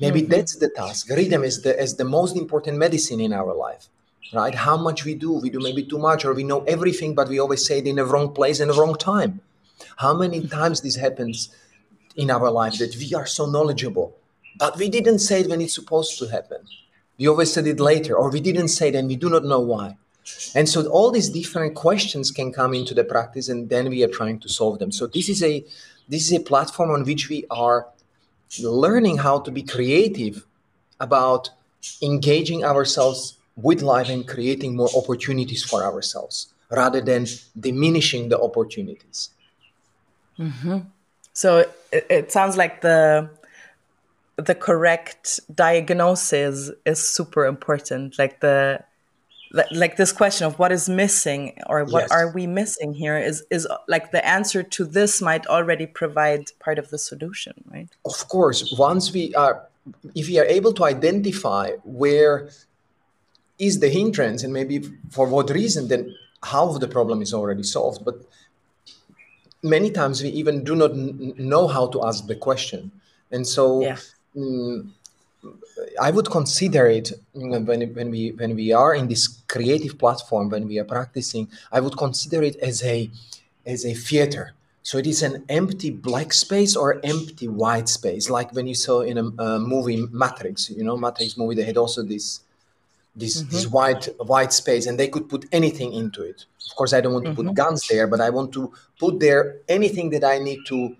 Maybe 0.00 0.22
mm-hmm. 0.22 0.30
that's 0.30 0.56
the 0.56 0.70
task. 0.70 1.10
Rhythm 1.10 1.44
is 1.44 1.60
the 1.60 1.78
is 1.78 1.96
the 1.96 2.04
most 2.04 2.36
important 2.36 2.78
medicine 2.78 3.20
in 3.20 3.32
our 3.32 3.54
life 3.54 3.88
right? 4.32 4.54
How 4.54 4.76
much 4.76 5.04
we 5.04 5.14
do, 5.14 5.32
we 5.32 5.50
do 5.50 5.58
maybe 5.60 5.82
too 5.82 5.98
much, 5.98 6.24
or 6.24 6.34
we 6.34 6.44
know 6.44 6.62
everything, 6.64 7.14
but 7.14 7.28
we 7.28 7.38
always 7.38 7.66
say 7.66 7.78
it 7.78 7.86
in 7.86 7.96
the 7.96 8.04
wrong 8.04 8.32
place 8.32 8.60
and 8.60 8.70
the 8.70 8.74
wrong 8.74 8.94
time. 8.96 9.40
How 9.96 10.14
many 10.14 10.46
times 10.46 10.80
this 10.80 10.96
happens 10.96 11.54
in 12.18 12.30
our 12.30 12.50
life 12.50 12.76
that 12.78 12.94
we 12.96 13.14
are 13.14 13.26
so 13.26 13.46
knowledgeable, 13.46 14.14
but 14.58 14.76
we 14.76 14.90
didn't 14.90 15.20
say 15.20 15.40
it 15.40 15.48
when 15.48 15.60
it's 15.60 15.74
supposed 15.74 16.18
to 16.18 16.26
happen. 16.26 16.58
We 17.16 17.28
always 17.28 17.52
said 17.52 17.66
it 17.66 17.80
later, 17.80 18.16
or 18.16 18.30
we 18.30 18.40
didn't 18.40 18.68
say 18.68 18.88
it 18.88 18.96
and 18.96 19.08
we 19.08 19.16
do 19.16 19.30
not 19.30 19.44
know 19.44 19.60
why. 19.60 19.96
And 20.54 20.68
so 20.68 20.86
all 20.88 21.10
these 21.10 21.30
different 21.30 21.74
questions 21.74 22.30
can 22.30 22.52
come 22.52 22.74
into 22.74 22.92
the 22.92 23.04
practice, 23.04 23.48
and 23.48 23.70
then 23.70 23.88
we 23.88 24.04
are 24.04 24.08
trying 24.08 24.40
to 24.40 24.48
solve 24.48 24.78
them. 24.78 24.92
So 24.92 25.06
this 25.06 25.28
is 25.28 25.42
a 25.42 25.64
this 26.08 26.22
is 26.26 26.32
a 26.32 26.40
platform 26.40 26.90
on 26.90 27.04
which 27.04 27.28
we 27.28 27.44
are 27.50 27.86
learning 28.60 29.18
how 29.18 29.40
to 29.40 29.50
be 29.50 29.62
creative 29.62 30.44
about 31.00 31.50
engaging 32.02 32.64
ourselves 32.64 33.38
with 33.56 33.82
life 33.82 34.08
and 34.08 34.26
creating 34.26 34.76
more 34.76 34.90
opportunities 34.96 35.62
for 35.62 35.82
ourselves 35.82 36.52
rather 36.70 37.00
than 37.00 37.26
diminishing 37.58 38.28
the 38.28 38.40
opportunities. 38.40 39.30
Mm-hmm. 40.38 40.78
So 41.38 41.58
it, 41.92 42.06
it 42.10 42.32
sounds 42.32 42.56
like 42.56 42.80
the 42.80 43.30
the 44.34 44.56
correct 44.56 45.38
diagnosis 45.54 46.70
is 46.84 46.98
super 46.98 47.46
important. 47.46 48.18
Like 48.18 48.40
the 48.40 48.82
like 49.70 49.96
this 49.96 50.12
question 50.12 50.48
of 50.48 50.58
what 50.58 50.72
is 50.72 50.88
missing 50.88 51.42
or 51.66 51.84
what 51.84 52.02
yes. 52.02 52.10
are 52.10 52.32
we 52.32 52.46
missing 52.48 52.92
here 52.92 53.16
is 53.16 53.44
is 53.50 53.68
like 53.86 54.10
the 54.10 54.22
answer 54.26 54.62
to 54.76 54.84
this 54.84 55.22
might 55.22 55.46
already 55.46 55.86
provide 55.86 56.42
part 56.58 56.78
of 56.78 56.90
the 56.90 56.98
solution 56.98 57.54
right 57.72 57.88
of 58.04 58.28
course 58.28 58.60
once 58.76 59.10
we 59.10 59.34
are 59.34 59.54
if 60.14 60.28
we 60.28 60.38
are 60.38 60.44
able 60.44 60.74
to 60.74 60.84
identify 60.84 61.70
where 62.02 62.50
is 63.58 63.80
the 63.80 63.88
hindrance 63.88 64.44
and 64.44 64.52
maybe 64.52 64.76
for 65.08 65.26
what 65.26 65.48
reason 65.48 65.88
then 65.88 66.14
half 66.44 66.78
the 66.80 66.88
problem 66.88 67.22
is 67.22 67.34
already 67.34 67.62
solved. 67.62 68.04
But 68.04 68.16
many 69.62 69.90
times 69.90 70.22
we 70.22 70.28
even 70.30 70.64
do 70.64 70.74
not 70.76 70.90
n- 70.92 71.34
know 71.36 71.66
how 71.68 71.86
to 71.88 72.04
ask 72.04 72.26
the 72.26 72.36
question. 72.36 72.90
And 73.30 73.46
so 73.46 73.82
Yeah. 73.82 73.96
mm, 74.36 74.90
I 76.00 76.10
would 76.10 76.30
consider 76.30 76.86
it 76.88 77.12
mm, 77.36 77.64
when, 77.66 77.80
when 77.94 78.10
we 78.10 78.32
when 78.32 78.54
we 78.56 78.72
are 78.72 78.94
in 78.94 79.08
this 79.08 79.28
creative 79.48 79.98
platform 79.98 80.48
when 80.50 80.66
we 80.66 80.78
are 80.78 80.84
practicing. 80.84 81.48
I 81.72 81.80
would 81.80 81.96
consider 81.96 82.42
it 82.42 82.56
as 82.56 82.82
a 82.82 83.10
as 83.66 83.84
a 83.84 83.94
theater. 83.94 84.54
So 84.82 84.96
it 84.98 85.06
is 85.06 85.22
an 85.22 85.44
empty 85.48 85.90
black 85.90 86.32
space 86.32 86.74
or 86.74 86.98
empty 87.04 87.46
white 87.46 87.88
space, 87.88 88.30
like 88.30 88.54
when 88.54 88.66
you 88.66 88.74
saw 88.74 89.02
in 89.02 89.18
a, 89.18 89.26
a 89.42 89.58
movie 89.58 90.06
Matrix. 90.10 90.70
You 90.70 90.84
know, 90.84 90.96
Matrix 90.96 91.36
movie. 91.36 91.54
They 91.54 91.64
had 91.64 91.76
also 91.76 92.02
this 92.02 92.40
this 93.18 93.42
this 93.42 93.66
white 93.66 94.08
white 94.18 94.52
space, 94.52 94.86
and 94.86 94.98
they 94.98 95.08
could 95.08 95.28
put 95.28 95.46
anything 95.52 95.92
into 95.92 96.22
it. 96.22 96.46
Of 96.70 96.76
course, 96.76 96.92
I 96.92 97.00
don't 97.00 97.12
want 97.12 97.26
to 97.26 97.34
put 97.34 97.54
guns 97.54 97.86
there, 97.88 98.06
but 98.06 98.20
I 98.20 98.30
want 98.30 98.52
to 98.52 98.72
put 98.98 99.20
there 99.20 99.60
anything 99.68 100.10
that 100.10 100.24
I 100.24 100.38
need 100.38 100.60
to 100.66 100.96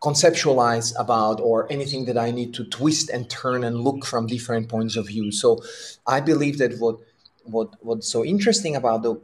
conceptualize 0.00 0.94
about 0.98 1.40
or 1.40 1.70
anything 1.72 2.04
that 2.04 2.16
I 2.16 2.30
need 2.30 2.54
to 2.54 2.64
twist 2.64 3.10
and 3.10 3.28
turn 3.28 3.64
and 3.64 3.80
look 3.80 4.06
from 4.06 4.26
different 4.26 4.68
points 4.68 4.94
of 4.96 5.08
view. 5.08 5.32
So 5.32 5.60
I 6.06 6.20
believe 6.20 6.58
that 6.58 6.78
what 6.78 6.98
what 7.44 7.74
what's 7.80 8.08
so 8.08 8.24
interesting 8.24 8.76
about 8.76 9.02
the 9.02 9.20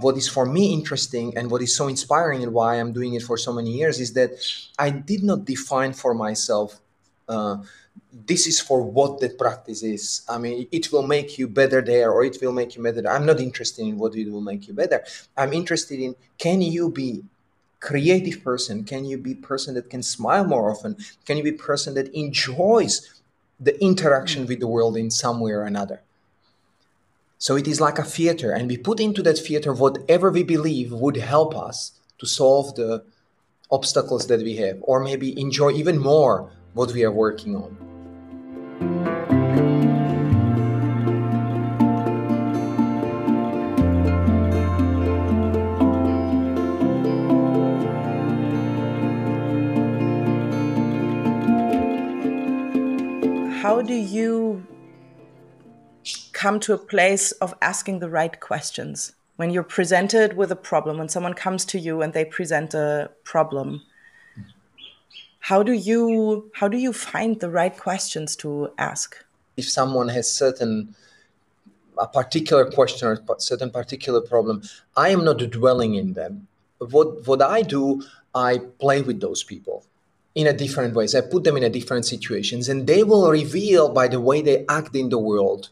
what 0.00 0.16
is 0.16 0.28
for 0.28 0.46
me 0.46 0.72
interesting 0.72 1.36
and 1.36 1.50
what 1.50 1.62
is 1.62 1.74
so 1.74 1.86
inspiring 1.88 2.42
and 2.42 2.52
why 2.52 2.76
I'm 2.76 2.92
doing 2.92 3.14
it 3.14 3.22
for 3.22 3.36
so 3.36 3.52
many 3.52 3.70
years 3.70 4.00
is 4.00 4.14
that 4.14 4.30
I 4.78 4.90
did 4.90 5.22
not 5.22 5.44
define 5.44 5.92
for 5.92 6.14
myself 6.14 6.80
uh, 7.28 7.58
this 8.12 8.46
is 8.46 8.60
for 8.60 8.82
what 8.82 9.20
that 9.20 9.38
practice 9.38 9.82
is. 9.82 10.22
I 10.28 10.36
mean, 10.38 10.68
it 10.70 10.92
will 10.92 11.06
make 11.06 11.38
you 11.38 11.48
better 11.48 11.80
there 11.80 12.12
or 12.12 12.24
it 12.24 12.38
will 12.42 12.52
make 12.52 12.76
you 12.76 12.82
better. 12.82 13.08
I'm 13.08 13.24
not 13.24 13.40
interested 13.40 13.82
in 13.86 13.96
what 13.96 14.14
it 14.14 14.30
will 14.30 14.42
make 14.42 14.68
you 14.68 14.74
better. 14.74 15.02
I'm 15.36 15.52
interested 15.52 15.98
in 15.98 16.14
can 16.38 16.60
you 16.60 16.90
be 16.90 17.24
creative 17.80 18.44
person? 18.44 18.84
Can 18.84 19.04
you 19.04 19.18
be 19.18 19.34
person 19.34 19.74
that 19.74 19.90
can 19.90 20.02
smile 20.02 20.44
more 20.44 20.70
often? 20.70 20.96
Can 21.24 21.36
you 21.38 21.42
be 21.42 21.52
person 21.52 21.94
that 21.94 22.14
enjoys 22.14 23.20
the 23.58 23.82
interaction 23.82 24.46
with 24.46 24.60
the 24.60 24.66
world 24.66 24.96
in 24.96 25.10
some 25.10 25.40
way 25.40 25.52
or 25.52 25.62
another? 25.62 26.02
So 27.38 27.56
it 27.56 27.66
is 27.66 27.80
like 27.80 27.98
a 27.98 28.04
theater, 28.04 28.52
and 28.52 28.68
we 28.68 28.76
put 28.76 29.00
into 29.00 29.20
that 29.22 29.36
theater 29.36 29.72
whatever 29.72 30.30
we 30.30 30.44
believe 30.44 30.92
would 30.92 31.16
help 31.16 31.56
us 31.56 31.90
to 32.18 32.26
solve 32.26 32.76
the 32.76 33.02
obstacles 33.68 34.28
that 34.28 34.42
we 34.42 34.54
have, 34.56 34.78
or 34.82 35.02
maybe 35.02 35.40
enjoy 35.40 35.72
even 35.72 35.98
more 35.98 36.52
what 36.74 36.92
we 36.92 37.02
are 37.02 37.10
working 37.10 37.56
on. 37.56 37.91
Do 53.82 53.94
you 53.94 54.66
come 56.32 56.58
to 56.60 56.72
a 56.72 56.78
place 56.78 57.32
of 57.32 57.54
asking 57.60 57.98
the 57.98 58.08
right 58.08 58.40
questions 58.40 59.14
when 59.36 59.50
you're 59.50 59.62
presented 59.62 60.36
with 60.36 60.50
a 60.50 60.56
problem? 60.56 60.98
When 60.98 61.08
someone 61.08 61.34
comes 61.34 61.64
to 61.66 61.78
you 61.78 62.02
and 62.02 62.12
they 62.12 62.24
present 62.24 62.74
a 62.74 63.10
problem, 63.24 63.82
how 65.40 65.62
do 65.62 65.72
you 65.72 66.50
how 66.54 66.68
do 66.68 66.78
you 66.78 66.92
find 66.92 67.40
the 67.40 67.50
right 67.50 67.76
questions 67.76 68.36
to 68.36 68.70
ask? 68.78 69.24
If 69.56 69.68
someone 69.68 70.08
has 70.08 70.32
certain 70.32 70.94
a 71.98 72.06
particular 72.06 72.70
question 72.70 73.08
or 73.08 73.18
certain 73.38 73.70
particular 73.70 74.20
problem, 74.20 74.62
I 74.96 75.10
am 75.10 75.24
not 75.24 75.38
dwelling 75.50 75.94
in 75.94 76.14
them. 76.14 76.46
What 76.78 77.26
what 77.26 77.42
I 77.42 77.62
do, 77.62 78.02
I 78.34 78.58
play 78.78 79.02
with 79.02 79.20
those 79.20 79.42
people 79.42 79.84
in 80.34 80.46
a 80.46 80.52
different 80.52 80.94
ways. 80.94 81.14
I 81.14 81.20
put 81.20 81.44
them 81.44 81.56
in 81.56 81.62
a 81.62 81.70
different 81.70 82.06
situations, 82.06 82.68
and 82.68 82.86
they 82.86 83.02
will 83.02 83.30
reveal 83.30 83.88
by 83.88 84.08
the 84.08 84.20
way 84.20 84.42
they 84.42 84.64
act 84.68 84.96
in 84.96 85.08
the 85.08 85.18
world 85.18 85.68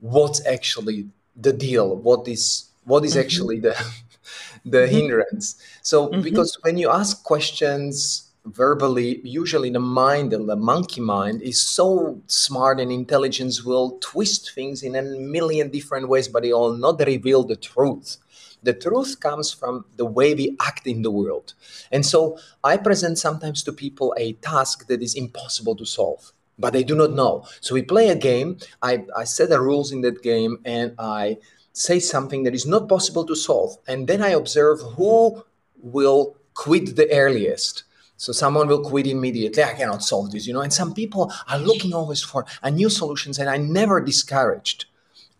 what's 0.00 0.44
actually 0.46 1.08
the 1.36 1.52
deal. 1.52 1.96
What 1.96 2.28
is 2.28 2.68
what 2.84 3.04
is 3.04 3.12
mm-hmm. 3.12 3.20
actually 3.20 3.60
the 3.60 3.74
the 4.64 4.78
mm-hmm. 4.78 4.94
hindrance. 4.94 5.56
So 5.82 6.08
mm-hmm. 6.08 6.22
because 6.22 6.58
when 6.62 6.78
you 6.78 6.90
ask 6.90 7.22
questions 7.24 8.24
verbally, 8.44 9.20
usually 9.24 9.70
the 9.70 9.80
mind, 9.80 10.32
the 10.32 10.56
monkey 10.56 11.00
mind, 11.00 11.42
is 11.42 11.60
so 11.60 12.20
smart 12.26 12.80
and 12.80 12.90
intelligence 12.90 13.62
will 13.62 13.98
twist 14.00 14.54
things 14.54 14.82
in 14.82 14.96
a 14.96 15.02
million 15.02 15.70
different 15.70 16.08
ways, 16.08 16.28
but 16.28 16.44
it 16.44 16.52
will 16.52 16.74
not 16.74 16.98
reveal 17.00 17.44
the 17.44 17.56
truth. 17.56 18.16
The 18.62 18.72
truth 18.74 19.20
comes 19.20 19.52
from 19.52 19.84
the 19.96 20.04
way 20.04 20.34
we 20.34 20.56
act 20.60 20.86
in 20.86 21.02
the 21.02 21.10
world. 21.10 21.54
And 21.92 22.04
so 22.04 22.38
I 22.64 22.76
present 22.76 23.18
sometimes 23.18 23.62
to 23.64 23.72
people 23.72 24.14
a 24.16 24.32
task 24.34 24.86
that 24.88 25.00
is 25.02 25.14
impossible 25.14 25.76
to 25.76 25.86
solve, 25.86 26.32
but 26.58 26.72
they 26.72 26.82
do 26.82 26.94
not 26.96 27.12
know. 27.12 27.44
So 27.60 27.74
we 27.74 27.82
play 27.82 28.08
a 28.08 28.16
game, 28.16 28.58
I, 28.82 29.04
I 29.16 29.24
set 29.24 29.48
the 29.50 29.60
rules 29.60 29.92
in 29.92 30.00
that 30.02 30.22
game, 30.22 30.58
and 30.64 30.94
I 30.98 31.38
say 31.72 32.00
something 32.00 32.42
that 32.42 32.54
is 32.54 32.66
not 32.66 32.88
possible 32.88 33.24
to 33.26 33.36
solve. 33.36 33.76
And 33.86 34.08
then 34.08 34.22
I 34.22 34.30
observe 34.30 34.80
who 34.96 35.44
will 35.80 36.36
quit 36.54 36.96
the 36.96 37.08
earliest. 37.12 37.84
So 38.16 38.32
someone 38.32 38.66
will 38.66 38.82
quit 38.82 39.06
immediately. 39.06 39.62
I 39.62 39.74
cannot 39.74 40.02
solve 40.02 40.32
this, 40.32 40.44
you 40.48 40.52
know. 40.52 40.60
And 40.62 40.72
some 40.72 40.92
people 40.92 41.32
are 41.48 41.58
looking 41.60 41.94
always 41.94 42.20
for 42.20 42.44
a 42.64 42.70
new 42.70 42.90
solutions, 42.90 43.38
and 43.38 43.48
I 43.48 43.58
never 43.58 44.00
discouraged. 44.00 44.86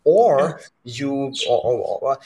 Or 0.05 0.61
you, 0.85 1.35
or, 1.49 1.59
or- 1.65 1.99
or- 2.01 2.19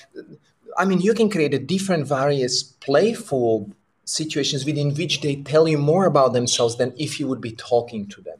I 0.79 0.85
mean, 0.85 1.01
you 1.01 1.15
can 1.15 1.31
create 1.31 1.55
a 1.55 1.59
different, 1.59 2.07
various 2.07 2.63
playful 2.63 3.71
situations 4.05 4.65
within 4.65 4.95
which 4.95 5.21
they 5.21 5.37
tell 5.37 5.69
you 5.69 5.79
more 5.79 6.07
about 6.07 6.33
themselves 6.33 6.77
than 6.77 6.93
if 6.97 7.21
you 7.21 7.27
would 7.29 7.41
be 7.41 7.53
talking 7.53 8.07
to 8.09 8.21
them. 8.21 8.39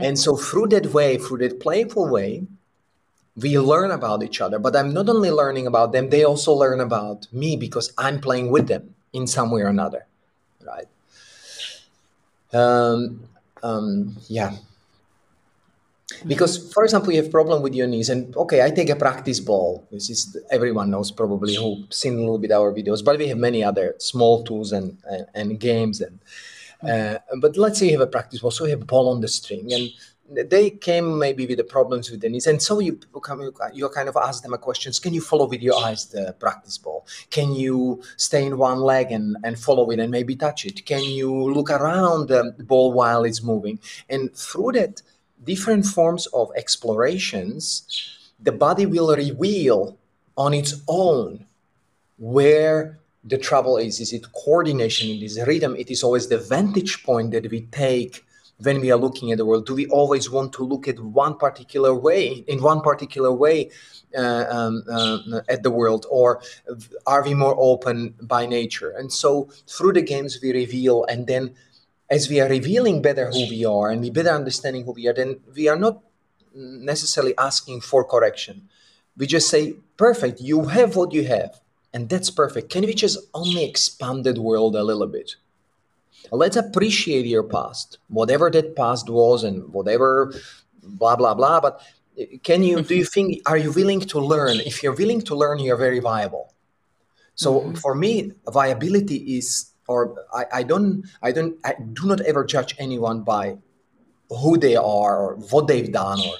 And 0.00 0.18
so 0.18 0.36
through 0.36 0.68
that 0.68 0.86
way, 0.86 1.16
through 1.16 1.38
that 1.38 1.60
playful 1.60 2.08
way, 2.08 2.46
we 3.36 3.58
learn 3.58 3.90
about 3.90 4.22
each 4.22 4.40
other. 4.40 4.58
But 4.58 4.74
I'm 4.74 4.92
not 4.92 5.08
only 5.08 5.30
learning 5.30 5.66
about 5.66 5.92
them; 5.92 6.10
they 6.10 6.24
also 6.24 6.52
learn 6.52 6.80
about 6.80 7.26
me 7.32 7.56
because 7.56 7.92
I'm 7.96 8.20
playing 8.20 8.50
with 8.50 8.66
them 8.66 8.94
in 9.12 9.26
some 9.26 9.50
way 9.50 9.62
or 9.62 9.68
another, 9.68 10.06
right? 10.66 10.88
Um, 12.52 13.28
um, 13.62 14.16
yeah. 14.28 14.56
Because, 16.26 16.72
for 16.72 16.84
example, 16.84 17.12
you 17.12 17.22
have 17.22 17.30
problem 17.30 17.62
with 17.62 17.74
your 17.74 17.86
knees, 17.86 18.08
and 18.08 18.36
okay, 18.36 18.64
I 18.64 18.70
take 18.70 18.90
a 18.90 18.96
practice 18.96 19.40
ball. 19.40 19.86
This 19.90 20.10
is 20.10 20.36
everyone 20.50 20.90
knows 20.90 21.10
probably 21.10 21.54
who 21.54 21.84
seen 21.90 22.14
a 22.14 22.20
little 22.20 22.38
bit 22.38 22.52
our 22.52 22.72
videos, 22.72 23.04
but 23.04 23.18
we 23.18 23.28
have 23.28 23.38
many 23.38 23.62
other 23.62 23.94
small 23.98 24.44
tools 24.44 24.72
and 24.72 24.98
and, 25.08 25.26
and 25.34 25.60
games. 25.60 26.00
And 26.00 26.18
uh, 26.88 27.18
but 27.40 27.56
let's 27.56 27.78
say 27.78 27.86
you 27.86 27.92
have 27.92 28.08
a 28.08 28.10
practice 28.10 28.40
ball, 28.40 28.50
so 28.50 28.64
you 28.64 28.70
have 28.70 28.82
a 28.82 28.86
ball 28.86 29.08
on 29.08 29.20
the 29.20 29.28
string, 29.28 29.72
and 29.72 29.90
they 30.50 30.70
came 30.70 31.18
maybe 31.18 31.46
with 31.46 31.58
the 31.58 31.64
problems 31.64 32.10
with 32.10 32.20
the 32.20 32.28
knees, 32.28 32.46
and 32.46 32.62
so 32.62 32.78
you 32.78 32.98
become 33.12 33.50
you 33.72 33.88
kind 33.88 34.08
of 34.08 34.16
ask 34.16 34.42
them 34.42 34.54
a 34.54 34.58
questions. 34.58 34.98
Can 34.98 35.12
you 35.12 35.20
follow 35.20 35.46
with 35.46 35.62
your 35.62 35.76
eyes 35.84 36.06
the 36.06 36.34
practice 36.38 36.78
ball? 36.78 37.06
Can 37.30 37.52
you 37.52 38.02
stay 38.16 38.44
in 38.44 38.56
one 38.58 38.80
leg 38.80 39.10
and 39.10 39.36
and 39.44 39.58
follow 39.58 39.90
it 39.90 39.98
and 39.98 40.10
maybe 40.10 40.36
touch 40.36 40.64
it? 40.64 40.86
Can 40.86 41.02
you 41.02 41.32
look 41.52 41.70
around 41.70 42.28
the 42.28 42.54
ball 42.60 42.92
while 42.92 43.24
it's 43.24 43.42
moving? 43.42 43.80
And 44.08 44.34
through 44.34 44.72
that 44.72 45.02
different 45.44 45.86
forms 45.86 46.26
of 46.28 46.50
explorations, 46.56 47.84
the 48.40 48.52
body 48.52 48.86
will 48.86 49.14
reveal 49.14 49.96
on 50.36 50.54
its 50.54 50.80
own 50.88 51.46
where 52.18 52.98
the 53.24 53.38
trouble 53.38 53.76
is. 53.76 54.00
Is 54.00 54.12
it 54.12 54.32
coordination? 54.32 55.10
It 55.10 55.22
is 55.22 55.40
rhythm. 55.46 55.76
It 55.76 55.90
is 55.90 56.02
always 56.02 56.28
the 56.28 56.38
vantage 56.38 57.02
point 57.04 57.32
that 57.32 57.50
we 57.50 57.62
take 57.72 58.24
when 58.58 58.80
we 58.80 58.90
are 58.90 58.98
looking 58.98 59.32
at 59.32 59.38
the 59.38 59.46
world. 59.46 59.66
Do 59.66 59.74
we 59.74 59.86
always 59.86 60.30
want 60.30 60.52
to 60.54 60.64
look 60.64 60.86
at 60.86 61.00
one 61.00 61.36
particular 61.36 61.94
way, 61.94 62.44
in 62.46 62.62
one 62.62 62.80
particular 62.80 63.32
way 63.32 63.70
uh, 64.16 64.44
um, 64.48 64.82
uh, 64.90 65.40
at 65.48 65.62
the 65.62 65.70
world, 65.70 66.06
or 66.10 66.42
are 67.06 67.22
we 67.22 67.34
more 67.34 67.56
open 67.58 68.14
by 68.20 68.46
nature? 68.46 68.90
And 68.90 69.12
so 69.12 69.48
through 69.66 69.94
the 69.94 70.02
games 70.02 70.38
we 70.42 70.52
reveal, 70.52 71.04
and 71.04 71.26
then 71.26 71.54
as 72.10 72.28
we 72.28 72.40
are 72.40 72.48
revealing 72.48 73.00
better 73.00 73.30
who 73.30 73.48
we 73.48 73.64
are 73.64 73.90
and 73.90 74.00
we 74.00 74.10
better 74.10 74.30
understanding 74.30 74.84
who 74.84 74.92
we 74.92 75.06
are, 75.06 75.14
then 75.14 75.40
we 75.54 75.68
are 75.68 75.76
not 75.76 76.02
necessarily 76.54 77.34
asking 77.38 77.80
for 77.80 78.04
correction. 78.04 78.68
We 79.16 79.26
just 79.26 79.48
say, 79.48 79.74
perfect, 79.96 80.40
you 80.40 80.64
have 80.66 80.96
what 80.96 81.12
you 81.12 81.24
have, 81.26 81.60
and 81.92 82.08
that's 82.08 82.30
perfect. 82.30 82.70
Can 82.70 82.84
we 82.84 82.94
just 82.94 83.18
only 83.32 83.64
expand 83.64 84.24
that 84.24 84.38
world 84.38 84.74
a 84.74 84.82
little 84.82 85.06
bit? 85.06 85.36
Let's 86.32 86.56
appreciate 86.56 87.26
your 87.26 87.44
past, 87.44 87.98
whatever 88.08 88.50
that 88.50 88.76
past 88.76 89.08
was 89.08 89.44
and 89.44 89.72
whatever 89.72 90.34
blah 90.82 91.16
blah 91.16 91.34
blah. 91.34 91.60
But 91.60 91.80
can 92.42 92.62
you 92.62 92.82
do 92.82 92.94
you 92.94 93.04
think 93.14 93.42
are 93.46 93.56
you 93.56 93.72
willing 93.72 94.00
to 94.00 94.20
learn? 94.20 94.60
If 94.60 94.82
you're 94.82 94.94
willing 94.94 95.22
to 95.22 95.34
learn, 95.34 95.58
you're 95.60 95.76
very 95.76 96.00
viable. 96.00 96.54
So 97.34 97.60
mm-hmm. 97.60 97.74
for 97.74 97.94
me, 97.94 98.32
viability 98.48 99.38
is 99.38 99.69
or 99.90 100.00
I, 100.40 100.44
I 100.60 100.62
don't 100.70 101.04
I 101.26 101.30
don't 101.36 101.54
I 101.64 101.72
do 101.98 102.04
not 102.06 102.20
ever 102.30 102.42
judge 102.54 102.72
anyone 102.86 103.18
by 103.34 103.44
who 104.40 104.52
they 104.56 104.76
are 104.76 105.14
or 105.24 105.30
what 105.52 105.66
they've 105.66 105.92
done 106.04 106.20
or 106.20 106.36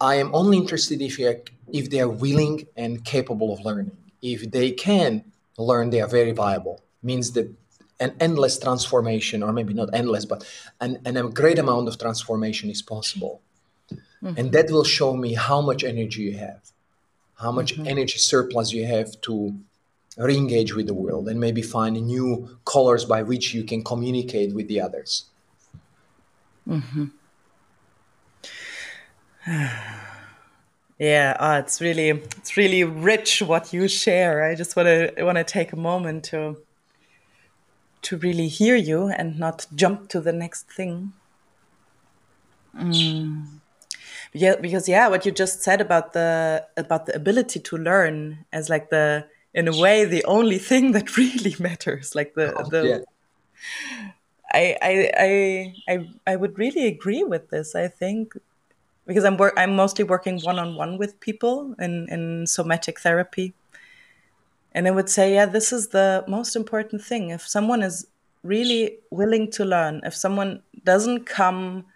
I 0.00 0.16
am 0.16 0.34
only 0.34 0.56
interested 0.58 1.00
if 1.02 1.18
you 1.18 1.42
if 1.72 1.90
they 1.90 2.00
are 2.00 2.08
willing 2.08 2.66
and 2.76 3.04
capable 3.04 3.52
of 3.52 3.60
learning. 3.64 3.96
If 4.22 4.50
they 4.50 4.70
can 4.72 5.24
learn, 5.58 5.90
they 5.90 6.00
are 6.00 6.08
very 6.08 6.32
viable. 6.32 6.82
Means 7.02 7.32
that 7.32 7.48
an 7.98 8.12
endless 8.20 8.58
transformation, 8.58 9.42
or 9.42 9.52
maybe 9.52 9.72
not 9.72 9.88
endless, 9.92 10.24
but 10.26 10.44
an, 10.80 10.98
an 11.06 11.16
a 11.16 11.28
great 11.28 11.58
amount 11.58 11.88
of 11.88 11.98
transformation 11.98 12.68
is 12.70 12.82
possible. 12.82 13.40
Mm-hmm. 13.90 14.38
And 14.38 14.52
that 14.52 14.70
will 14.70 14.84
show 14.84 15.16
me 15.16 15.34
how 15.34 15.60
much 15.60 15.82
energy 15.82 16.22
you 16.22 16.36
have, 16.36 16.62
how 17.36 17.52
much 17.52 17.74
mm-hmm. 17.74 17.86
energy 17.86 18.18
surplus 18.18 18.72
you 18.72 18.84
have 18.86 19.18
to 19.22 19.54
re-engage 20.16 20.74
with 20.74 20.86
the 20.86 20.94
world 20.94 21.28
and 21.28 21.38
maybe 21.38 21.62
find 21.62 21.94
new 22.06 22.58
colors 22.64 23.04
by 23.04 23.22
which 23.22 23.52
you 23.52 23.64
can 23.64 23.84
communicate 23.84 24.54
with 24.54 24.68
the 24.68 24.80
others. 24.80 25.26
Mm-hmm. 26.68 27.06
yeah, 30.98 31.36
oh, 31.38 31.52
it's 31.58 31.80
really 31.80 32.08
it's 32.08 32.56
really 32.56 32.82
rich 32.84 33.42
what 33.42 33.72
you 33.72 33.86
share. 33.88 34.44
I 34.44 34.54
just 34.54 34.74
want 34.74 34.86
to 34.86 35.12
want 35.22 35.38
to 35.38 35.44
take 35.44 35.72
a 35.72 35.76
moment 35.76 36.24
to 36.24 36.56
to 38.02 38.16
really 38.18 38.48
hear 38.48 38.76
you 38.76 39.08
and 39.08 39.38
not 39.38 39.66
jump 39.74 40.08
to 40.08 40.20
the 40.20 40.32
next 40.32 40.70
thing. 40.70 41.12
Mm. 42.76 43.46
Yeah, 44.32 44.56
because 44.56 44.88
yeah, 44.88 45.08
what 45.08 45.24
you 45.24 45.32
just 45.32 45.62
said 45.62 45.80
about 45.80 46.12
the 46.12 46.66
about 46.76 47.06
the 47.06 47.14
ability 47.14 47.60
to 47.60 47.76
learn 47.76 48.44
as 48.52 48.68
like 48.68 48.90
the 48.90 49.26
in 49.56 49.66
a 49.66 49.76
way 49.76 50.04
the 50.04 50.24
only 50.26 50.58
thing 50.58 50.92
that 50.92 51.16
really 51.22 51.56
matters, 51.58 52.14
like 52.14 52.34
the 52.34 52.54
oh, 52.54 52.68
the. 52.68 52.86
Yeah. 52.86 52.98
I, 54.52 54.76
I 54.80 55.12
I 55.18 55.74
I 55.92 56.08
I 56.32 56.36
would 56.36 56.56
really 56.58 56.86
agree 56.86 57.24
with 57.24 57.48
this. 57.50 57.74
I 57.74 57.88
think 57.88 58.34
because 59.06 59.24
I'm 59.24 59.36
work 59.36 59.54
I'm 59.56 59.74
mostly 59.74 60.04
working 60.04 60.40
one 60.40 60.58
on 60.58 60.76
one 60.76 60.98
with 60.98 61.18
people 61.20 61.74
in 61.80 62.06
in 62.10 62.46
somatic 62.46 63.00
therapy. 63.00 63.54
And 64.72 64.86
I 64.86 64.90
would 64.90 65.08
say, 65.08 65.32
yeah, 65.34 65.46
this 65.46 65.72
is 65.72 65.88
the 65.88 66.22
most 66.28 66.54
important 66.54 67.02
thing. 67.02 67.30
If 67.30 67.48
someone 67.48 67.82
is 67.82 68.06
really 68.42 68.98
willing 69.10 69.50
to 69.52 69.64
learn, 69.64 70.02
if 70.04 70.14
someone 70.14 70.62
doesn't 70.84 71.24
come 71.24 71.86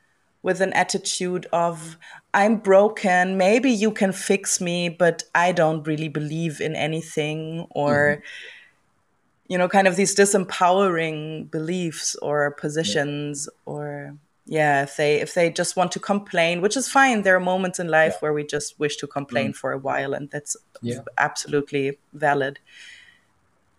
with 0.43 0.61
an 0.61 0.73
attitude 0.73 1.47
of, 1.53 1.97
I'm 2.33 2.57
broken, 2.57 3.37
maybe 3.37 3.71
you 3.71 3.91
can 3.91 4.13
fix 4.13 4.61
me, 4.61 4.89
but 4.89 5.25
I 5.35 5.53
don't 5.53 5.87
really 5.87 6.09
believe 6.09 6.61
in 6.61 6.75
anything, 6.75 7.67
or, 7.71 8.23
mm-hmm. 8.23 9.53
you 9.53 9.59
know, 9.59 9.69
kind 9.69 9.87
of 9.87 9.97
these 9.97 10.15
disempowering 10.17 11.51
beliefs 11.51 12.15
or 12.17 12.53
positions, 12.53 13.49
yeah. 13.49 13.73
or 13.73 14.17
yeah 14.51 14.83
if 14.83 14.97
they 14.97 15.21
if 15.21 15.35
they 15.35 15.49
just 15.49 15.77
want 15.77 15.93
to 15.93 16.01
complain 16.01 16.61
which 16.61 16.77
is 16.77 16.89
fine 16.89 17.23
there 17.23 17.37
are 17.37 17.41
moments 17.41 17.79
in 17.79 17.89
life 17.89 18.15
yeah. 18.15 18.19
where 18.19 18.33
we 18.33 18.45
just 18.45 18.79
wish 18.81 18.97
to 18.97 19.07
complain 19.07 19.53
mm. 19.53 19.57
for 19.57 19.71
a 19.73 19.79
while 19.79 20.13
and 20.13 20.29
that's 20.31 20.57
yeah. 20.83 20.99
absolutely 21.19 21.99
valid 22.13 22.59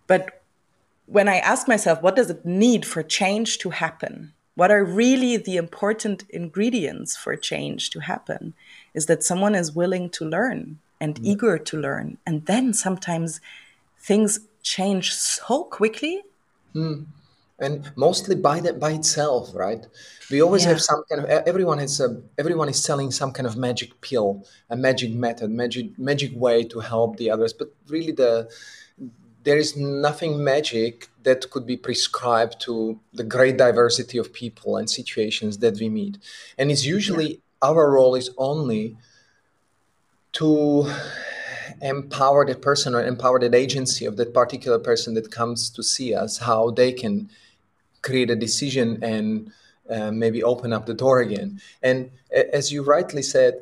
but 0.07 0.41
when 1.07 1.27
i 1.27 1.37
ask 1.39 1.67
myself 1.67 2.01
what 2.01 2.15
does 2.15 2.29
it 2.29 2.45
need 2.45 2.85
for 2.85 3.03
change 3.03 3.57
to 3.57 3.69
happen 3.69 4.33
what 4.55 4.71
are 4.71 4.83
really 4.83 5.37
the 5.37 5.57
important 5.57 6.23
ingredients 6.29 7.15
for 7.15 7.35
change 7.35 7.89
to 7.91 7.99
happen 7.99 8.53
is 8.93 9.05
that 9.05 9.23
someone 9.23 9.55
is 9.55 9.75
willing 9.75 10.09
to 10.09 10.25
learn 10.25 10.79
and 10.99 11.15
mm. 11.15 11.25
eager 11.25 11.57
to 11.57 11.77
learn. 11.77 12.17
And 12.25 12.45
then 12.45 12.73
sometimes 12.73 13.39
things 13.97 14.39
change 14.61 15.13
so 15.13 15.63
quickly. 15.63 16.23
Mm. 16.75 17.05
And 17.59 17.91
mostly 17.95 18.35
by 18.35 18.59
that 18.61 18.79
by 18.79 18.91
itself 18.91 19.51
right? 19.53 19.85
We 20.31 20.41
always 20.41 20.63
yeah. 20.63 20.69
have 20.69 20.81
some 20.81 21.03
kind 21.09 21.21
of 21.23 21.29
everyone 21.45 21.77
has 21.77 21.99
a 21.99 22.19
everyone 22.37 22.69
is 22.69 22.83
selling 22.83 23.11
some 23.11 23.31
kind 23.31 23.45
of 23.45 23.55
magic 23.55 24.01
pill 24.01 24.43
a 24.71 24.75
magic 24.75 25.11
method 25.13 25.51
magic 25.51 25.99
magic 25.99 26.31
way 26.33 26.63
to 26.63 26.79
help 26.79 27.17
the 27.17 27.29
others. 27.29 27.53
But 27.53 27.71
really 27.87 28.13
the 28.13 28.49
there 29.43 29.57
is 29.57 29.77
nothing 29.77 30.43
magic 30.43 31.10
that 31.23 31.49
could 31.51 31.65
be 31.65 31.77
prescribed 31.77 32.59
to 32.59 32.99
the 33.13 33.23
great 33.23 33.57
diversity 33.57 34.17
of 34.17 34.33
people 34.33 34.77
and 34.77 34.89
situations 34.89 35.57
that 35.59 35.79
we 35.79 35.89
meet 35.89 36.17
and 36.57 36.71
it's 36.71 36.85
usually 36.85 37.29
yeah. 37.29 37.37
our 37.69 37.91
role 37.91 38.15
is 38.15 38.29
only 38.37 38.97
to 40.33 40.89
empower 41.81 42.45
that 42.45 42.61
person 42.61 42.95
or 42.95 43.03
empower 43.03 43.39
that 43.39 43.55
agency 43.55 44.05
of 44.05 44.17
that 44.17 44.33
particular 44.33 44.79
person 44.79 45.13
that 45.13 45.31
comes 45.31 45.69
to 45.69 45.83
see 45.83 46.13
us 46.13 46.37
how 46.37 46.69
they 46.69 46.91
can 46.91 47.29
create 48.01 48.29
a 48.29 48.35
decision 48.35 49.01
and 49.03 49.51
uh, 49.89 50.11
maybe 50.11 50.43
open 50.43 50.73
up 50.73 50.85
the 50.85 50.93
door 50.93 51.19
again. 51.19 51.61
And 51.81 52.11
as 52.31 52.71
you 52.71 52.83
rightly 52.83 53.21
said, 53.21 53.61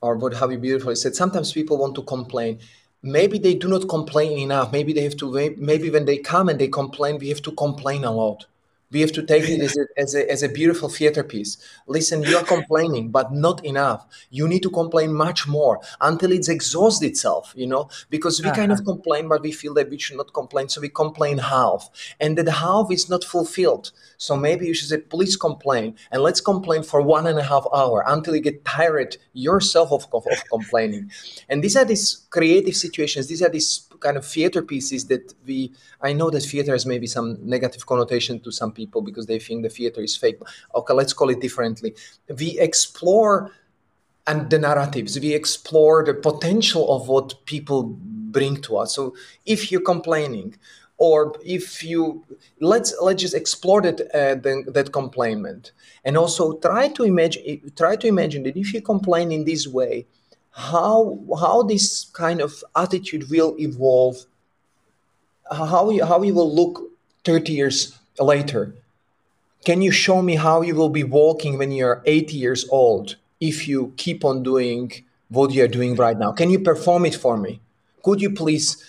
or 0.00 0.16
what 0.16 0.34
how 0.34 0.48
you 0.48 0.58
beautifully 0.58 0.94
said, 0.94 1.14
sometimes 1.14 1.52
people 1.52 1.78
want 1.78 1.94
to 1.96 2.02
complain. 2.02 2.58
Maybe 3.02 3.38
they 3.38 3.54
do 3.54 3.68
not 3.68 3.88
complain 3.88 4.38
enough. 4.38 4.72
Maybe 4.72 4.92
they 4.92 5.04
have 5.04 5.16
to. 5.18 5.54
Maybe 5.56 5.90
when 5.90 6.04
they 6.04 6.18
come 6.18 6.48
and 6.48 6.58
they 6.58 6.68
complain, 6.68 7.18
we 7.18 7.28
have 7.28 7.42
to 7.42 7.52
complain 7.52 8.04
a 8.04 8.10
lot. 8.12 8.46
We 8.90 9.00
have 9.00 9.12
to 9.12 9.22
take 9.22 9.44
it 9.48 9.60
as 9.60 9.76
a, 9.76 9.84
as 9.96 10.14
a, 10.14 10.30
as 10.30 10.42
a 10.42 10.48
beautiful 10.48 10.88
theater 10.88 11.22
piece. 11.22 11.58
Listen, 11.86 12.22
you 12.22 12.36
are 12.36 12.44
complaining, 12.44 13.10
but 13.10 13.32
not 13.32 13.64
enough. 13.64 14.06
You 14.30 14.48
need 14.48 14.62
to 14.62 14.70
complain 14.70 15.12
much 15.12 15.46
more 15.46 15.80
until 16.00 16.32
it's 16.32 16.48
exhausted 16.48 17.06
itself, 17.06 17.52
you 17.54 17.66
know, 17.66 17.90
because 18.08 18.40
we 18.40 18.48
uh-huh. 18.48 18.56
kind 18.56 18.72
of 18.72 18.78
uh-huh. 18.78 18.92
complain, 18.92 19.28
but 19.28 19.42
we 19.42 19.52
feel 19.52 19.74
that 19.74 19.90
we 19.90 19.98
should 19.98 20.16
not 20.16 20.32
complain. 20.32 20.68
So 20.68 20.80
we 20.80 20.88
complain 20.88 21.38
half, 21.38 21.90
and 22.18 22.38
that 22.38 22.48
half 22.48 22.90
is 22.90 23.10
not 23.10 23.24
fulfilled. 23.24 23.92
So 24.16 24.36
maybe 24.36 24.66
you 24.66 24.74
should 24.74 24.88
say, 24.88 24.98
please 24.98 25.36
complain, 25.36 25.96
and 26.10 26.22
let's 26.22 26.40
complain 26.40 26.82
for 26.82 27.02
one 27.02 27.26
and 27.26 27.38
a 27.38 27.44
half 27.44 27.66
hour 27.74 28.04
until 28.06 28.34
you 28.34 28.40
get 28.40 28.64
tired 28.64 29.18
yourself 29.34 29.92
of, 29.92 30.06
of, 30.14 30.26
of 30.26 30.44
complaining. 30.50 31.10
And 31.48 31.62
these 31.62 31.76
are 31.76 31.84
these 31.84 32.26
creative 32.30 32.74
situations. 32.74 33.26
These 33.26 33.42
are 33.42 33.50
these 33.50 33.88
kind 34.00 34.16
of 34.16 34.24
theater 34.24 34.62
pieces 34.62 35.06
that 35.06 35.34
we 35.44 35.72
i 36.02 36.12
know 36.12 36.30
that 36.30 36.40
theater 36.40 36.72
has 36.72 36.86
maybe 36.86 37.06
some 37.06 37.36
negative 37.42 37.84
connotation 37.86 38.38
to 38.38 38.52
some 38.52 38.70
people 38.70 38.77
because 38.86 39.26
they 39.26 39.38
think 39.38 39.62
the 39.62 39.68
theater 39.68 40.00
is 40.00 40.16
fake. 40.16 40.38
Okay 40.74 40.94
let's 40.94 41.12
call 41.12 41.30
it 41.30 41.40
differently. 41.40 41.94
We 42.38 42.58
explore 42.58 43.52
and 44.26 44.50
the 44.50 44.58
narratives 44.58 45.18
we 45.18 45.32
explore 45.34 46.04
the 46.04 46.14
potential 46.14 46.94
of 46.94 47.08
what 47.08 47.44
people 47.46 47.96
bring 48.30 48.60
to 48.62 48.76
us. 48.76 48.94
So 48.94 49.14
if 49.46 49.72
you're 49.72 49.80
complaining 49.80 50.56
or 50.98 51.34
if 51.44 51.82
you 51.82 52.24
let's 52.60 52.94
let's 53.00 53.22
just 53.22 53.34
explore 53.34 53.80
that 53.82 54.00
uh, 54.14 54.34
the, 54.34 54.64
that 54.72 54.92
complainment 54.92 55.72
and 56.04 56.16
also 56.16 56.58
try 56.58 56.88
to 56.88 57.04
imagine 57.04 57.72
try 57.76 57.96
to 57.96 58.06
imagine 58.06 58.42
that 58.42 58.56
if 58.56 58.74
you 58.74 58.82
complain 58.82 59.32
in 59.32 59.44
this 59.44 59.66
way 59.66 60.06
how 60.50 61.18
how 61.40 61.62
this 61.62 62.04
kind 62.12 62.40
of 62.40 62.64
attitude 62.74 63.30
will 63.30 63.54
evolve 63.58 64.16
how 65.50 65.88
you, 65.90 66.04
how 66.04 66.22
you 66.22 66.34
will 66.34 66.52
look 66.54 66.82
30 67.24 67.52
years 67.52 67.97
later 68.20 68.74
can 69.64 69.82
you 69.82 69.90
show 69.90 70.22
me 70.22 70.36
how 70.36 70.62
you 70.62 70.74
will 70.74 70.88
be 70.88 71.04
walking 71.04 71.58
when 71.58 71.72
you're 71.72 72.02
80 72.06 72.36
years 72.36 72.68
old 72.70 73.16
if 73.40 73.68
you 73.68 73.92
keep 73.96 74.24
on 74.24 74.42
doing 74.42 74.92
what 75.28 75.52
you're 75.52 75.68
doing 75.68 75.94
right 75.94 76.18
now? 76.18 76.32
Can 76.32 76.50
you 76.50 76.60
perform 76.60 77.04
it 77.04 77.14
for 77.14 77.36
me? 77.36 77.60
Could 78.02 78.20
you 78.20 78.30
please 78.30 78.82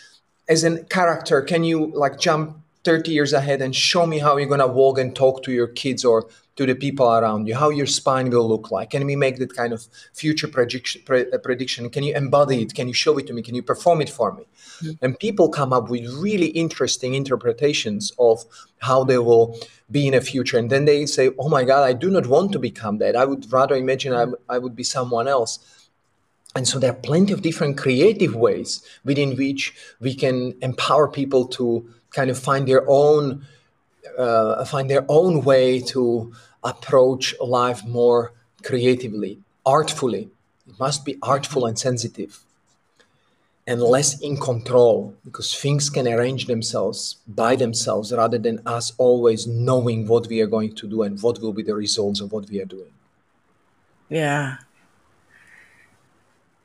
as 0.47 0.63
a 0.63 0.83
character 0.85 1.41
can 1.41 1.63
you 1.63 1.87
like 1.87 2.19
jump 2.19 2.58
30 2.83 3.11
years 3.11 3.33
ahead 3.33 3.61
and 3.61 3.75
show 3.75 4.05
me 4.05 4.19
how 4.19 4.37
you're 4.37 4.47
going 4.47 4.59
to 4.59 4.67
walk 4.67 4.97
and 4.97 5.15
talk 5.15 5.43
to 5.43 5.51
your 5.51 5.67
kids 5.67 6.05
or 6.05 6.29
to 6.59 6.65
the 6.65 6.75
people 6.75 7.09
around 7.09 7.47
you, 7.47 7.55
how 7.55 7.69
your 7.69 7.85
spine 7.85 8.29
will 8.29 8.47
look 8.47 8.69
like. 8.69 8.89
Can 8.89 9.05
we 9.05 9.15
make 9.15 9.37
that 9.37 9.55
kind 9.55 9.71
of 9.71 9.87
future 10.13 10.47
prediction? 10.47 11.01
Uh, 11.09 11.37
prediction? 11.37 11.89
Can 11.89 12.03
you 12.03 12.13
embody 12.13 12.61
it? 12.61 12.73
Can 12.73 12.89
you 12.89 12.93
show 12.93 13.17
it 13.17 13.27
to 13.27 13.33
me? 13.33 13.41
Can 13.41 13.55
you 13.55 13.63
perform 13.63 14.01
it 14.01 14.09
for 14.09 14.33
me? 14.33 14.43
Mm-hmm. 14.43 15.05
And 15.05 15.17
people 15.17 15.47
come 15.47 15.71
up 15.71 15.89
with 15.89 16.05
really 16.15 16.47
interesting 16.47 17.13
interpretations 17.13 18.11
of 18.19 18.43
how 18.79 19.05
they 19.05 19.17
will 19.17 19.57
be 19.89 20.05
in 20.05 20.13
a 20.13 20.19
future. 20.19 20.57
And 20.57 20.69
then 20.69 20.83
they 20.83 21.05
say, 21.05 21.31
oh 21.39 21.47
my 21.47 21.63
God, 21.63 21.83
I 21.83 21.93
do 21.93 22.09
not 22.09 22.27
want 22.27 22.51
to 22.51 22.59
become 22.59 22.97
that. 22.97 23.15
I 23.15 23.23
would 23.23 23.49
rather 23.51 23.75
imagine 23.75 24.13
I, 24.13 24.25
I 24.53 24.57
would 24.57 24.75
be 24.75 24.83
someone 24.83 25.29
else. 25.29 25.59
And 26.55 26.67
so 26.67 26.79
there 26.79 26.91
are 26.91 27.01
plenty 27.09 27.31
of 27.31 27.41
different 27.41 27.77
creative 27.77 28.35
ways 28.35 28.83
within 29.03 29.35
which 29.35 29.73
we 29.99 30.15
can 30.15 30.55
empower 30.61 31.07
people 31.07 31.47
to 31.47 31.87
kind 32.11 32.29
of 32.29 32.39
find 32.39 32.67
their 32.67 32.83
own 32.87 33.45
uh, 34.17 34.65
find 34.65 34.89
their 34.89 35.05
own 35.07 35.43
way 35.43 35.79
to 35.79 36.33
approach 36.63 37.35
life 37.39 37.85
more 37.85 38.33
creatively, 38.63 39.39
artfully. 39.65 40.29
It 40.67 40.79
must 40.79 41.05
be 41.05 41.17
artful 41.21 41.65
and 41.65 41.77
sensitive 41.77 42.43
and 43.69 43.81
less 43.81 44.19
in 44.19 44.35
control 44.35 45.13
because 45.23 45.53
things 45.53 45.91
can 45.91 46.07
arrange 46.07 46.47
themselves 46.47 47.17
by 47.27 47.55
themselves 47.55 48.11
rather 48.11 48.39
than 48.39 48.59
us 48.65 48.91
always 48.97 49.45
knowing 49.45 50.07
what 50.07 50.27
we 50.27 50.41
are 50.41 50.47
going 50.47 50.73
to 50.73 50.87
do 50.87 51.03
and 51.03 51.21
what 51.21 51.39
will 51.39 51.53
be 51.53 51.61
the 51.61 51.75
results 51.75 52.19
of 52.19 52.31
what 52.31 52.49
we 52.49 52.59
are 52.59 52.65
doing. 52.65 52.91
Yeah. 54.09 54.57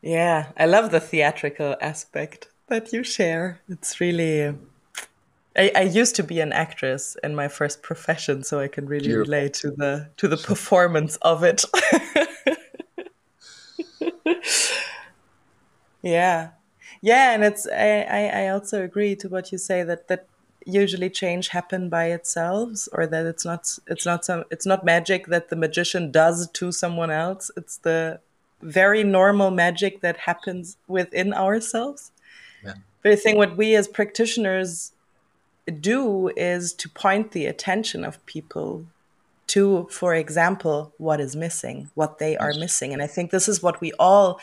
Yeah, 0.04 0.52
I 0.58 0.66
love 0.66 0.90
the 0.90 1.00
theatrical 1.00 1.76
aspect 1.80 2.48
that 2.68 2.92
you 2.92 3.02
share. 3.02 3.60
It's 3.70 4.00
really 4.00 4.54
I, 5.56 5.72
I, 5.74 5.80
used 5.80 6.14
to 6.16 6.22
be 6.22 6.40
an 6.40 6.52
actress 6.52 7.16
in 7.24 7.34
my 7.34 7.48
first 7.48 7.82
profession, 7.82 8.44
so 8.44 8.60
I 8.60 8.68
can 8.68 8.84
really 8.84 9.06
Beautiful. 9.06 9.32
relate 9.32 9.54
to 9.54 9.70
the 9.70 10.10
to 10.18 10.28
the 10.28 10.36
performance 10.36 11.16
of 11.22 11.42
it. 11.42 11.64
yeah, 16.02 16.50
yeah, 17.00 17.32
and 17.32 17.42
it's 17.42 17.66
I, 17.66 18.02
I 18.02 18.42
I 18.42 18.48
also 18.48 18.84
agree 18.84 19.16
to 19.16 19.30
what 19.30 19.52
you 19.52 19.58
say 19.58 19.84
that 19.84 20.08
that 20.08 20.26
usually 20.66 21.08
change 21.08 21.48
happen 21.48 21.88
by 21.88 22.10
itself 22.10 22.88
or 22.92 23.06
that 23.06 23.24
it's 23.24 23.46
not 23.46 23.78
it's 23.86 24.04
not 24.04 24.26
some 24.26 24.44
it's 24.50 24.66
not 24.66 24.84
magic 24.84 25.28
that 25.28 25.48
the 25.48 25.56
magician 25.56 26.10
does 26.10 26.50
to 26.52 26.72
someone 26.72 27.10
else 27.10 27.50
it's 27.56 27.76
the 27.78 28.18
very 28.64 29.04
normal 29.04 29.50
magic 29.50 30.00
that 30.00 30.16
happens 30.16 30.76
within 30.88 31.32
ourselves 31.32 32.10
yeah. 32.64 32.74
but 33.02 33.12
i 33.12 33.16
think 33.16 33.36
what 33.36 33.56
we 33.56 33.74
as 33.74 33.86
practitioners 33.86 34.92
do 35.80 36.28
is 36.36 36.72
to 36.72 36.88
point 36.88 37.32
the 37.32 37.46
attention 37.46 38.04
of 38.04 38.24
people 38.26 38.84
to 39.46 39.86
for 39.90 40.14
example 40.14 40.92
what 40.98 41.20
is 41.20 41.36
missing 41.36 41.90
what 41.94 42.18
they 42.18 42.36
are 42.36 42.54
missing 42.54 42.92
and 42.92 43.02
i 43.02 43.06
think 43.06 43.30
this 43.30 43.48
is 43.48 43.62
what 43.62 43.80
we 43.80 43.92
all 43.98 44.40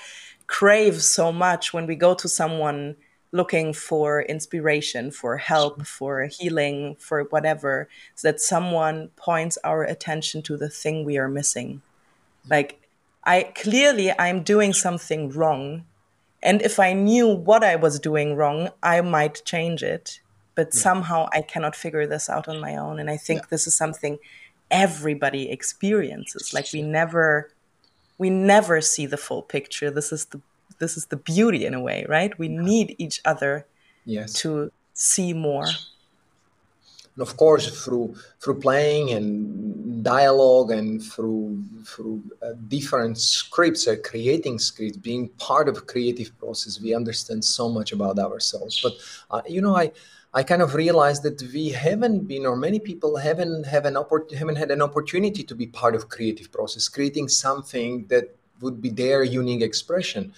crave 0.47 1.01
so 1.01 1.31
much 1.31 1.73
when 1.73 1.88
we 1.88 1.95
go 1.95 2.13
to 2.13 2.27
someone 2.27 2.95
looking 3.31 3.73
for 3.73 4.21
inspiration, 4.23 5.12
for 5.12 5.38
help, 5.38 5.86
for 5.86 6.25
healing, 6.25 6.95
for 6.99 7.23
whatever, 7.23 7.88
so 8.15 8.27
that 8.27 8.41
someone 8.41 9.10
points 9.15 9.57
our 9.63 9.84
attention 9.84 10.41
to 10.41 10.57
the 10.57 10.69
thing 10.69 11.05
we 11.05 11.17
are 11.17 11.29
missing. 11.29 11.81
Like, 12.49 12.81
I 13.23 13.51
clearly 13.55 14.12
I'm 14.17 14.43
doing 14.43 14.73
something 14.73 15.29
wrong. 15.29 15.86
And 16.43 16.62
if 16.62 16.79
I 16.79 16.93
knew 16.93 17.27
what 17.27 17.63
I 17.63 17.75
was 17.75 17.99
doing 17.99 18.36
wrong, 18.36 18.69
I 18.81 19.01
might 19.01 19.43
change 19.45 19.84
it. 19.84 20.19
But 20.55 20.69
yeah. 20.73 20.81
somehow 20.81 21.29
I 21.34 21.41
cannot 21.41 21.75
figure 21.75 22.07
this 22.07 22.29
out 22.29 22.47
on 22.47 22.60
my 22.60 22.75
own. 22.75 22.99
And 22.99 23.10
I 23.10 23.17
think 23.17 23.41
yeah. 23.41 23.47
this 23.51 23.67
is 23.67 23.75
something 23.75 24.17
everybody 24.69 25.51
experiences. 25.51 26.53
Like 26.53 26.67
we 26.73 26.81
never 26.81 27.51
we 28.17 28.29
never 28.29 28.81
see 28.81 29.05
the 29.05 29.17
full 29.17 29.41
picture. 29.41 29.91
This 29.91 30.12
is 30.12 30.25
the 30.25 30.41
this 30.79 30.97
is 30.97 31.07
the 31.07 31.17
beauty 31.17 31.65
in 31.65 31.73
a 31.73 31.81
way, 31.81 32.05
right? 32.10 32.38
We 32.39 32.47
need 32.47 32.95
each 32.97 33.21
other 33.23 33.67
yes. 34.05 34.34
to 34.41 34.71
see 34.93 35.34
more. 35.34 35.65
And 37.15 37.21
of 37.21 37.36
course, 37.38 37.84
through 37.84 38.15
through 38.39 38.60
playing 38.60 39.12
and 39.12 40.04
dialogue 40.04 40.71
and 40.71 41.04
through 41.04 41.63
through 41.86 42.24
uh, 42.41 42.54
different 42.67 43.17
scripts 43.17 43.88
or 43.88 43.97
creating 43.97 44.60
scripts, 44.60 44.97
being 44.97 45.30
part 45.38 45.67
of 45.67 45.88
creative 45.88 46.38
process, 46.39 46.80
we 46.80 46.95
understand 46.95 47.43
so 47.43 47.69
much 47.69 47.91
about 47.91 48.17
ourselves. 48.17 48.80
But 48.82 48.93
uh, 49.30 49.41
you 49.47 49.62
know, 49.62 49.76
I. 49.76 49.91
I 50.34 50.43
kind 50.43 50.62
of 50.62 50.76
realized 50.76 51.24
that 51.24 51.41
we 51.54 51.67
haven't 51.71 52.26
been, 52.26 52.45
or 52.45 52.56
many 52.56 52.80
people 52.80 53.17
haven't 53.17 53.65
have 53.65 53.84
an 53.84 53.95
oppor- 53.95 54.34
haven't 54.34 54.56
had 54.56 54.71
an 54.71 54.82
opportunity 54.82 55.43
to 55.43 55.54
be 55.54 55.67
part 55.67 55.93
of 55.93 56.08
creative 56.08 56.50
process, 56.54 56.88
creating 56.88 57.28
something 57.28 58.08
that 58.08 58.34
would 58.62 58.82
be 58.82 58.91
their 58.91 59.24
unique 59.24 59.62
expression. 59.62 60.32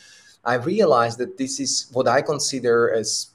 I 0.43 0.55
realized 0.55 1.19
that 1.19 1.37
this 1.37 1.59
is 1.59 1.89
what 1.93 2.07
I 2.07 2.23
consider 2.23 2.91
as 2.91 3.29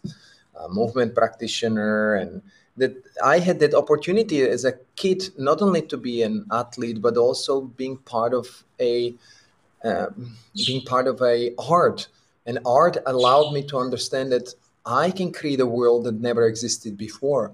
a 0.59 0.69
movement 0.69 1.15
practitioner 1.15 2.15
and 2.15 2.43
that 2.79 2.95
I 3.23 3.39
had 3.39 3.61
that 3.61 3.75
opportunity 3.75 4.43
as 4.43 4.65
a 4.65 4.75
kid 4.97 5.31
not 5.37 5.63
only 5.63 5.83
to 5.83 5.97
be 5.97 6.23
an 6.23 6.47
athlete 6.51 7.01
but 7.01 7.17
also 7.17 7.63
being 7.63 7.97
part 7.99 8.33
of 8.35 8.65
a 8.81 9.15
um, 9.85 10.37
being 10.67 10.83
part 10.83 11.07
of 11.07 11.23
a 11.23 11.55
art 11.59 12.09
and 12.47 12.59
art 12.65 12.97
allowed 13.07 13.53
me 13.53 13.63
to 13.65 13.79
understand 13.79 14.33
that 14.33 14.55
I 14.85 15.11
can 15.11 15.33
create 15.33 15.61
a 15.61 15.67
world 15.67 16.05
that 16.05 16.21
never 16.21 16.47
existed 16.47 16.97
before. 16.97 17.53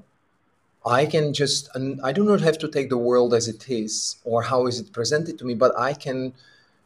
I 0.87 1.07
can 1.07 1.33
just 1.33 1.69
I 2.03 2.13
do 2.13 2.25
not 2.25 2.41
have 2.41 2.59
to 2.59 2.69
take 2.69 2.89
the 2.91 2.99
world 2.99 3.35
as 3.35 3.49
it 3.49 3.69
is 3.69 4.17
or 4.25 4.43
how 4.43 4.67
is 4.67 4.79
it 4.79 4.93
presented 4.93 5.39
to 5.39 5.45
me 5.45 5.55
but 5.55 5.73
I 5.79 5.95
can 5.95 6.35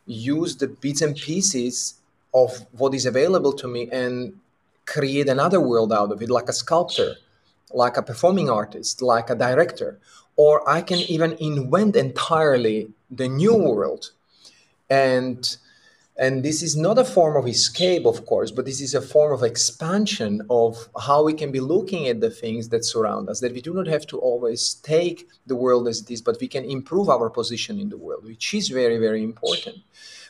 use 0.06 0.56
the 0.56 0.68
bits 0.68 1.02
and 1.02 1.14
pieces 1.14 1.94
of 2.34 2.66
what 2.72 2.94
is 2.94 3.06
available 3.06 3.52
to 3.52 3.68
me 3.68 3.88
and 3.90 4.38
create 4.86 5.28
another 5.28 5.60
world 5.60 5.92
out 5.92 6.10
of 6.10 6.22
it, 6.22 6.30
like 6.30 6.48
a 6.48 6.52
sculptor, 6.52 7.16
like 7.72 7.96
a 7.96 8.02
performing 8.02 8.50
artist, 8.50 9.02
like 9.02 9.30
a 9.30 9.34
director. 9.34 9.98
Or 10.36 10.68
I 10.68 10.82
can 10.82 10.98
even 10.98 11.32
invent 11.40 11.96
entirely 11.96 12.90
the 13.10 13.28
new 13.28 13.54
world. 13.54 14.12
And 14.88 15.56
and 16.20 16.44
this 16.44 16.64
is 16.64 16.76
not 16.76 16.98
a 16.98 17.04
form 17.04 17.36
of 17.36 17.46
escape, 17.46 18.04
of 18.04 18.26
course, 18.26 18.50
but 18.50 18.64
this 18.64 18.80
is 18.80 18.92
a 18.92 19.00
form 19.00 19.32
of 19.32 19.44
expansion 19.44 20.42
of 20.50 20.88
how 21.00 21.22
we 21.22 21.32
can 21.32 21.52
be 21.52 21.60
looking 21.60 22.08
at 22.08 22.20
the 22.20 22.28
things 22.28 22.70
that 22.70 22.84
surround 22.84 23.28
us. 23.28 23.38
That 23.38 23.52
we 23.52 23.60
do 23.60 23.72
not 23.72 23.86
have 23.86 24.04
to 24.08 24.18
always 24.18 24.74
take 24.74 25.28
the 25.46 25.54
world 25.54 25.86
as 25.86 26.00
it 26.02 26.10
is, 26.10 26.20
but 26.20 26.40
we 26.40 26.48
can 26.48 26.64
improve 26.64 27.08
our 27.08 27.30
position 27.30 27.78
in 27.78 27.88
the 27.88 27.96
world, 27.96 28.24
which 28.24 28.52
is 28.52 28.68
very, 28.68 28.98
very 28.98 29.22
important 29.22 29.76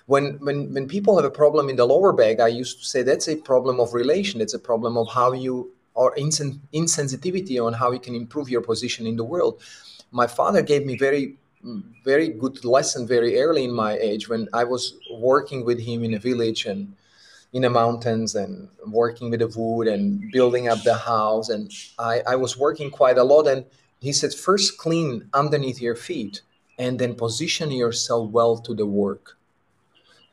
when 0.08 0.38
when 0.40 0.72
when 0.72 0.88
people 0.88 1.16
have 1.16 1.26
a 1.26 1.30
problem 1.30 1.68
in 1.68 1.76
the 1.76 1.84
lower 1.84 2.14
back, 2.14 2.40
I 2.40 2.48
used 2.48 2.78
to 2.80 2.86
say 2.86 3.02
that's 3.02 3.28
a 3.28 3.36
problem 3.36 3.78
of 3.78 3.92
relation. 3.92 4.40
It's 4.40 4.54
a 4.54 4.58
problem 4.58 4.96
of 4.96 5.06
how 5.08 5.32
you 5.32 5.70
or 6.00 6.14
insen- 6.14 6.60
insensitivity 6.72 7.56
on 7.66 7.72
how 7.80 7.90
you 7.90 8.00
can 8.06 8.14
improve 8.14 8.48
your 8.48 8.64
position 8.70 9.06
in 9.06 9.16
the 9.16 9.24
world. 9.32 9.60
My 10.10 10.26
father 10.26 10.62
gave 10.62 10.86
me 10.86 10.96
very 10.96 11.36
very 12.04 12.28
good 12.28 12.64
lesson 12.64 13.06
very 13.06 13.40
early 13.40 13.64
in 13.64 13.72
my 13.72 13.92
age 13.98 14.28
when 14.28 14.48
I 14.52 14.64
was 14.64 14.94
working 15.10 15.64
with 15.64 15.80
him 15.80 16.04
in 16.04 16.14
a 16.14 16.18
village 16.18 16.66
and 16.66 16.94
in 17.52 17.62
the 17.62 17.70
mountains 17.70 18.34
and 18.34 18.68
working 18.86 19.30
with 19.30 19.40
the 19.40 19.48
wood 19.48 19.88
and 19.88 20.30
building 20.30 20.68
up 20.68 20.82
the 20.82 20.94
house. 20.94 21.48
And 21.48 21.72
I, 21.98 22.22
I 22.26 22.36
was 22.36 22.56
working 22.56 22.90
quite 22.90 23.18
a 23.18 23.24
lot. 23.24 23.48
And 23.48 23.64
he 24.00 24.12
said 24.12 24.34
first 24.34 24.78
clean 24.78 25.28
underneath 25.34 25.80
your 25.80 25.96
feet 25.96 26.42
and 26.78 26.98
then 26.98 27.14
position 27.14 27.70
yourself 27.70 28.30
well 28.30 28.58
to 28.58 28.74
the 28.74 28.86
work. 28.86 29.36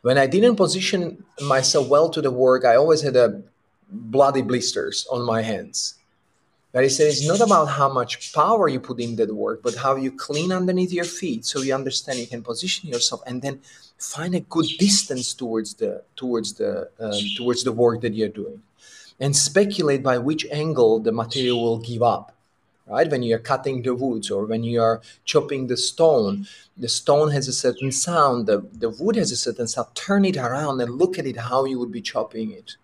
When 0.03 0.19
I 0.19 0.27
didn't 0.27 0.57
position 0.57 1.23
myself 1.41 1.87
well 1.87 2.09
to 2.09 2.21
the 2.21 2.29
work, 2.29 2.65
I 2.65 2.75
always 2.75 3.01
had 3.01 3.15
a 3.15 3.41
bloody 3.89 4.41
blisters 4.41 5.07
on 5.11 5.25
my 5.25 5.41
hands. 5.41 5.95
But 6.71 6.83
he 6.83 6.89
said 6.89 7.07
it's 7.07 7.25
not 7.25 7.39
about 7.39 7.65
how 7.65 7.91
much 7.91 8.33
power 8.33 8.67
you 8.67 8.81
put 8.81 8.99
in 8.99 9.15
that 9.15 9.33
work, 9.33 9.61
but 9.63 9.75
how 9.75 9.95
you 9.95 10.11
clean 10.11 10.51
underneath 10.51 10.91
your 10.91 11.05
feet, 11.05 11.45
so 11.45 11.61
you 11.61 11.73
understand 11.73 12.19
you 12.19 12.27
can 12.27 12.43
position 12.43 12.89
yourself, 12.89 13.21
and 13.25 13.41
then 13.41 13.61
find 13.97 14.35
a 14.35 14.41
good 14.41 14.67
distance 14.77 15.33
towards 15.33 15.75
the 15.75 16.03
towards 16.17 16.53
the 16.53 16.89
um, 16.99 17.21
towards 17.37 17.63
the 17.63 17.71
work 17.71 18.01
that 18.01 18.13
you're 18.13 18.27
doing, 18.27 18.61
and 19.21 19.33
speculate 19.33 20.03
by 20.03 20.17
which 20.17 20.45
angle 20.51 20.99
the 20.99 21.13
material 21.13 21.63
will 21.63 21.79
give 21.79 22.03
up 22.03 22.35
right? 22.87 23.09
When 23.09 23.23
you're 23.23 23.39
cutting 23.39 23.81
the 23.81 23.95
woods 23.95 24.29
or 24.31 24.45
when 24.45 24.63
you 24.63 24.81
are 24.81 25.01
chopping 25.23 25.67
the 25.67 25.77
stone, 25.77 26.47
the 26.77 26.89
stone 26.89 27.31
has 27.31 27.47
a 27.47 27.53
certain 27.53 27.91
sound, 27.91 28.47
the, 28.47 28.65
the 28.73 28.89
wood 28.89 29.15
has 29.15 29.31
a 29.31 29.35
certain 29.35 29.67
sound. 29.67 29.87
Turn 29.95 30.25
it 30.25 30.37
around 30.37 30.81
and 30.81 30.95
look 30.95 31.17
at 31.17 31.25
it 31.25 31.37
how 31.37 31.65
you 31.65 31.79
would 31.79 31.91
be 31.91 32.01
chopping 32.01 32.51
it, 32.51 32.75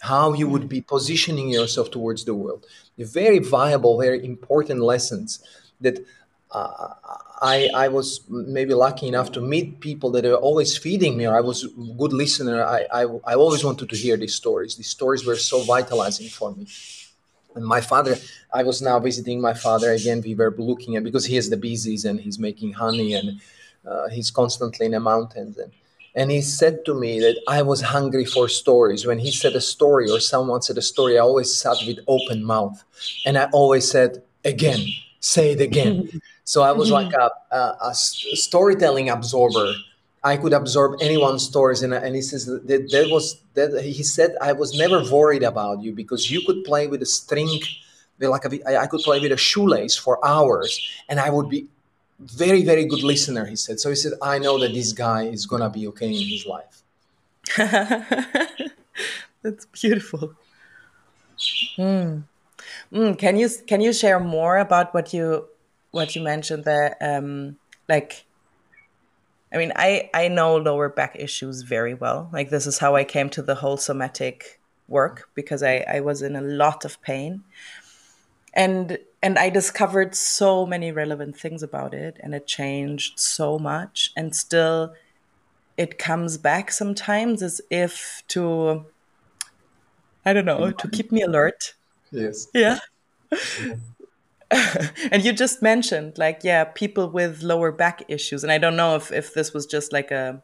how 0.00 0.32
you 0.32 0.48
would 0.48 0.68
be 0.68 0.80
positioning 0.80 1.48
yourself 1.48 1.90
towards 1.90 2.24
the 2.24 2.34
world. 2.34 2.66
Very 2.98 3.38
viable, 3.38 3.98
very 4.00 4.24
important 4.24 4.80
lessons 4.80 5.40
that 5.80 6.04
uh, 6.50 6.94
I, 7.42 7.68
I 7.74 7.88
was 7.88 8.20
maybe 8.28 8.72
lucky 8.72 9.08
enough 9.08 9.32
to 9.32 9.40
meet 9.40 9.80
people 9.80 10.10
that 10.12 10.24
are 10.24 10.34
always 10.34 10.76
feeding 10.76 11.16
me, 11.16 11.26
or 11.26 11.36
I 11.36 11.40
was 11.40 11.64
a 11.64 11.68
good 11.98 12.12
listener. 12.12 12.64
I, 12.64 12.86
I, 12.92 13.02
I 13.24 13.34
always 13.34 13.64
wanted 13.64 13.90
to 13.90 13.96
hear 13.96 14.16
these 14.16 14.34
stories. 14.34 14.76
These 14.76 14.88
stories 14.88 15.26
were 15.26 15.36
so 15.36 15.62
vitalizing 15.62 16.28
for 16.28 16.54
me. 16.54 16.66
And 17.54 17.64
my 17.64 17.80
father, 17.80 18.16
I 18.52 18.62
was 18.62 18.80
now 18.82 18.98
visiting 18.98 19.40
my 19.40 19.54
father 19.54 19.92
again. 19.92 20.22
We 20.24 20.34
were 20.34 20.54
looking 20.56 20.96
at 20.96 21.04
because 21.04 21.24
he 21.24 21.36
has 21.36 21.50
the 21.50 21.56
bees 21.56 22.04
and 22.04 22.20
he's 22.20 22.38
making 22.38 22.74
honey 22.74 23.14
and 23.14 23.40
uh, 23.86 24.08
he's 24.08 24.30
constantly 24.30 24.86
in 24.86 24.92
the 24.92 25.00
mountains. 25.00 25.58
And, 25.58 25.72
and 26.16 26.30
he 26.30 26.40
said 26.40 26.84
to 26.86 26.94
me 26.94 27.20
that 27.20 27.40
I 27.46 27.62
was 27.62 27.80
hungry 27.80 28.24
for 28.24 28.48
stories. 28.48 29.06
When 29.06 29.18
he 29.18 29.30
said 29.30 29.54
a 29.54 29.60
story 29.60 30.10
or 30.10 30.18
someone 30.18 30.62
said 30.62 30.78
a 30.78 30.82
story, 30.82 31.18
I 31.18 31.20
always 31.20 31.54
sat 31.54 31.76
with 31.86 31.98
open 32.08 32.42
mouth. 32.42 32.82
And 33.26 33.36
I 33.36 33.44
always 33.52 33.88
said, 33.88 34.22
again, 34.44 34.80
say 35.20 35.52
it 35.52 35.60
again. 35.60 36.08
so 36.44 36.62
I 36.62 36.72
was 36.72 36.90
like 36.90 37.12
a, 37.12 37.30
a, 37.54 37.76
a 37.82 37.94
storytelling 37.94 39.10
absorber 39.10 39.74
I 40.26 40.36
could 40.36 40.52
absorb 40.52 41.00
anyone's 41.00 41.44
stories, 41.44 41.82
and, 41.82 41.94
and 41.94 42.16
he 42.16 42.20
says 42.20 42.46
that, 42.46 42.66
that 42.66 43.08
was 43.10 43.40
that 43.54 43.80
he 43.84 44.02
said 44.02 44.34
I 44.40 44.52
was 44.54 44.76
never 44.76 44.98
worried 45.08 45.44
about 45.44 45.82
you 45.82 45.92
because 45.92 46.32
you 46.32 46.40
could 46.44 46.64
play 46.64 46.88
with 46.88 47.00
a 47.00 47.06
string, 47.06 47.60
like 48.18 48.44
a, 48.44 48.76
I 48.76 48.88
could 48.88 49.02
play 49.02 49.20
with 49.20 49.30
a 49.30 49.36
shoelace 49.36 49.96
for 49.96 50.18
hours, 50.26 50.70
and 51.08 51.20
I 51.20 51.30
would 51.30 51.48
be 51.48 51.68
very 52.18 52.64
very 52.64 52.84
good 52.84 53.02
listener. 53.02 53.44
He 53.46 53.56
said 53.56 53.80
so. 53.80 53.90
He 53.90 53.96
said 53.96 54.12
I 54.22 54.38
know 54.38 54.58
that 54.58 54.72
this 54.72 54.92
guy 54.92 55.24
is 55.24 55.46
gonna 55.46 55.70
be 55.70 55.86
okay 55.88 56.08
in 56.08 56.28
his 56.28 56.46
life. 56.46 56.82
That's 59.42 59.66
beautiful. 59.66 60.34
Mm. 61.78 62.24
Mm, 62.92 63.18
can 63.18 63.36
you 63.36 63.48
can 63.66 63.80
you 63.80 63.92
share 63.92 64.18
more 64.18 64.58
about 64.58 64.94
what 64.94 65.12
you 65.12 65.46
what 65.90 66.16
you 66.16 66.22
mentioned 66.22 66.64
there? 66.64 66.96
Um, 67.00 67.56
like 67.88 68.26
I 69.52 69.58
mean, 69.58 69.72
I, 69.76 70.10
I 70.12 70.28
know 70.28 70.56
lower 70.56 70.88
back 70.88 71.16
issues 71.18 71.62
very 71.62 71.94
well. 71.94 72.28
Like, 72.32 72.50
this 72.50 72.66
is 72.66 72.78
how 72.78 72.96
I 72.96 73.04
came 73.04 73.30
to 73.30 73.42
the 73.42 73.54
whole 73.54 73.76
somatic 73.76 74.60
work 74.88 75.28
because 75.34 75.62
I, 75.62 75.84
I 75.88 76.00
was 76.00 76.20
in 76.22 76.36
a 76.36 76.40
lot 76.40 76.84
of 76.84 77.00
pain. 77.02 77.44
And 78.52 78.98
and 79.22 79.38
I 79.38 79.50
discovered 79.50 80.14
so 80.14 80.66
many 80.66 80.92
relevant 80.92 81.36
things 81.36 81.62
about 81.62 81.94
it 81.94 82.18
and 82.20 82.34
it 82.34 82.46
changed 82.46 83.18
so 83.18 83.58
much. 83.58 84.12
And 84.16 84.34
still 84.34 84.94
it 85.76 85.98
comes 85.98 86.38
back 86.38 86.70
sometimes 86.70 87.42
as 87.42 87.60
if 87.70 88.22
to 88.28 88.86
I 90.24 90.32
don't 90.32 90.44
know, 90.44 90.72
to 90.72 90.88
keep 90.88 91.12
me 91.12 91.22
alert. 91.22 91.74
Yes. 92.10 92.48
Yeah. 92.52 92.80
and 94.50 95.24
you 95.24 95.32
just 95.32 95.62
mentioned 95.62 96.18
like 96.18 96.40
yeah, 96.42 96.64
people 96.64 97.10
with 97.10 97.42
lower 97.42 97.72
back 97.72 98.02
issues 98.08 98.42
and 98.42 98.52
I 98.52 98.58
don't 98.58 98.76
know 98.76 98.96
if 98.96 99.10
if 99.12 99.34
this 99.34 99.52
was 99.52 99.66
just 99.66 99.92
like 99.92 100.10
a 100.10 100.42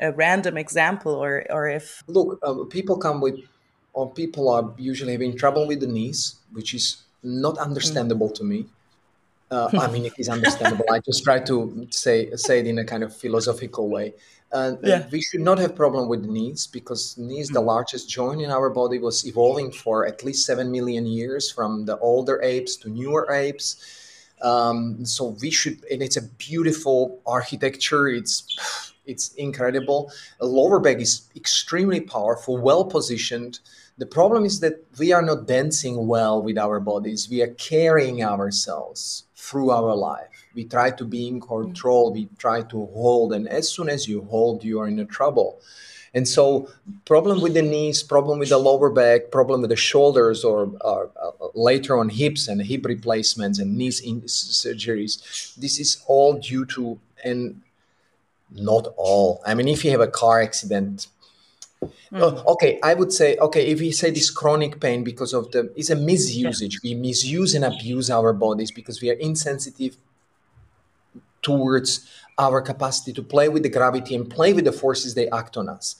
a 0.00 0.12
random 0.12 0.56
example 0.56 1.12
or 1.12 1.44
or 1.50 1.68
if 1.68 2.02
look 2.06 2.38
uh, 2.42 2.64
people 2.64 2.96
come 2.96 3.20
with 3.20 3.38
or 3.92 4.12
people 4.12 4.48
are 4.48 4.74
usually 4.76 5.12
having 5.12 5.36
trouble 5.36 5.68
with 5.68 5.80
the 5.80 5.86
knees 5.86 6.36
which 6.52 6.74
is 6.74 7.03
not 7.24 7.58
understandable 7.58 8.30
mm. 8.30 8.34
to 8.34 8.44
me 8.44 8.66
uh, 9.50 9.70
I 9.78 9.90
mean, 9.90 10.04
it 10.06 10.14
is 10.18 10.28
understandable. 10.28 10.84
I 10.90 10.98
just 11.00 11.22
try 11.22 11.38
to 11.40 11.86
say 11.90 12.30
say 12.36 12.60
it 12.60 12.66
in 12.66 12.78
a 12.78 12.84
kind 12.84 13.02
of 13.02 13.14
philosophical 13.14 13.88
way. 13.88 14.14
Uh, 14.52 14.76
yeah. 14.82 15.06
We 15.10 15.20
should 15.20 15.40
not 15.40 15.58
have 15.58 15.74
problem 15.74 16.08
with 16.08 16.24
knees 16.24 16.66
because 16.66 17.18
knees, 17.18 17.48
the 17.48 17.60
mm. 17.60 17.66
largest 17.66 18.08
joint 18.08 18.40
in 18.40 18.50
our 18.50 18.70
body, 18.70 18.98
was 18.98 19.26
evolving 19.26 19.70
for 19.72 20.06
at 20.06 20.24
least 20.24 20.46
seven 20.46 20.70
million 20.70 21.06
years 21.06 21.50
from 21.50 21.84
the 21.84 21.98
older 21.98 22.40
apes 22.42 22.76
to 22.76 22.88
newer 22.88 23.30
apes. 23.32 23.66
Um, 24.42 25.04
so 25.04 25.36
we 25.40 25.50
should, 25.50 25.84
and 25.90 26.02
it's 26.02 26.16
a 26.16 26.22
beautiful 26.22 27.20
architecture. 27.26 28.08
It's 28.08 28.92
it's 29.06 29.34
incredible. 29.34 30.10
A 30.40 30.46
lower 30.46 30.80
back 30.80 30.98
is 30.98 31.28
extremely 31.36 32.00
powerful, 32.00 32.56
well 32.56 32.84
positioned. 32.84 33.60
The 33.96 34.06
problem 34.06 34.44
is 34.44 34.58
that 34.60 34.84
we 34.98 35.12
are 35.12 35.22
not 35.22 35.46
dancing 35.46 36.08
well 36.08 36.42
with 36.42 36.58
our 36.58 36.80
bodies. 36.80 37.28
We 37.30 37.42
are 37.42 37.54
carrying 37.54 38.24
ourselves 38.24 39.24
through 39.36 39.70
our 39.70 39.94
life. 39.94 40.28
We 40.54 40.64
try 40.64 40.90
to 40.90 41.04
be 41.04 41.28
in 41.28 41.40
control, 41.40 42.12
we 42.12 42.28
try 42.38 42.62
to 42.62 42.86
hold, 42.86 43.32
and 43.32 43.48
as 43.48 43.68
soon 43.68 43.88
as 43.88 44.08
you 44.08 44.22
hold, 44.22 44.64
you 44.64 44.80
are 44.80 44.88
in 44.88 45.06
trouble. 45.06 45.60
And 46.14 46.26
so, 46.28 46.68
problem 47.04 47.40
with 47.40 47.54
the 47.54 47.62
knees, 47.62 48.02
problem 48.02 48.38
with 48.38 48.48
the 48.48 48.58
lower 48.58 48.88
back, 48.88 49.32
problem 49.32 49.60
with 49.62 49.70
the 49.70 49.76
shoulders, 49.76 50.44
or 50.44 50.70
uh, 50.80 51.06
later 51.54 51.98
on 51.98 52.08
hips 52.08 52.46
and 52.46 52.62
hip 52.62 52.84
replacements 52.86 53.58
and 53.58 53.76
knees 53.76 54.00
in 54.00 54.22
surgeries. 54.22 55.54
This 55.56 55.80
is 55.80 56.02
all 56.06 56.34
due 56.34 56.64
to, 56.66 57.00
and 57.24 57.60
not 58.50 58.94
all. 58.96 59.42
I 59.44 59.54
mean, 59.54 59.66
if 59.66 59.84
you 59.84 59.90
have 59.90 60.00
a 60.00 60.06
car 60.06 60.40
accident, 60.40 61.08
Mm. 62.12 62.46
okay, 62.46 62.78
I 62.82 62.94
would 62.94 63.12
say 63.12 63.36
okay 63.36 63.66
if 63.66 63.80
we 63.80 63.90
say 63.92 64.10
this 64.10 64.30
chronic 64.30 64.80
pain 64.80 65.04
because 65.04 65.32
of 65.32 65.50
the 65.52 65.72
is 65.76 65.90
a 65.90 65.96
misusage. 65.96 66.74
Yeah. 66.74 66.78
We 66.82 66.94
misuse 66.94 67.54
and 67.54 67.64
abuse 67.64 68.10
our 68.10 68.32
bodies 68.32 68.70
because 68.70 69.00
we 69.00 69.10
are 69.10 69.14
insensitive 69.14 69.96
towards 71.42 72.08
our 72.38 72.60
capacity 72.60 73.12
to 73.12 73.22
play 73.22 73.48
with 73.48 73.62
the 73.62 73.68
gravity 73.68 74.14
and 74.14 74.28
play 74.28 74.52
with 74.52 74.64
the 74.64 74.72
forces 74.72 75.14
they 75.14 75.28
act 75.28 75.56
on 75.56 75.68
us. 75.68 75.96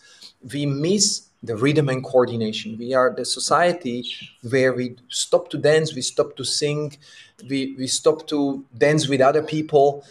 We 0.53 0.67
miss 0.67 1.29
the 1.43 1.57
rhythm 1.57 1.89
and 1.91 2.03
coordination. 2.03 2.77
We 2.79 2.95
are 2.95 3.15
the 3.15 3.25
society 3.25 4.05
where 4.49 4.73
we 4.73 4.97
stop 5.09 5.51
to 5.51 5.59
dance, 5.59 5.95
we 5.95 6.03
stop 6.03 6.37
to 6.37 6.45
sing, 6.45 6.97
we, 7.49 7.75
we 7.79 7.87
stop 7.87 8.27
to 8.29 8.65
dance 8.77 9.09
with 9.09 9.21
other 9.21 9.43
people 9.43 10.05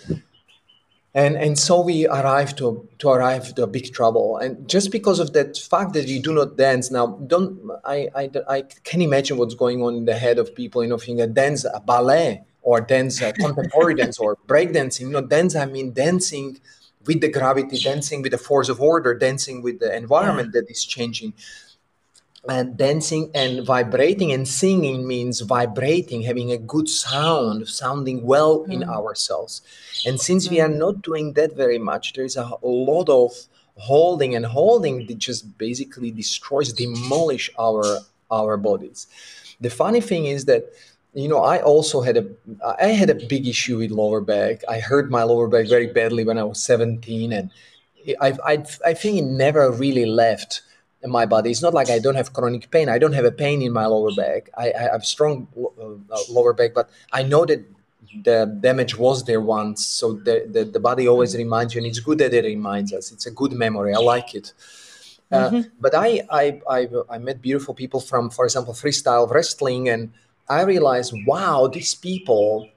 and 1.14 1.36
and 1.36 1.60
so 1.60 1.80
we 1.82 2.08
arrive 2.08 2.56
to 2.56 2.88
to 2.98 3.10
arrive 3.10 3.54
to 3.54 3.64
a 3.64 3.68
big 3.68 3.94
trouble 3.94 4.38
and 4.38 4.68
just 4.68 4.92
because 4.92 5.20
of 5.20 5.34
that 5.34 5.58
fact 5.58 5.94
that 5.94 6.06
we 6.06 6.20
do 6.20 6.34
not 6.34 6.58
dance 6.58 6.90
now 6.90 7.08
don't 7.28 7.60
i 7.86 8.10
i, 8.16 8.30
I 8.50 8.62
can 8.84 9.02
imagine 9.02 9.38
what's 9.38 9.56
going 9.56 9.82
on 9.84 9.96
in 9.96 10.06
the 10.06 10.16
head 10.16 10.40
of 10.40 10.56
people 10.56 10.84
you 10.84 10.90
know 10.90 10.98
thinking 10.98 11.22
a 11.22 11.28
dance 11.28 11.66
a 11.66 11.80
ballet 11.80 12.44
or 12.64 12.82
dance 12.82 13.22
a 13.22 13.32
contemporary 13.34 13.96
dance 13.96 14.18
or 14.18 14.38
breakdancing 14.48 15.02
you 15.02 15.10
know 15.10 15.22
dance 15.22 15.56
i 15.56 15.66
mean 15.66 15.94
dancing 15.94 16.60
with 17.06 17.22
the 17.22 17.28
gravity 17.30 17.78
dancing 17.78 18.22
with 18.22 18.32
the 18.32 18.38
force 18.38 18.70
of 18.70 18.82
order 18.82 19.14
dancing 19.14 19.62
with 19.62 19.80
the 19.80 19.96
environment 19.96 20.52
yeah. 20.54 20.62
that 20.62 20.72
is 20.72 20.84
changing 20.84 21.34
and 22.50 22.76
dancing 22.76 23.32
and 23.34 23.66
vibrating 23.66 24.32
and 24.34 24.48
singing 24.48 25.08
means 25.08 25.40
vibrating 25.42 26.22
having 26.24 26.52
a 26.52 26.58
good 26.58 26.90
sound 26.90 27.68
sounding 27.68 28.24
well 28.24 28.60
mm. 28.60 28.74
in 28.74 28.84
ourselves 28.84 29.62
and 30.06 30.20
since 30.20 30.48
mm. 30.48 30.52
we 30.52 30.62
are 30.62 30.70
mm. 30.70 30.78
not 30.78 31.02
doing 31.02 31.34
that 31.34 31.56
very 31.56 31.80
much 31.80 32.14
there's 32.14 32.36
a 32.36 32.58
lot 32.62 33.08
of 33.08 33.32
holding 33.78 34.36
and 34.36 34.46
holding 34.46 35.08
that 35.08 35.18
just 35.18 35.58
basically 35.58 36.12
destroys 36.12 36.74
demolish 36.74 37.50
our 37.58 38.00
our 38.30 38.58
bodies 38.58 39.08
the 39.62 39.70
funny 39.70 40.02
thing 40.02 40.26
is 40.26 40.46
that 40.46 40.66
you 41.14 41.30
know 41.30 41.44
i 41.44 41.62
also 41.62 42.02
had 42.02 42.18
a 42.18 42.26
i 42.78 42.88
had 42.88 43.10
a 43.10 43.16
big 43.28 43.48
issue 43.48 43.78
with 43.78 43.90
lower 43.90 44.20
back 44.20 44.62
i 44.68 44.80
hurt 44.80 45.10
my 45.10 45.24
lower 45.24 45.48
back 45.48 45.68
very 45.68 45.88
badly 45.88 46.26
when 46.26 46.38
i 46.38 46.44
was 46.44 46.62
17 46.62 47.32
and 47.32 47.50
i 48.22 48.34
i, 48.44 48.66
I 48.86 48.94
think 48.94 49.18
it 49.18 49.26
never 49.26 49.72
really 49.72 50.06
left 50.06 50.62
in 51.04 51.12
my 51.12 51.26
body. 51.26 51.52
It's 51.52 51.62
not 51.62 51.74
like 51.74 51.90
I 51.90 52.00
don't 52.00 52.16
have 52.16 52.34
chronic 52.34 52.72
pain. 52.72 52.90
I 52.90 52.98
don't 52.98 53.14
have 53.14 53.26
a 53.26 53.32
pain 53.32 53.62
in 53.62 53.74
my 53.74 53.86
lower 53.86 54.14
back. 54.16 54.50
I, 54.58 54.72
I 54.72 54.82
have 54.94 55.06
strong 55.06 55.48
uh, 55.58 56.18
lower 56.30 56.54
back, 56.54 56.74
but 56.74 56.90
I 57.12 57.24
know 57.24 57.46
that 57.46 57.66
the 58.24 58.46
damage 58.60 58.98
was 58.98 59.26
there 59.26 59.42
once. 59.42 59.86
So 59.86 60.14
the, 60.14 60.48
the, 60.50 60.66
the, 60.66 60.80
body 60.80 61.08
always 61.08 61.36
reminds 61.36 61.74
you, 61.74 61.80
and 61.80 61.88
it's 61.88 62.00
good 62.00 62.20
that 62.20 62.34
it 62.34 62.46
reminds 62.46 62.94
us. 62.94 63.12
It's 63.12 63.26
a 63.26 63.32
good 63.32 63.54
memory. 63.54 63.94
I 63.94 64.00
like 64.00 64.36
it. 64.36 64.54
Uh, 65.32 65.50
mm-hmm. 65.50 65.62
But 65.80 65.96
I, 65.96 66.22
I, 66.30 66.62
I, 66.70 66.88
I 67.10 67.18
met 67.18 67.42
beautiful 67.42 67.74
people 67.74 68.00
from, 68.00 68.30
for 68.30 68.46
example, 68.46 68.74
freestyle 68.74 69.30
wrestling, 69.30 69.90
and 69.90 70.14
I 70.48 70.62
realized, 70.62 71.14
wow, 71.26 71.68
these 71.68 71.96
people 71.96 72.70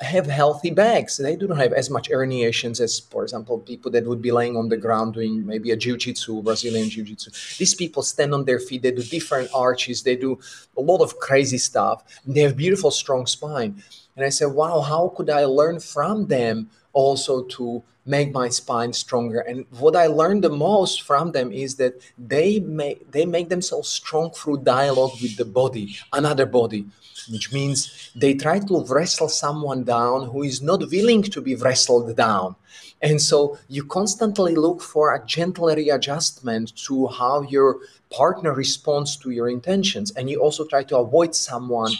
have 0.00 0.26
healthy 0.26 0.70
backs. 0.70 1.16
They 1.16 1.34
do 1.34 1.48
not 1.48 1.58
have 1.58 1.72
as 1.72 1.90
much 1.90 2.08
herniations 2.08 2.80
as, 2.80 3.00
for 3.00 3.24
example, 3.24 3.58
people 3.58 3.90
that 3.90 4.06
would 4.06 4.22
be 4.22 4.30
laying 4.30 4.56
on 4.56 4.68
the 4.68 4.76
ground 4.76 5.14
doing 5.14 5.44
maybe 5.44 5.72
a 5.72 5.76
jiu-jitsu, 5.76 6.42
Brazilian 6.42 6.88
jiu-jitsu. 6.88 7.30
These 7.58 7.74
people 7.74 8.02
stand 8.02 8.32
on 8.32 8.44
their 8.44 8.60
feet. 8.60 8.82
They 8.82 8.92
do 8.92 9.02
different 9.02 9.50
arches. 9.52 10.02
They 10.02 10.14
do 10.14 10.38
a 10.76 10.80
lot 10.80 11.02
of 11.02 11.18
crazy 11.18 11.58
stuff. 11.58 12.04
They 12.24 12.42
have 12.42 12.56
beautiful, 12.56 12.90
strong 12.90 13.26
spine. 13.26 13.82
And 14.14 14.24
I 14.24 14.28
said, 14.28 14.52
wow, 14.52 14.80
how 14.80 15.12
could 15.16 15.30
I 15.30 15.44
learn 15.44 15.80
from 15.80 16.26
them 16.26 16.70
also 17.04 17.34
to 17.56 17.82
make 18.04 18.30
my 18.32 18.48
spine 18.60 18.92
stronger? 18.92 19.40
And 19.50 19.66
what 19.82 19.94
I 20.04 20.06
learned 20.20 20.42
the 20.44 20.56
most 20.68 21.02
from 21.02 21.32
them 21.32 21.48
is 21.52 21.76
that 21.76 21.94
they 22.34 22.60
make 22.60 22.98
they 23.16 23.26
make 23.26 23.48
themselves 23.48 23.88
strong 24.00 24.26
through 24.38 24.58
dialogue 24.78 25.14
with 25.22 25.36
the 25.36 25.48
body, 25.60 25.86
another 26.12 26.46
body 26.46 26.82
which 27.30 27.52
means 27.52 28.10
they 28.14 28.34
try 28.34 28.58
to 28.58 28.84
wrestle 28.84 29.28
someone 29.28 29.84
down 29.84 30.28
who 30.30 30.42
is 30.42 30.62
not 30.62 30.90
willing 30.90 31.22
to 31.22 31.40
be 31.40 31.54
wrestled 31.54 32.16
down. 32.16 32.56
And 33.00 33.20
so 33.20 33.58
you 33.68 33.84
constantly 33.84 34.54
look 34.54 34.80
for 34.82 35.14
a 35.14 35.24
gentle 35.24 35.68
readjustment 35.68 36.76
to 36.86 37.06
how 37.08 37.42
your 37.42 37.78
partner 38.10 38.52
responds 38.52 39.16
to 39.18 39.30
your 39.30 39.48
intentions. 39.48 40.10
And 40.12 40.28
you 40.28 40.40
also 40.40 40.64
try 40.64 40.82
to 40.84 40.98
avoid 40.98 41.34
someone 41.34 41.92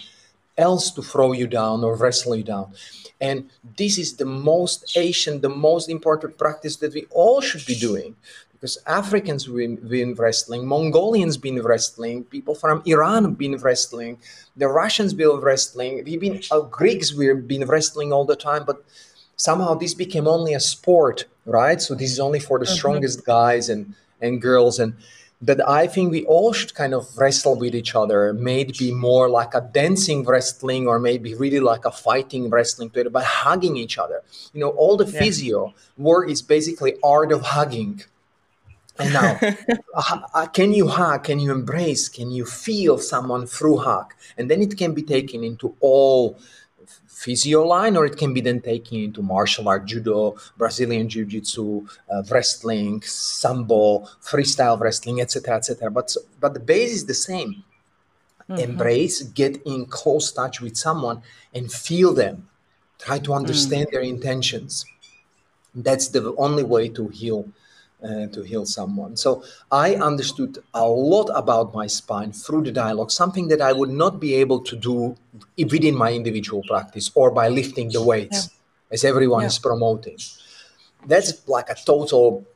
else 0.58 0.90
to 0.90 1.02
throw 1.02 1.32
you 1.32 1.46
down 1.46 1.84
or 1.84 1.96
wrestle 1.96 2.36
you 2.36 2.42
down. 2.42 2.74
And 3.20 3.48
this 3.76 3.98
is 3.98 4.16
the 4.16 4.26
most 4.26 4.96
Asian, 4.96 5.40
the 5.40 5.48
most 5.48 5.88
important 5.88 6.36
practice 6.36 6.76
that 6.76 6.94
we 6.94 7.06
all 7.10 7.40
should 7.40 7.64
be 7.66 7.74
doing 7.74 8.16
because 8.52 8.78
Africans 8.86 9.46
been, 9.46 9.76
been 9.76 10.14
wrestling, 10.14 10.66
Mongolians 10.66 11.36
been 11.36 11.62
wrestling, 11.62 12.24
people 12.24 12.56
from 12.56 12.82
Iran 12.86 13.34
been 13.34 13.56
wrestling, 13.56 14.18
the 14.56 14.66
Russians 14.66 15.14
been 15.14 15.36
wrestling, 15.40 16.02
we've 16.04 16.20
been 16.20 16.40
uh, 16.50 16.60
Greeks 16.60 17.14
we've 17.14 17.46
been 17.46 17.64
wrestling 17.66 18.12
all 18.12 18.24
the 18.24 18.34
time, 18.34 18.64
but 18.64 18.84
somehow 19.36 19.74
this 19.74 19.94
became 19.94 20.26
only 20.26 20.54
a 20.54 20.60
sport, 20.60 21.26
right? 21.46 21.80
So 21.80 21.94
this 21.94 22.10
is 22.10 22.18
only 22.18 22.40
for 22.40 22.58
the 22.58 22.64
mm-hmm. 22.64 22.74
strongest 22.74 23.24
guys 23.24 23.68
and 23.68 23.94
and 24.20 24.42
girls 24.42 24.80
and 24.80 24.94
but 25.40 25.66
I 25.68 25.86
think 25.86 26.10
we 26.10 26.24
all 26.24 26.52
should 26.52 26.74
kind 26.74 26.94
of 26.94 27.06
wrestle 27.16 27.56
with 27.56 27.74
each 27.74 27.94
other, 27.94 28.32
maybe 28.32 28.92
more 28.92 29.28
like 29.28 29.54
a 29.54 29.60
dancing 29.60 30.24
wrestling 30.24 30.88
or 30.88 30.98
maybe 30.98 31.34
really 31.34 31.60
like 31.60 31.84
a 31.84 31.92
fighting 31.92 32.50
wrestling 32.50 32.90
together, 32.90 33.10
but 33.10 33.24
hugging 33.24 33.76
each 33.76 33.98
other. 33.98 34.22
You 34.52 34.60
know, 34.60 34.70
all 34.70 34.96
the 34.96 35.06
yeah. 35.06 35.18
physio 35.20 35.74
work 35.96 36.28
is 36.28 36.42
basically 36.42 36.96
art 37.02 37.30
of 37.30 37.42
hugging 37.42 38.02
and 38.98 39.12
now, 39.12 39.38
uh, 40.34 40.46
can 40.48 40.72
you 40.72 40.88
hug? 40.88 41.24
Can 41.24 41.38
you 41.38 41.52
embrace? 41.52 42.08
Can 42.08 42.30
you 42.30 42.44
feel 42.44 42.98
someone 42.98 43.46
through 43.46 43.78
hug? 43.78 44.12
And 44.36 44.50
then 44.50 44.60
it 44.60 44.76
can 44.76 44.92
be 44.92 45.02
taken 45.02 45.44
into 45.44 45.74
all 45.80 46.38
physio 47.18 47.66
line, 47.66 47.96
or 47.96 48.06
it 48.06 48.16
can 48.16 48.32
be 48.32 48.40
then 48.40 48.60
taken 48.60 48.98
into 48.98 49.22
martial 49.22 49.68
art, 49.68 49.84
judo, 49.86 50.36
Brazilian 50.56 51.08
jiu-jitsu, 51.08 51.86
uh, 52.12 52.22
wrestling, 52.30 53.02
sambo, 53.02 54.06
freestyle 54.22 54.78
wrestling, 54.78 55.20
etc., 55.20 55.56
etc. 55.56 55.90
But 55.90 56.16
but 56.40 56.54
the 56.54 56.60
base 56.60 56.92
is 56.92 57.06
the 57.06 57.14
same. 57.14 57.64
Mm-hmm. 58.48 58.60
Embrace, 58.60 59.22
get 59.22 59.60
in 59.66 59.86
close 59.86 60.30
touch 60.32 60.60
with 60.60 60.76
someone, 60.76 61.22
and 61.52 61.70
feel 61.70 62.14
them. 62.14 62.48
Try 62.98 63.18
to 63.18 63.34
understand 63.34 63.88
mm. 63.88 63.90
their 63.92 64.00
intentions. 64.00 64.84
That's 65.74 66.08
the 66.08 66.34
only 66.36 66.64
way 66.64 66.88
to 66.88 67.08
heal 67.08 67.48
uh, 68.02 68.26
to 68.28 68.42
heal 68.42 68.64
someone. 68.64 69.16
So 69.16 69.42
I 69.72 69.96
understood 69.96 70.58
a 70.74 70.86
lot 70.86 71.30
about 71.34 71.74
my 71.74 71.86
spine 71.86 72.32
through 72.32 72.62
the 72.62 72.72
dialogue, 72.72 73.10
something 73.10 73.48
that 73.48 73.60
I 73.60 73.72
would 73.72 73.90
not 73.90 74.20
be 74.20 74.34
able 74.34 74.60
to 74.60 74.76
do 74.76 75.16
within 75.56 75.96
my 75.96 76.12
individual 76.12 76.62
practice 76.68 77.10
or 77.14 77.30
by 77.30 77.48
lifting 77.48 77.90
the 77.90 78.02
weights, 78.02 78.46
yeah. 78.46 78.94
as 78.94 79.04
everyone 79.04 79.42
yeah. 79.42 79.48
is 79.48 79.58
promoting. 79.58 80.18
That's 81.06 81.48
like 81.48 81.70
a 81.70 81.74
total 81.74 82.46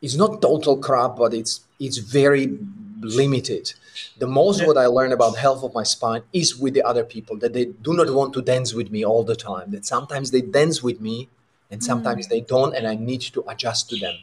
it's 0.00 0.14
not 0.14 0.40
total 0.40 0.76
crap, 0.78 1.16
but 1.16 1.34
it's 1.34 1.60
it's 1.80 1.98
very 1.98 2.58
limited. 3.00 3.72
The 4.18 4.26
most 4.26 4.64
what 4.66 4.76
I 4.76 4.86
learn 4.86 5.12
about 5.12 5.36
health 5.36 5.62
of 5.64 5.74
my 5.74 5.82
spine 5.82 6.22
is 6.32 6.56
with 6.56 6.74
the 6.74 6.82
other 6.82 7.04
people 7.04 7.36
that 7.38 7.52
they 7.52 7.66
do 7.66 7.94
not 7.94 8.12
want 8.12 8.32
to 8.34 8.42
dance 8.42 8.74
with 8.74 8.90
me 8.90 9.04
all 9.04 9.24
the 9.24 9.36
time. 9.36 9.70
That 9.70 9.84
sometimes 9.86 10.30
they 10.30 10.40
dance 10.40 10.82
with 10.82 11.00
me 11.00 11.28
and 11.70 11.82
sometimes 11.82 12.26
mm. 12.26 12.30
they 12.30 12.40
don't, 12.40 12.74
and 12.74 12.86
I 12.86 12.94
need 12.94 13.20
to 13.20 13.44
adjust 13.48 13.90
to 13.90 13.98
them. 13.98 14.14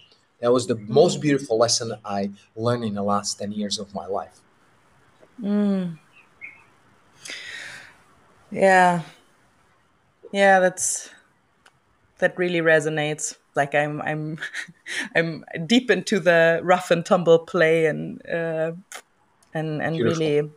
That 0.45 0.51
was 0.51 0.67
the 0.67 0.75
most 0.75 1.21
beautiful 1.21 1.57
lesson 1.57 1.93
I 2.05 2.29
learned 2.55 2.83
in 2.83 2.93
the 2.93 3.01
last 3.01 3.39
10 3.39 3.51
years 3.51 3.79
of 3.79 3.95
my 3.95 4.05
life. 4.05 4.41
Mm. 5.41 5.97
Yeah. 8.51 9.01
Yeah, 10.31 10.59
that's 10.59 11.09
that 12.19 12.37
really 12.37 12.59
resonates. 12.59 13.35
Like 13.55 13.73
I'm 13.73 14.03
I'm 14.03 14.37
I'm 15.15 15.45
deep 15.65 15.89
into 15.89 16.19
the 16.19 16.59
rough 16.61 16.91
and 16.91 17.03
tumble 17.03 17.39
play 17.39 17.87
and 17.87 18.21
uh, 18.29 18.73
and 19.51 19.81
and 19.81 19.95
Beautiful. 19.97 20.27
really 20.27 20.51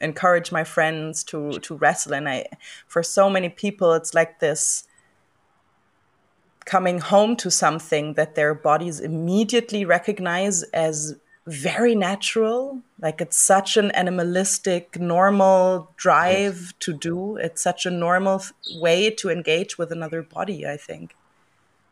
encourage 0.00 0.52
my 0.52 0.64
friends 0.64 1.22
to 1.24 1.58
to 1.60 1.76
wrestle 1.76 2.14
and 2.14 2.30
I 2.30 2.46
for 2.86 3.02
so 3.02 3.28
many 3.28 3.50
people 3.50 3.92
it's 3.92 4.14
like 4.14 4.40
this 4.40 4.84
coming 6.64 6.98
home 6.98 7.36
to 7.36 7.50
something 7.50 8.14
that 8.14 8.34
their 8.34 8.54
bodies 8.54 9.00
immediately 9.00 9.84
recognize 9.84 10.62
as 10.64 11.16
very 11.46 11.94
natural 11.94 12.80
like 13.00 13.20
it's 13.20 13.36
such 13.36 13.76
an 13.76 13.90
animalistic 13.90 14.98
normal 14.98 15.90
drive 15.96 16.58
yes. 16.58 16.72
to 16.80 16.94
do. 16.94 17.36
It's 17.36 17.62
such 17.62 17.84
a 17.84 17.90
normal 17.90 18.42
way 18.76 19.10
to 19.10 19.28
engage 19.28 19.76
with 19.76 19.92
another 19.92 20.22
body 20.22 20.66
i 20.66 20.76
think. 20.76 21.14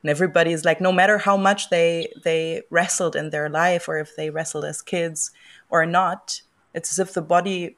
And 0.02 0.10
everybody 0.10 0.52
is 0.52 0.64
like 0.64 0.80
no 0.80 0.90
matter 0.90 1.18
how 1.18 1.36
much 1.36 1.68
they 1.68 2.10
they 2.24 2.62
wrestled 2.70 3.14
in 3.14 3.28
their 3.30 3.50
life 3.50 3.88
or 3.88 3.98
if 3.98 4.16
they 4.16 4.30
wrestled 4.30 4.64
as 4.64 4.80
kids 4.80 5.30
or 5.68 5.84
not 5.84 6.40
it's 6.72 6.90
as 6.92 6.98
if 6.98 7.12
the 7.12 7.20
body 7.20 7.76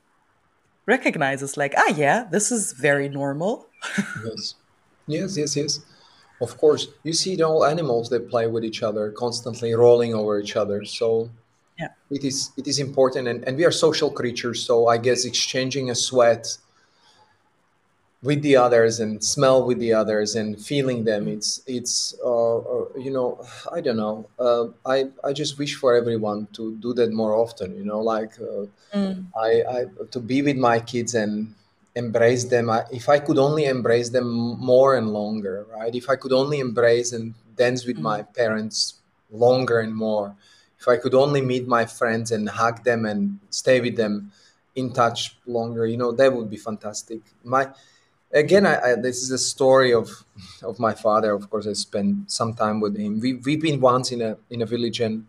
recognizes 0.87 1.57
like 1.57 1.75
ah 1.77 1.93
yeah 1.97 2.25
this 2.31 2.53
is 2.53 2.73
very 2.73 3.09
normal. 3.09 3.67
Yes. 4.25 4.55
Yes 5.07 5.37
yes 5.37 5.57
yes 5.57 5.81
of 6.47 6.53
course 6.63 6.83
you 7.07 7.13
see 7.13 7.33
all 7.43 7.65
animals 7.75 8.05
they 8.09 8.21
play 8.35 8.47
with 8.55 8.65
each 8.71 8.83
other 8.89 9.05
constantly 9.25 9.71
rolling 9.85 10.13
over 10.15 10.33
each 10.45 10.57
other. 10.63 10.79
So 10.85 11.31
yeah. 11.79 11.89
it 12.11 12.25
is 12.25 12.51
it 12.57 12.67
is 12.67 12.79
important 12.79 13.29
and, 13.29 13.45
and 13.47 13.57
we 13.57 13.65
are 13.65 13.71
social 13.71 14.11
creatures 14.11 14.65
so 14.65 14.87
i 14.87 14.97
guess 14.97 15.25
exchanging 15.25 15.91
a 15.91 15.95
sweat 15.95 16.57
with 18.23 18.41
the 18.43 18.57
others 18.57 19.01
and 19.01 19.23
smell 19.23 19.67
with 19.67 19.79
the 19.79 19.93
others 19.93 20.35
and 20.35 20.61
feeling 20.61 21.05
them 21.05 21.29
it's 21.29 21.61
it's 21.67 22.15
uh, 22.25 22.59
uh, 22.59 22.85
you 22.97 23.11
know 23.11 23.45
i 23.73 23.81
don't 23.81 23.99
know. 23.99 24.27
Uh, 24.39 24.67
i 24.87 25.05
i 25.25 25.33
just 25.33 25.59
wish 25.59 25.75
for 25.75 25.95
everyone 25.95 26.47
to 26.53 26.77
do 26.77 26.95
that 26.95 27.13
more 27.13 27.35
often 27.35 27.77
you 27.77 27.85
know 27.85 28.01
like 28.01 28.33
uh, 28.41 28.65
mm. 28.97 29.25
I, 29.37 29.51
I 29.77 29.85
to 30.11 30.21
be 30.21 30.43
with 30.43 30.57
my 30.57 30.79
kids 30.81 31.15
and 31.15 31.55
embrace 31.97 32.45
them. 32.45 32.71
I, 32.71 32.85
if 32.93 33.09
i 33.09 33.19
could 33.19 33.39
only 33.39 33.67
embrace 33.67 34.09
them 34.09 34.59
more 34.59 34.97
and 34.97 35.11
longer 35.11 35.67
right? 35.71 35.95
If 35.95 36.11
i 36.11 36.17
could 36.17 36.33
only 36.33 36.59
embrace 36.61 37.13
and 37.13 37.35
dance 37.57 37.87
with 37.87 37.99
my 37.99 38.21
mm-hmm. 38.21 38.33
parents 38.33 38.95
longer 39.31 39.81
and 39.81 39.95
more 39.95 40.35
if 40.79 40.89
i 40.89 40.97
could 40.97 41.15
only 41.15 41.41
meet 41.41 41.67
my 41.67 41.85
friends 41.87 42.33
and 42.33 42.49
hug 42.49 42.85
them 42.85 43.07
and 43.07 43.39
stay 43.51 43.81
with 43.81 43.97
them 43.97 44.33
in 44.75 44.93
touch 44.93 45.37
longer 45.47 45.87
you 45.87 45.97
know 45.97 46.13
that 46.13 46.33
would 46.33 46.51
be 46.51 46.57
fantastic. 46.57 47.21
My 47.45 47.69
again 48.33 48.67
I, 48.67 48.81
I, 48.81 48.95
this 48.97 49.23
is 49.23 49.31
a 49.31 49.39
story 49.39 49.93
of 49.95 50.11
of 50.63 50.79
my 50.79 50.95
father. 50.95 51.33
Of 51.33 51.49
course 51.49 51.67
i 51.67 51.73
spent 51.73 52.31
some 52.31 52.55
time 52.55 52.81
with 52.81 52.97
him. 52.97 53.21
We, 53.21 53.35
we've 53.35 53.63
been 53.63 53.81
once 53.81 54.11
in 54.11 54.21
a 54.21 54.37
in 54.51 54.63
a 54.63 54.67
village 54.67 55.01
and 55.01 55.27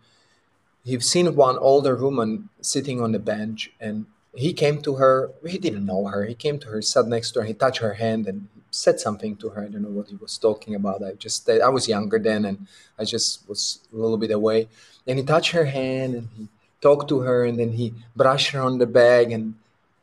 he's 0.83 1.09
seen 1.09 1.35
one 1.35 1.57
older 1.57 1.95
woman 1.95 2.49
sitting 2.61 3.01
on 3.01 3.11
the 3.11 3.19
bench 3.19 3.71
and 3.79 4.05
he 4.35 4.53
came 4.53 4.81
to 4.81 4.95
her 4.95 5.31
he 5.47 5.57
didn't 5.57 5.85
know 5.85 6.05
her 6.07 6.25
he 6.25 6.35
came 6.35 6.59
to 6.59 6.67
her 6.67 6.81
sat 6.81 7.07
next 7.07 7.31
to 7.31 7.39
her 7.39 7.45
he 7.45 7.53
touched 7.53 7.79
her 7.79 7.93
hand 7.93 8.27
and 8.27 8.47
said 8.71 8.99
something 8.99 9.35
to 9.37 9.49
her 9.49 9.63
i 9.63 9.67
don't 9.67 9.81
know 9.81 9.89
what 9.89 10.07
he 10.07 10.15
was 10.15 10.37
talking 10.37 10.75
about 10.75 11.03
i 11.03 11.13
just 11.13 11.49
i 11.49 11.69
was 11.69 11.87
younger 11.87 12.19
then 12.19 12.45
and 12.45 12.67
i 12.99 13.03
just 13.03 13.47
was 13.47 13.79
a 13.93 13.95
little 13.95 14.17
bit 14.17 14.31
away 14.31 14.67
and 15.07 15.17
he 15.17 15.23
touched 15.23 15.51
her 15.51 15.65
hand 15.65 16.15
and 16.15 16.27
he 16.37 16.47
talked 16.81 17.07
to 17.07 17.19
her 17.19 17.45
and 17.45 17.57
then 17.59 17.71
he 17.71 17.93
brushed 18.15 18.51
her 18.51 18.61
on 18.61 18.77
the 18.77 18.85
back 18.85 19.31
and 19.31 19.55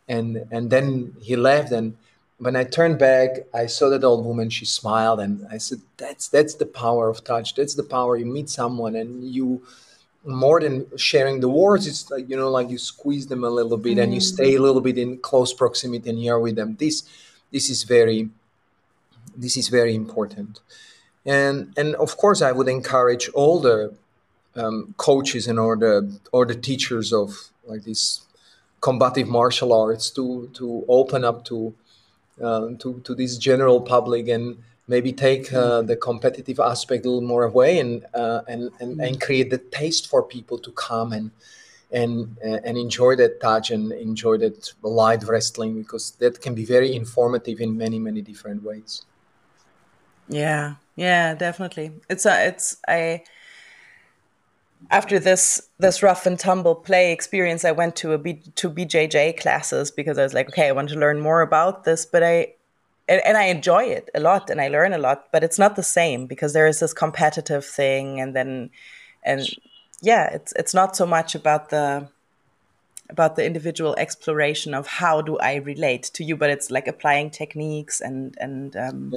and 0.08 0.46
and 0.50 0.70
then 0.70 1.14
he 1.20 1.36
left 1.36 1.70
and 1.72 1.96
when 2.42 2.56
I 2.56 2.64
turned 2.64 2.98
back, 2.98 3.46
I 3.54 3.66
saw 3.66 3.88
that 3.90 4.02
old 4.02 4.26
woman. 4.26 4.50
She 4.50 4.64
smiled, 4.64 5.20
and 5.20 5.46
I 5.48 5.58
said, 5.58 5.80
"That's 5.96 6.26
that's 6.26 6.54
the 6.54 6.66
power 6.66 7.08
of 7.08 7.22
touch. 7.22 7.54
That's 7.54 7.74
the 7.76 7.84
power. 7.84 8.16
You 8.16 8.26
meet 8.26 8.50
someone, 8.50 8.96
and 8.96 9.22
you 9.24 9.62
more 10.24 10.60
than 10.60 10.86
sharing 10.96 11.40
the 11.40 11.48
words. 11.48 11.86
It's 11.86 12.10
like 12.10 12.28
you 12.28 12.36
know, 12.36 12.50
like 12.50 12.70
you 12.70 12.78
squeeze 12.78 13.26
them 13.26 13.44
a 13.44 13.50
little 13.50 13.76
bit, 13.76 13.98
mm. 13.98 14.02
and 14.02 14.14
you 14.14 14.20
mm. 14.20 14.34
stay 14.34 14.54
a 14.54 14.62
little 14.62 14.80
bit 14.80 14.98
in 14.98 15.18
close 15.18 15.52
proximity, 15.52 16.10
and 16.10 16.22
you're 16.22 16.40
with 16.40 16.56
them. 16.56 16.76
This 16.78 17.02
this 17.50 17.68
is 17.70 17.82
very 17.84 18.30
this 19.36 19.56
is 19.56 19.68
very 19.68 19.94
important, 19.94 20.60
and 21.24 21.72
and 21.76 21.94
of 21.96 22.16
course, 22.16 22.42
I 22.42 22.52
would 22.52 22.68
encourage 22.68 23.28
all 23.30 23.60
the 23.60 23.94
um, 24.54 24.94
coaches 24.96 25.46
and 25.46 25.58
or 25.58 25.76
the 25.76 26.18
or 26.32 26.46
the 26.46 26.54
teachers 26.54 27.12
of 27.12 27.50
like 27.66 27.84
these 27.84 28.20
combative 28.80 29.28
martial 29.28 29.72
arts 29.72 30.10
to 30.10 30.50
to 30.54 30.84
open 30.88 31.24
up 31.24 31.44
to 31.46 31.74
uh, 32.42 32.68
to 32.78 33.00
to 33.04 33.14
this 33.14 33.36
general 33.38 33.80
public 33.80 34.28
and 34.28 34.58
maybe 34.88 35.12
take 35.12 35.52
uh, 35.52 35.80
mm. 35.80 35.86
the 35.86 35.96
competitive 35.96 36.58
aspect 36.60 37.04
a 37.04 37.08
little 37.08 37.26
more 37.26 37.44
away 37.44 37.78
and 37.78 38.04
uh, 38.14 38.42
and, 38.48 38.70
and 38.80 39.00
and 39.00 39.16
mm. 39.16 39.20
create 39.20 39.50
the 39.50 39.58
taste 39.58 40.08
for 40.08 40.22
people 40.22 40.58
to 40.58 40.70
come 40.72 41.12
and 41.12 41.30
and 41.92 42.38
and 42.42 42.76
enjoy 42.78 43.14
that 43.16 43.40
touch 43.40 43.70
and 43.70 43.92
enjoy 43.92 44.36
that 44.38 44.72
light 44.82 45.22
wrestling 45.24 45.78
because 45.78 46.12
that 46.12 46.40
can 46.40 46.54
be 46.54 46.64
very 46.64 46.94
informative 46.94 47.60
in 47.60 47.76
many 47.76 47.98
many 47.98 48.22
different 48.22 48.62
ways. 48.62 49.04
Yeah, 50.28 50.76
yeah, 50.96 51.34
definitely. 51.34 51.92
It's 52.08 52.26
a 52.26 52.46
it's 52.46 52.78
I 52.88 53.22
after 54.90 55.18
this 55.18 55.68
this 55.78 56.02
rough 56.02 56.26
and 56.26 56.38
tumble 56.38 56.74
play 56.74 57.12
experience, 57.12 57.64
I 57.64 57.72
went 57.72 57.96
to 57.96 58.12
a 58.12 58.18
B, 58.18 58.42
to 58.56 58.70
BJJ 58.70 59.38
classes 59.38 59.90
because 59.90 60.18
I 60.18 60.22
was 60.22 60.34
like, 60.34 60.48
okay, 60.48 60.68
I 60.68 60.72
want 60.72 60.88
to 60.90 60.98
learn 60.98 61.20
more 61.20 61.42
about 61.42 61.84
this, 61.84 62.06
but 62.06 62.22
I 62.22 62.54
and, 63.12 63.20
and, 63.24 63.36
I 63.36 63.44
enjoy 63.44 63.84
it 63.84 64.08
a 64.14 64.20
lot 64.20 64.50
and 64.50 64.60
I 64.60 64.68
learn 64.68 64.92
a 64.92 64.98
lot, 64.98 65.28
but 65.32 65.44
it's 65.44 65.58
not 65.58 65.76
the 65.76 65.82
same 65.82 66.26
because 66.26 66.52
there 66.52 66.66
is 66.66 66.80
this 66.80 66.94
competitive 66.94 67.64
thing, 67.64 68.20
and 68.20 68.34
then 68.34 68.70
and 69.22 69.48
yeah, 70.00 70.28
it's 70.32 70.52
it's 70.54 70.74
not 70.74 70.96
so 70.96 71.06
much 71.06 71.34
about 71.34 71.70
the 71.70 72.08
about 73.10 73.36
the 73.36 73.44
individual 73.44 73.94
exploration 73.96 74.74
of 74.74 74.86
how 74.86 75.20
do 75.20 75.36
I 75.38 75.56
relate 75.56 76.04
to 76.14 76.24
you, 76.24 76.36
but 76.36 76.50
it's 76.50 76.70
like 76.70 76.88
applying 76.88 77.30
techniques 77.30 78.00
and 78.00 78.34
and 78.40 78.76
um, 78.76 79.14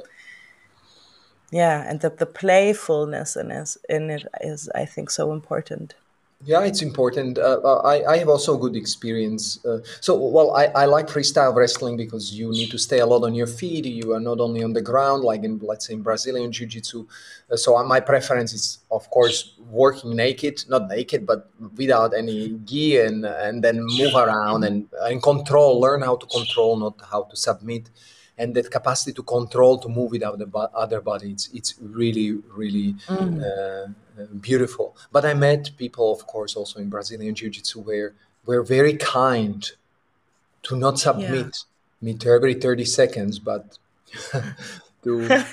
yeah 1.51 1.89
and 1.89 2.01
the, 2.01 2.09
the 2.09 2.25
playfulness 2.25 3.35
in, 3.35 3.51
is, 3.51 3.77
in 3.89 4.09
it 4.09 4.25
is 4.41 4.69
i 4.75 4.85
think 4.85 5.09
so 5.09 5.31
important 5.31 5.95
yeah 6.43 6.63
it's 6.63 6.81
important. 6.81 7.37
Uh, 7.37 7.59
uh, 7.63 7.81
I, 7.85 8.13
I 8.13 8.17
have 8.17 8.29
also 8.29 8.57
good 8.57 8.75
experience 8.75 9.63
uh, 9.65 9.79
so 10.01 10.15
well 10.15 10.55
I, 10.55 10.65
I 10.65 10.85
like 10.85 11.07
freestyle 11.07 11.55
wrestling 11.55 11.95
because 11.97 12.33
you 12.33 12.51
need 12.51 12.71
to 12.71 12.77
stay 12.77 12.99
a 12.99 13.05
lot 13.05 13.23
on 13.23 13.33
your 13.33 13.47
feet 13.47 13.85
you 13.85 14.13
are 14.13 14.19
not 14.19 14.39
only 14.39 14.63
on 14.63 14.73
the 14.73 14.81
ground 14.81 15.23
like 15.23 15.43
in 15.43 15.59
let's 15.59 15.87
say 15.87 15.93
in 15.93 16.01
brazilian 16.01 16.51
jiu-jitsu 16.51 17.07
uh, 17.51 17.55
so 17.55 17.81
my 17.83 17.99
preference 17.99 18.53
is 18.53 18.79
of 18.91 19.09
course 19.09 19.55
working 19.69 20.15
naked 20.15 20.63
not 20.67 20.89
naked 20.89 21.25
but 21.25 21.49
without 21.77 22.13
any 22.13 22.49
gear 22.65 23.05
and, 23.05 23.25
and 23.25 23.63
then 23.63 23.79
move 23.81 24.15
around 24.15 24.63
and, 24.63 24.87
and 25.01 25.23
control 25.23 25.79
learn 25.79 26.01
how 26.01 26.15
to 26.15 26.25
control 26.27 26.75
not 26.75 26.95
how 27.09 27.23
to 27.23 27.35
submit 27.35 27.89
and 28.37 28.53
that 28.55 28.69
capacity 28.69 29.13
to 29.13 29.23
control 29.23 29.77
to 29.77 29.89
move 29.89 30.11
without 30.11 30.37
the 30.37 30.47
other 30.73 31.01
body 31.01 31.31
it's, 31.31 31.49
it's 31.53 31.75
really 31.81 32.33
really 32.55 32.93
mm. 33.07 33.41
uh, 33.43 33.87
beautiful 34.39 34.95
but 35.11 35.25
i 35.25 35.33
met 35.33 35.71
people 35.77 36.11
of 36.11 36.25
course 36.27 36.55
also 36.55 36.79
in 36.79 36.89
brazilian 36.89 37.33
jiu-jitsu 37.33 37.79
where 37.79 38.13
were 38.45 38.63
very 38.63 38.93
kind 38.95 39.71
to 40.63 40.75
not 40.75 40.99
submit 40.99 41.31
yeah. 41.31 41.49
me 42.01 42.13
to 42.13 42.29
every 42.29 42.53
30 42.53 42.85
seconds 42.85 43.39
but 43.39 43.77
to 45.03 45.45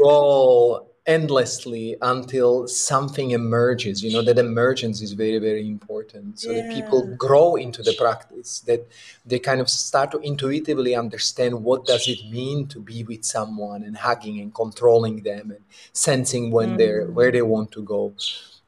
roll 0.00 0.89
endlessly 1.10 1.96
until 2.02 2.68
something 2.68 3.32
emerges 3.32 4.00
you 4.04 4.12
know 4.12 4.22
that 4.22 4.38
emergence 4.38 5.02
is 5.02 5.12
very 5.12 5.40
very 5.48 5.66
important 5.66 6.38
so 6.38 6.52
yeah. 6.52 6.62
that 6.62 6.72
people 6.72 7.00
grow 7.16 7.56
into 7.56 7.82
the 7.82 7.92
practice 7.94 8.60
that 8.60 8.86
they 9.26 9.40
kind 9.40 9.60
of 9.60 9.68
start 9.68 10.12
to 10.12 10.18
intuitively 10.20 10.94
understand 10.94 11.52
what 11.68 11.84
does 11.84 12.06
it 12.06 12.20
mean 12.30 12.64
to 12.68 12.78
be 12.80 13.02
with 13.02 13.24
someone 13.24 13.82
and 13.82 13.96
hugging 13.96 14.38
and 14.38 14.54
controlling 14.54 15.16
them 15.24 15.50
and 15.50 15.64
sensing 15.92 16.52
when 16.52 16.70
mm. 16.74 16.78
they're 16.78 17.06
where 17.06 17.32
they 17.32 17.42
want 17.42 17.72
to 17.72 17.82
go 17.82 18.14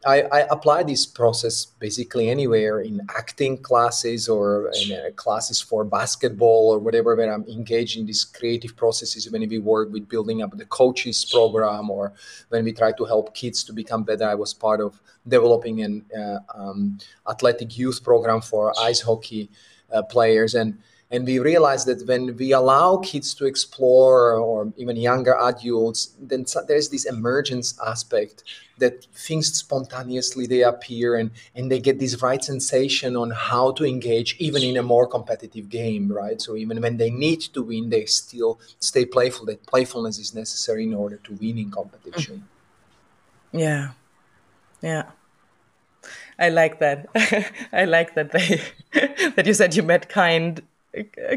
I, 0.05 0.23
I, 0.23 0.41
apply 0.51 0.83
this 0.83 1.07
process 1.07 1.65
basically 1.65 2.29
anywhere 2.29 2.81
in 2.81 3.01
acting 3.17 3.59
classes 3.59 4.29
or 4.29 4.73
in 4.83 4.93
uh, 4.93 5.11
classes 5.15 5.61
for 5.61 5.85
basketball 5.85 6.71
or 6.73 6.79
whatever 6.79 7.15
where 7.15 7.33
i'm 7.33 7.45
engaged 7.47 7.97
in 7.97 8.07
these 8.07 8.25
creative 8.25 8.75
processes 8.77 9.31
when 9.31 9.49
we 9.49 9.59
work 9.59 9.93
with 9.93 10.09
building 10.09 10.43
up 10.43 10.57
the 10.57 10.67
coaches 10.67 11.25
program 11.25 11.89
or 11.89 12.13
when 12.49 12.65
we 12.65 12.73
try 12.73 12.93
to 12.93 13.05
help 13.05 13.35
kids 13.35 13.63
to 13.65 13.73
become 13.73 14.03
better. 14.03 14.25
I 14.25 14.35
was 14.35 14.53
part 14.53 14.81
of 14.81 15.01
developing 15.27 15.83
an 15.83 16.05
uh, 16.17 16.39
um, 16.55 16.99
athletic 17.29 17.79
youth 17.79 18.03
program 18.03 18.41
for 18.41 18.73
ice 18.81 19.01
hockey 19.01 19.51
uh, 19.93 20.03
players 20.03 20.55
and 20.55 20.79
and 21.13 21.27
we 21.27 21.39
realize 21.39 21.85
that 21.85 22.07
when 22.09 22.35
we 22.37 22.53
allow 22.53 22.97
kids 22.97 23.35
to 23.35 23.45
explore 23.45 24.33
or 24.33 24.73
even 24.77 24.97
younger 24.97 25.37
adults 25.37 26.15
then 26.19 26.45
there's 26.67 26.89
this 26.89 27.05
emergence 27.05 27.79
aspect 27.87 28.43
that 28.79 29.05
things 29.15 29.53
spontaneously 29.53 30.47
they 30.47 30.63
appear 30.63 31.15
and 31.17 31.31
and 31.55 31.71
they 31.71 31.79
get 31.79 31.99
this 31.99 32.21
right 32.23 32.43
sensation 32.43 33.15
on 33.17 33.31
how 33.31 33.71
to 33.73 33.85
engage 33.85 34.35
even 34.39 34.63
in 34.63 34.77
a 34.79 34.83
more 34.83 35.07
competitive 35.07 35.69
game 35.69 36.11
right? 36.11 36.41
So 36.41 36.57
even 36.57 36.81
when 36.81 36.97
they 36.97 37.11
need 37.11 37.41
to 37.55 37.63
win 37.63 37.91
they 37.91 38.07
still 38.07 38.59
stay 38.81 39.05
playful. 39.05 39.47
That 39.47 39.65
playfulness 39.67 40.19
is 40.19 40.35
necessary 40.35 40.85
in 40.85 40.95
order 40.95 41.17
to 41.17 41.33
win 41.35 41.59
in 41.59 41.71
competition. 41.71 42.45
Mm. 43.53 43.61
Yeah. 43.61 43.89
Yeah. 44.81 45.05
I 46.39 46.49
like 46.49 46.81
that. 46.81 47.07
I 47.73 47.85
like 47.85 48.15
that 48.15 48.33
they 48.33 48.61
that 49.37 49.47
you 49.47 49.55
said 49.55 49.77
you 49.77 49.83
met 49.83 50.09
kind 50.09 50.63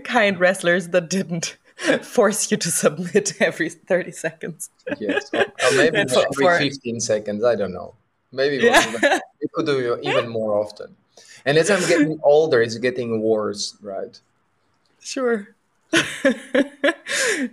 kind 0.04 0.40
wrestlers 0.40 0.90
that 0.90 1.10
didn't 1.10 1.58
force 2.02 2.52
you 2.52 2.58
to 2.58 2.72
submit 2.72 3.34
every 3.42 3.70
30 3.70 4.12
seconds. 4.12 4.70
yes, 5.00 5.30
or, 5.34 5.42
or 5.42 5.72
maybe 5.76 5.98
every 5.98 6.24
for, 6.34 6.58
15 6.58 7.00
seconds. 7.00 7.44
I 7.44 7.56
don't 7.56 7.74
know. 7.74 7.96
Maybe 8.32 8.64
yeah. 8.64 9.20
we 9.42 9.48
could 9.54 9.66
do 9.66 10.00
even 10.02 10.28
more 10.28 10.58
often. 10.60 10.96
And 11.46 11.58
as 11.58 11.70
I'm 11.70 11.88
getting 11.88 12.20
older, 12.24 12.62
it's 12.62 12.78
getting 12.78 13.22
worse, 13.22 13.78
right? 13.82 14.20
Sure. 15.00 15.48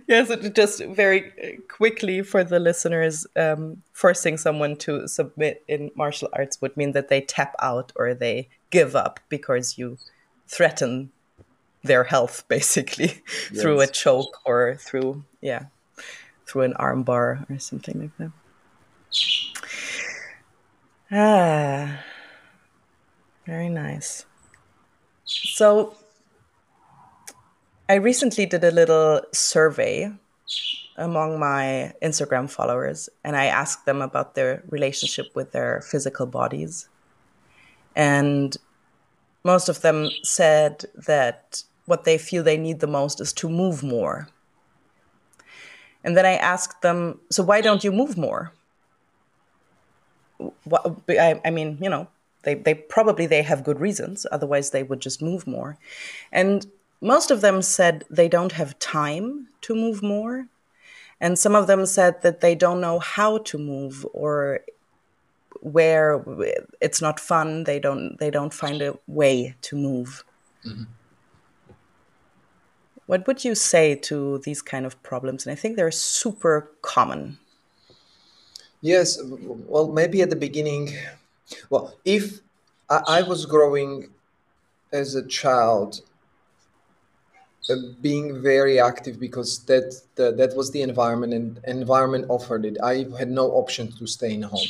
yes, 0.07 0.31
just 0.53 0.83
very 0.85 1.59
quickly 1.69 2.21
for 2.21 2.43
the 2.43 2.59
listeners, 2.59 3.25
um, 3.35 3.81
forcing 3.93 4.37
someone 4.37 4.75
to 4.77 5.07
submit 5.07 5.63
in 5.67 5.91
martial 5.95 6.27
arts 6.33 6.59
would 6.61 6.75
mean 6.75 6.91
that 6.93 7.07
they 7.07 7.21
tap 7.21 7.55
out 7.61 7.93
or 7.95 8.13
they 8.13 8.49
give 8.71 8.95
up 8.95 9.19
because 9.29 9.77
you 9.77 9.97
threaten 10.47 11.11
their 11.83 12.03
health 12.03 12.45
basically 12.47 13.21
yes. 13.51 13.61
through 13.61 13.81
a 13.81 13.87
choke 13.87 14.39
or 14.45 14.75
through 14.75 15.23
yeah 15.41 15.65
through 16.45 16.63
an 16.63 16.73
armbar 16.79 17.49
or 17.49 17.59
something 17.59 17.99
like 17.99 18.17
that. 18.17 18.31
Ah 21.11 22.03
very 23.45 23.69
nice. 23.69 24.25
So 25.25 25.95
i 27.89 27.95
recently 27.95 28.45
did 28.45 28.63
a 28.63 28.71
little 28.71 29.21
survey 29.33 30.09
among 30.95 31.37
my 31.37 31.91
instagram 32.01 32.49
followers 32.49 33.09
and 33.25 33.35
i 33.35 33.45
asked 33.45 33.85
them 33.85 34.01
about 34.01 34.35
their 34.35 34.63
relationship 34.69 35.25
with 35.35 35.51
their 35.51 35.81
physical 35.81 36.25
bodies. 36.25 36.87
And 37.95 38.55
most 39.43 39.69
of 39.69 39.81
them 39.81 40.09
said 40.23 40.85
that 41.05 41.63
what 41.85 42.03
they 42.03 42.17
feel 42.17 42.43
they 42.43 42.57
need 42.57 42.79
the 42.79 42.87
most 42.87 43.19
is 43.19 43.33
to 43.33 43.49
move 43.49 43.83
more. 43.83 44.27
And 46.03 46.17
then 46.17 46.25
I 46.25 46.35
asked 46.35 46.81
them, 46.81 47.19
so 47.29 47.43
why 47.43 47.61
don't 47.61 47.83
you 47.83 47.91
move 47.91 48.17
more? 48.17 48.51
What, 50.65 50.99
I, 51.09 51.39
I 51.45 51.49
mean, 51.49 51.77
you 51.81 51.89
know, 51.89 52.07
they, 52.43 52.55
they 52.55 52.73
probably 52.73 53.25
they 53.25 53.41
have 53.41 53.63
good 53.63 53.79
reasons, 53.79 54.25
otherwise 54.31 54.71
they 54.71 54.83
would 54.83 54.99
just 54.99 55.21
move 55.21 55.47
more. 55.47 55.77
And 56.31 56.65
most 56.99 57.31
of 57.31 57.41
them 57.41 57.61
said 57.61 58.03
they 58.09 58.27
don't 58.27 58.53
have 58.53 58.77
time 58.79 59.47
to 59.61 59.75
move 59.75 60.03
more. 60.03 60.47
And 61.21 61.39
some 61.39 61.55
of 61.55 61.67
them 61.67 61.85
said 61.85 62.21
that 62.21 62.41
they 62.41 62.55
don't 62.55 62.81
know 62.81 62.99
how 62.99 63.37
to 63.39 63.57
move 63.57 64.05
or 64.13 64.59
where 65.61 66.21
it's 66.81 67.01
not 67.01 67.19
fun, 67.19 67.63
they 67.63 67.79
don't 67.79 68.17
they 68.19 68.29
don't 68.29 68.53
find 68.53 68.81
a 68.81 68.97
way 69.07 69.55
to 69.61 69.77
move. 69.77 70.25
Mm-hmm. 70.65 70.83
What 73.05 73.27
would 73.27 73.43
you 73.43 73.55
say 73.55 73.95
to 73.95 74.37
these 74.39 74.61
kind 74.61 74.85
of 74.85 75.01
problems? 75.03 75.45
And 75.45 75.51
I 75.51 75.55
think 75.55 75.75
they're 75.75 75.91
super 75.91 76.71
common. 76.81 77.37
Yes, 78.81 79.19
well, 79.23 79.87
maybe 79.87 80.21
at 80.21 80.29
the 80.29 80.35
beginning, 80.35 80.91
well, 81.69 81.95
if 82.05 82.39
I, 82.89 83.01
I 83.07 83.21
was 83.21 83.45
growing 83.45 84.09
as 84.91 85.15
a 85.15 85.25
child, 85.25 86.01
uh, 87.69 87.75
being 88.01 88.41
very 88.41 88.79
active 88.79 89.19
because 89.19 89.59
that 89.65 90.01
the, 90.15 90.33
that 90.33 90.55
was 90.55 90.71
the 90.71 90.81
environment 90.81 91.33
and 91.33 91.59
environment 91.65 92.25
offered 92.29 92.65
it. 92.65 92.77
I 92.83 93.05
had 93.17 93.31
no 93.31 93.51
option 93.51 93.91
to 93.93 94.07
stay 94.07 94.33
in 94.33 94.41
home. 94.41 94.67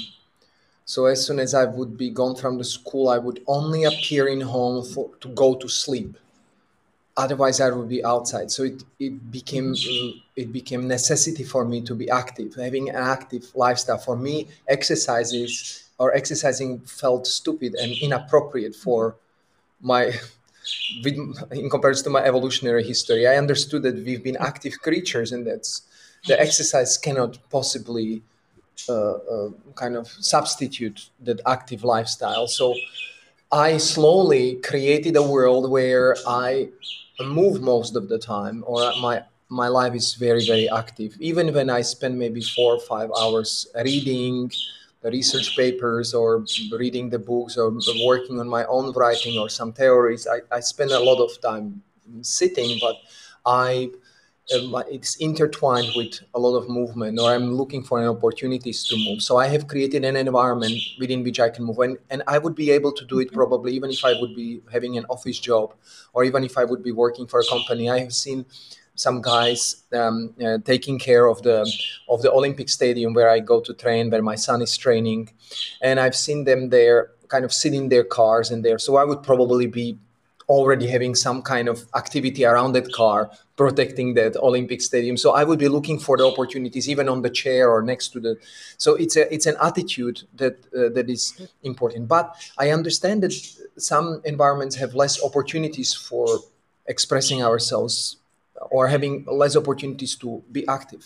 So 0.86 1.06
as 1.06 1.26
soon 1.26 1.40
as 1.40 1.54
I 1.54 1.66
would 1.66 1.98
be 1.98 2.10
gone 2.10 2.36
from 2.36 2.58
the 2.58 2.64
school, 2.64 3.10
I 3.10 3.18
would 3.18 3.42
only 3.48 3.86
appear 3.86 4.28
in 4.28 4.42
home 4.42 4.86
for, 4.86 5.10
to 5.22 5.30
go 5.30 5.56
to 5.56 5.68
sleep 5.68 6.18
otherwise 7.16 7.62
i 7.62 7.70
would 7.70 7.90
be 7.90 8.04
outside. 8.04 8.52
So 8.52 8.64
it, 8.64 8.84
it 9.00 9.32
became 9.32 9.76
it 10.36 10.52
became 10.52 10.88
necessity 10.88 11.44
for 11.44 11.66
me 11.66 11.82
to 11.82 11.96
be 11.96 12.10
active. 12.10 12.56
Having 12.56 12.90
an 12.90 12.96
active 12.96 13.52
lifestyle 13.56 13.98
for 13.98 14.16
me 14.16 14.48
exercises 14.68 15.90
or 15.98 16.14
exercising 16.14 16.80
felt 16.80 17.28
stupid 17.28 17.76
and 17.76 17.92
inappropriate 18.02 18.76
for 18.76 19.16
my 19.82 20.12
with, 21.04 21.18
in 21.52 21.70
comparison 21.70 22.06
to 22.06 22.10
my 22.10 22.24
evolutionary 22.24 22.84
history. 22.84 23.28
I 23.28 23.38
understood 23.38 23.84
that 23.84 23.96
we've 23.96 24.24
been 24.24 24.38
active 24.38 24.80
creatures 24.82 25.32
and 25.32 25.46
that's 25.46 25.84
the 26.28 26.40
exercise 26.40 26.98
cannot 26.98 27.38
possibly 27.50 28.24
uh, 28.90 29.12
uh, 29.12 29.50
kind 29.76 29.96
of 29.96 30.08
substitute 30.08 31.10
that 31.22 31.42
active 31.46 31.84
lifestyle. 31.84 32.48
So 32.48 32.74
i 33.54 33.78
slowly 33.78 34.56
created 34.56 35.16
a 35.16 35.22
world 35.22 35.70
where 35.70 36.16
i 36.28 36.68
move 37.22 37.62
most 37.62 37.96
of 37.96 38.10
the 38.10 38.18
time 38.18 38.64
or 38.66 38.92
my 39.02 39.24
my 39.50 39.68
life 39.68 39.94
is 39.94 40.16
very 40.16 40.46
very 40.46 40.70
active. 40.70 41.16
Even 41.20 41.54
when 41.54 41.70
i 41.70 41.82
spend 41.82 42.18
maybe 42.18 42.42
four 42.42 42.76
or 42.76 42.80
five 42.80 43.10
hours 43.20 43.68
reading 43.76 44.52
the 45.04 45.12
research 45.12 45.56
papers 45.56 46.14
or 46.14 46.46
reading 46.72 47.10
the 47.10 47.20
books 47.20 47.58
or 47.58 47.72
working 48.06 48.40
on 48.40 48.48
my 48.48 48.66
own 48.66 48.92
writing 48.94 49.38
or 49.38 49.50
some 49.50 49.72
theories 49.74 50.26
i, 50.28 50.40
I 50.56 50.62
spend 50.62 50.92
a 50.92 51.00
lot 51.00 51.22
of 51.22 51.40
time 51.42 51.84
sitting 52.22 52.80
but 52.82 52.96
i 53.46 53.90
it's 54.50 55.16
intertwined 55.18 55.88
with 55.96 56.20
a 56.34 56.40
lot 56.40 56.58
of 56.58 56.70
movement 56.70 57.20
or 57.20 57.32
i'm 57.32 57.54
looking 57.54 57.84
for 57.84 58.06
opportunities 58.06 58.86
to 58.86 58.96
move. 58.98 59.22
So 59.22 59.38
i 59.38 59.48
have 59.48 59.68
created 59.68 60.04
an 60.04 60.16
environment 60.16 60.74
within 61.00 61.24
which 61.24 61.40
i 61.40 61.50
can 61.50 61.64
move 61.64 61.80
and, 61.80 61.98
and 62.10 62.24
i 62.28 62.38
would 62.38 62.56
be 62.56 62.72
able 62.72 62.92
to 62.92 63.06
do 63.06 63.20
it 63.20 63.32
probably 63.32 63.74
even 63.74 63.90
if 63.90 64.04
i 64.04 64.14
would 64.20 64.36
be 64.36 64.62
having 64.72 64.98
an 64.98 65.06
office 65.10 65.40
job 65.40 65.74
or 66.14 66.24
even 66.24 66.44
if 66.44 66.58
i 66.58 66.64
would 66.64 66.84
be 66.84 66.92
working 66.92 67.28
for 67.28 67.40
a 67.40 67.46
company. 67.46 67.90
I 67.90 68.00
have 68.00 68.14
seen 68.14 68.46
some 68.96 69.22
guys 69.22 69.84
um, 69.94 70.36
uh, 70.46 70.60
taking 70.64 71.00
care 71.00 71.26
of 71.26 71.42
the 71.42 71.68
of 72.10 72.22
the 72.22 72.32
olympic 72.32 72.70
stadium 72.70 73.14
where 73.14 73.30
i 73.30 73.40
go 73.40 73.60
to 73.60 73.74
train 73.74 74.12
where 74.12 74.22
my 74.22 74.36
son 74.36 74.62
is 74.62 74.78
training 74.78 75.32
and 75.82 76.00
i've 76.00 76.16
seen 76.16 76.44
them 76.44 76.70
there 76.70 77.10
kind 77.34 77.46
of 77.46 77.52
sitting 77.52 77.84
in 77.86 77.90
their 77.90 78.04
cars 78.04 78.52
and 78.52 78.64
there. 78.64 78.78
So 78.78 78.96
i 78.96 79.04
would 79.04 79.24
probably 79.24 79.66
be 79.66 79.98
already 80.58 80.88
having 80.96 81.16
some 81.16 81.42
kind 81.42 81.68
of 81.68 81.78
activity 81.96 82.46
around 82.46 82.72
that 82.74 82.88
car 82.92 83.20
protecting 83.56 84.14
that 84.16 84.36
olympic 84.38 84.82
stadium. 84.82 85.16
So 85.18 85.28
i 85.40 85.44
would 85.44 85.60
be 85.60 85.70
looking 85.78 85.98
for 86.00 86.16
the 86.18 86.26
opportunities 86.32 86.86
even 86.94 87.08
on 87.14 87.22
the 87.26 87.30
chair 87.42 87.64
or 87.74 87.82
next 87.82 88.06
to 88.14 88.20
the 88.26 88.34
so 88.78 88.90
it's 89.04 89.16
a 89.22 89.24
it's 89.36 89.48
an 89.52 89.58
attitude 89.70 90.18
that 90.42 90.56
uh, 90.80 90.90
that 90.96 91.08
is 91.10 91.24
important. 91.72 92.08
But 92.08 92.26
i 92.64 92.66
understand 92.78 93.18
that 93.24 93.34
some 93.78 94.08
environments 94.34 94.76
have 94.82 94.92
less 95.04 95.16
opportunities 95.30 95.92
for 95.94 96.28
expressing 96.94 97.40
ourselves 97.50 98.18
or 98.76 98.88
having 98.88 99.26
less 99.42 99.56
opportunities 99.56 100.16
to 100.24 100.44
be 100.52 100.62
active 100.68 101.04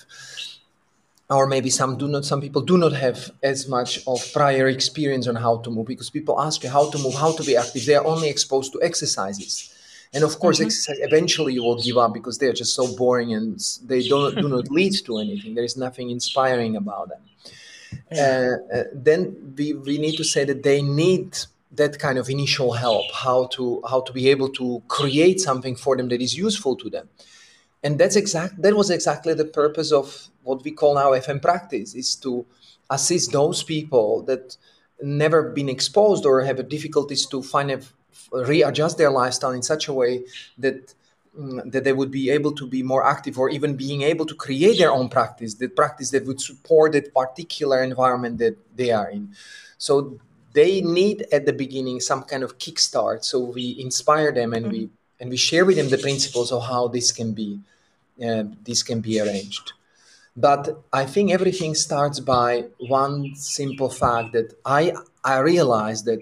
or 1.29 1.45
maybe 1.45 1.69
some 1.69 1.97
do 1.97 2.07
not 2.07 2.23
some 2.23 2.39
people 2.39 2.61
do 2.61 2.77
not 2.77 2.93
have 2.93 3.31
as 3.43 3.67
much 3.67 3.99
of 4.07 4.19
prior 4.33 4.67
experience 4.67 5.27
on 5.27 5.35
how 5.35 5.57
to 5.57 5.69
move 5.69 5.87
because 5.87 6.09
people 6.09 6.39
ask 6.39 6.63
you 6.63 6.69
how 6.69 6.89
to 6.89 6.97
move 6.99 7.15
how 7.15 7.31
to 7.33 7.43
be 7.43 7.57
active. 7.57 7.85
They 7.85 7.95
are 7.95 8.05
only 8.05 8.29
exposed 8.29 8.71
to 8.73 8.81
exercises. 8.81 9.73
And 10.13 10.23
of 10.23 10.39
course 10.39 10.57
mm-hmm. 10.57 10.67
exercise, 10.67 10.97
eventually 10.99 11.53
you 11.53 11.63
will 11.63 11.81
give 11.81 11.97
up 11.97 12.13
because 12.13 12.37
they're 12.37 12.53
just 12.53 12.73
so 12.73 12.95
boring 12.95 13.33
and 13.33 13.59
they 13.83 14.07
don't 14.07 14.35
do 14.35 14.47
not 14.47 14.71
lead 14.77 14.93
to 15.05 15.17
anything. 15.17 15.53
There 15.55 15.65
is 15.65 15.75
nothing 15.75 16.09
inspiring 16.11 16.77
about 16.77 17.09
them. 17.09 17.21
Uh, 18.11 18.75
uh, 18.75 18.83
then 18.93 19.53
we, 19.57 19.73
we 19.73 19.97
need 19.97 20.15
to 20.15 20.23
say 20.23 20.45
that 20.45 20.63
they 20.63 20.81
need 20.81 21.37
that 21.73 21.99
kind 21.99 22.17
of 22.17 22.29
initial 22.29 22.71
help 22.71 23.05
how 23.13 23.47
to 23.47 23.81
how 23.89 23.99
to 24.01 24.13
be 24.13 24.29
able 24.29 24.49
to 24.49 24.81
create 24.87 25.39
something 25.41 25.75
for 25.75 25.97
them 25.97 26.07
that 26.07 26.21
is 26.21 26.37
useful 26.37 26.75
to 26.75 26.89
them 26.89 27.07
and 27.83 27.99
that's 27.99 28.15
exact 28.15 28.61
that 28.61 28.75
was 28.75 28.89
exactly 28.89 29.33
the 29.33 29.45
purpose 29.45 29.91
of 29.91 30.29
what 30.43 30.63
we 30.63 30.71
call 30.71 30.95
now 30.95 31.11
fm 31.11 31.41
practice 31.41 31.95
is 31.95 32.15
to 32.15 32.45
assist 32.89 33.31
those 33.31 33.63
people 33.63 34.23
that 34.23 34.57
never 35.01 35.51
been 35.51 35.69
exposed 35.69 36.25
or 36.25 36.41
have 36.41 36.67
difficulties 36.69 37.25
to 37.25 37.41
find 37.41 37.71
a 37.71 37.79
readjust 38.31 38.97
their 38.97 39.11
lifestyle 39.11 39.51
in 39.51 39.61
such 39.61 39.87
a 39.87 39.93
way 39.93 40.23
that 40.57 40.93
mm, 41.37 41.71
that 41.71 41.83
they 41.83 41.93
would 41.93 42.11
be 42.11 42.29
able 42.29 42.51
to 42.51 42.67
be 42.67 42.81
more 42.81 43.05
active 43.05 43.37
or 43.37 43.49
even 43.49 43.75
being 43.75 44.01
able 44.01 44.25
to 44.25 44.35
create 44.35 44.77
their 44.77 44.91
own 44.91 45.09
practice 45.09 45.53
the 45.55 45.67
practice 45.67 46.09
that 46.11 46.25
would 46.25 46.41
support 46.41 46.93
that 46.93 47.13
particular 47.13 47.83
environment 47.83 48.37
that 48.37 48.57
they 48.75 48.91
are 48.91 49.09
in. 49.09 49.29
So 49.77 50.19
they 50.53 50.81
need 50.81 51.25
at 51.31 51.45
the 51.45 51.53
beginning 51.53 51.99
some 51.99 52.23
kind 52.23 52.43
of 52.43 52.57
kickstart. 52.57 53.23
So 53.23 53.39
we 53.39 53.77
inspire 53.79 54.31
them 54.31 54.53
and 54.53 54.71
we 54.71 54.89
and 55.19 55.29
we 55.29 55.37
share 55.37 55.65
with 55.65 55.77
them 55.77 55.89
the 55.89 55.97
principles 55.97 56.51
of 56.51 56.63
how 56.63 56.87
this 56.87 57.11
can 57.11 57.33
be 57.33 57.59
uh, 58.25 58.43
this 58.63 58.83
can 58.83 58.99
be 58.99 59.19
arranged 59.19 59.73
but 60.35 60.83
i 60.93 61.05
think 61.05 61.31
everything 61.31 61.73
starts 61.75 62.19
by 62.19 62.65
one 62.79 63.33
simple 63.35 63.89
fact 63.89 64.33
that 64.33 64.53
i 64.65 64.93
i 65.23 65.37
realize 65.39 66.03
that 66.03 66.19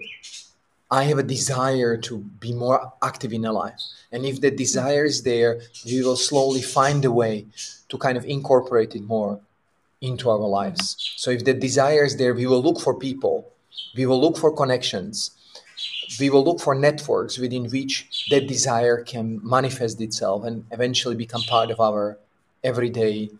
I 0.90 1.04
have 1.04 1.18
a 1.18 1.22
desire 1.22 1.96
to 1.96 2.18
be 2.18 2.52
more 2.52 2.92
active 3.02 3.32
in 3.32 3.44
a 3.44 3.52
life. 3.52 3.80
And 4.12 4.24
if 4.24 4.40
the 4.40 4.52
desire 4.52 5.04
is 5.04 5.22
there, 5.22 5.60
we 5.84 6.02
will 6.02 6.16
slowly 6.16 6.62
find 6.62 7.04
a 7.04 7.10
way 7.10 7.46
to 7.88 7.98
kind 7.98 8.16
of 8.16 8.24
incorporate 8.24 8.94
it 8.94 9.02
more 9.02 9.40
into 10.00 10.30
our 10.30 10.38
lives. 10.38 11.14
So 11.16 11.30
if 11.30 11.44
the 11.44 11.54
desire 11.54 12.04
is 12.04 12.16
there, 12.16 12.34
we 12.34 12.46
will 12.46 12.62
look 12.62 12.80
for 12.80 12.94
people, 12.94 13.50
we 13.96 14.06
will 14.06 14.20
look 14.20 14.36
for 14.36 14.54
connections, 14.54 15.32
we 16.18 16.30
will 16.30 16.44
look 16.44 16.60
for 16.60 16.74
networks 16.74 17.38
within 17.38 17.68
which 17.70 18.26
that 18.30 18.46
desire 18.46 19.02
can 19.02 19.40
manifest 19.42 20.00
itself 20.00 20.44
and 20.44 20.64
eventually 20.70 21.16
become 21.16 21.42
part 21.42 21.70
of 21.70 21.80
our 21.80 22.18
everyday 22.62 23.30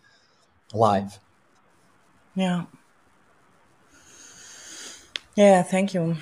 life. 0.73 1.19
Yeah. 2.35 2.65
Yeah, 5.37 5.63
thank 5.63 5.95
you. 5.95 6.17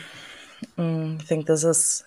Mm, 0.78 1.20
I 1.20 1.24
think 1.24 1.46
this 1.46 1.64
is 1.64 2.04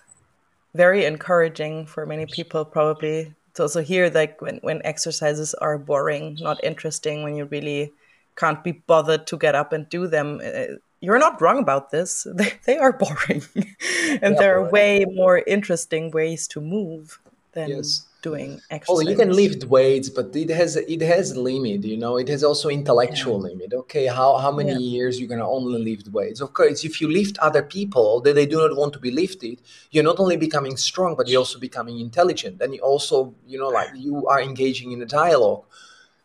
very 0.74 1.04
encouraging 1.04 1.86
for 1.86 2.04
many 2.06 2.26
people, 2.26 2.64
probably 2.64 3.34
to 3.54 3.62
also 3.62 3.82
hear 3.82 4.10
like 4.10 4.40
when, 4.40 4.58
when 4.58 4.80
exercises 4.84 5.54
are 5.54 5.78
boring, 5.78 6.36
not 6.40 6.62
interesting, 6.62 7.22
when 7.22 7.34
you 7.34 7.46
really 7.46 7.92
can't 8.36 8.62
be 8.62 8.72
bothered 8.72 9.26
to 9.26 9.36
get 9.36 9.54
up 9.54 9.72
and 9.72 9.88
do 9.88 10.06
them. 10.06 10.40
Uh, 10.44 10.78
you're 11.00 11.18
not 11.18 11.40
wrong 11.40 11.58
about 11.58 11.90
this. 11.90 12.26
They, 12.34 12.52
they 12.64 12.78
are 12.78 12.92
boring. 12.92 13.42
and 13.54 14.34
yeah, 14.34 14.38
there 14.38 14.58
are 14.58 14.70
way 14.70 15.04
more 15.04 15.38
interesting 15.46 16.10
ways 16.10 16.48
to 16.48 16.60
move 16.60 17.20
than 17.52 17.68
yes 17.68 18.08
doing 18.22 18.60
exercise. 18.70 18.96
Oh, 18.96 19.00
you 19.00 19.16
can 19.16 19.32
lift 19.32 19.64
weights, 19.64 20.08
but 20.08 20.34
it 20.34 20.50
has 20.50 20.76
it 20.76 21.00
has 21.00 21.32
a 21.32 21.40
limit. 21.40 21.84
You 21.84 21.96
know, 21.96 22.16
it 22.16 22.28
has 22.28 22.42
also 22.42 22.68
intellectual 22.68 23.36
yeah. 23.36 23.50
limit. 23.50 23.74
Okay, 23.74 24.06
how 24.06 24.36
how 24.38 24.52
many 24.52 24.72
yeah. 24.72 24.78
years 24.96 25.18
you're 25.18 25.28
gonna 25.28 25.48
only 25.48 25.82
lift 25.82 26.08
weights? 26.08 26.40
Of 26.40 26.52
course, 26.52 26.84
if 26.84 27.00
you 27.00 27.10
lift 27.10 27.38
other 27.38 27.62
people 27.62 28.20
that 28.22 28.34
they 28.34 28.46
do 28.46 28.58
not 28.58 28.76
want 28.76 28.92
to 28.94 28.98
be 28.98 29.10
lifted, 29.10 29.60
you're 29.90 30.04
not 30.04 30.18
only 30.18 30.36
becoming 30.36 30.76
strong, 30.76 31.14
but 31.16 31.28
you're 31.28 31.40
also 31.40 31.58
becoming 31.58 32.00
intelligent, 32.00 32.60
and 32.60 32.74
you 32.74 32.80
also 32.80 33.34
you 33.46 33.58
know 33.58 33.68
like 33.68 33.90
you 33.94 34.26
are 34.26 34.40
engaging 34.40 34.92
in 34.92 35.02
a 35.02 35.06
dialogue. 35.06 35.64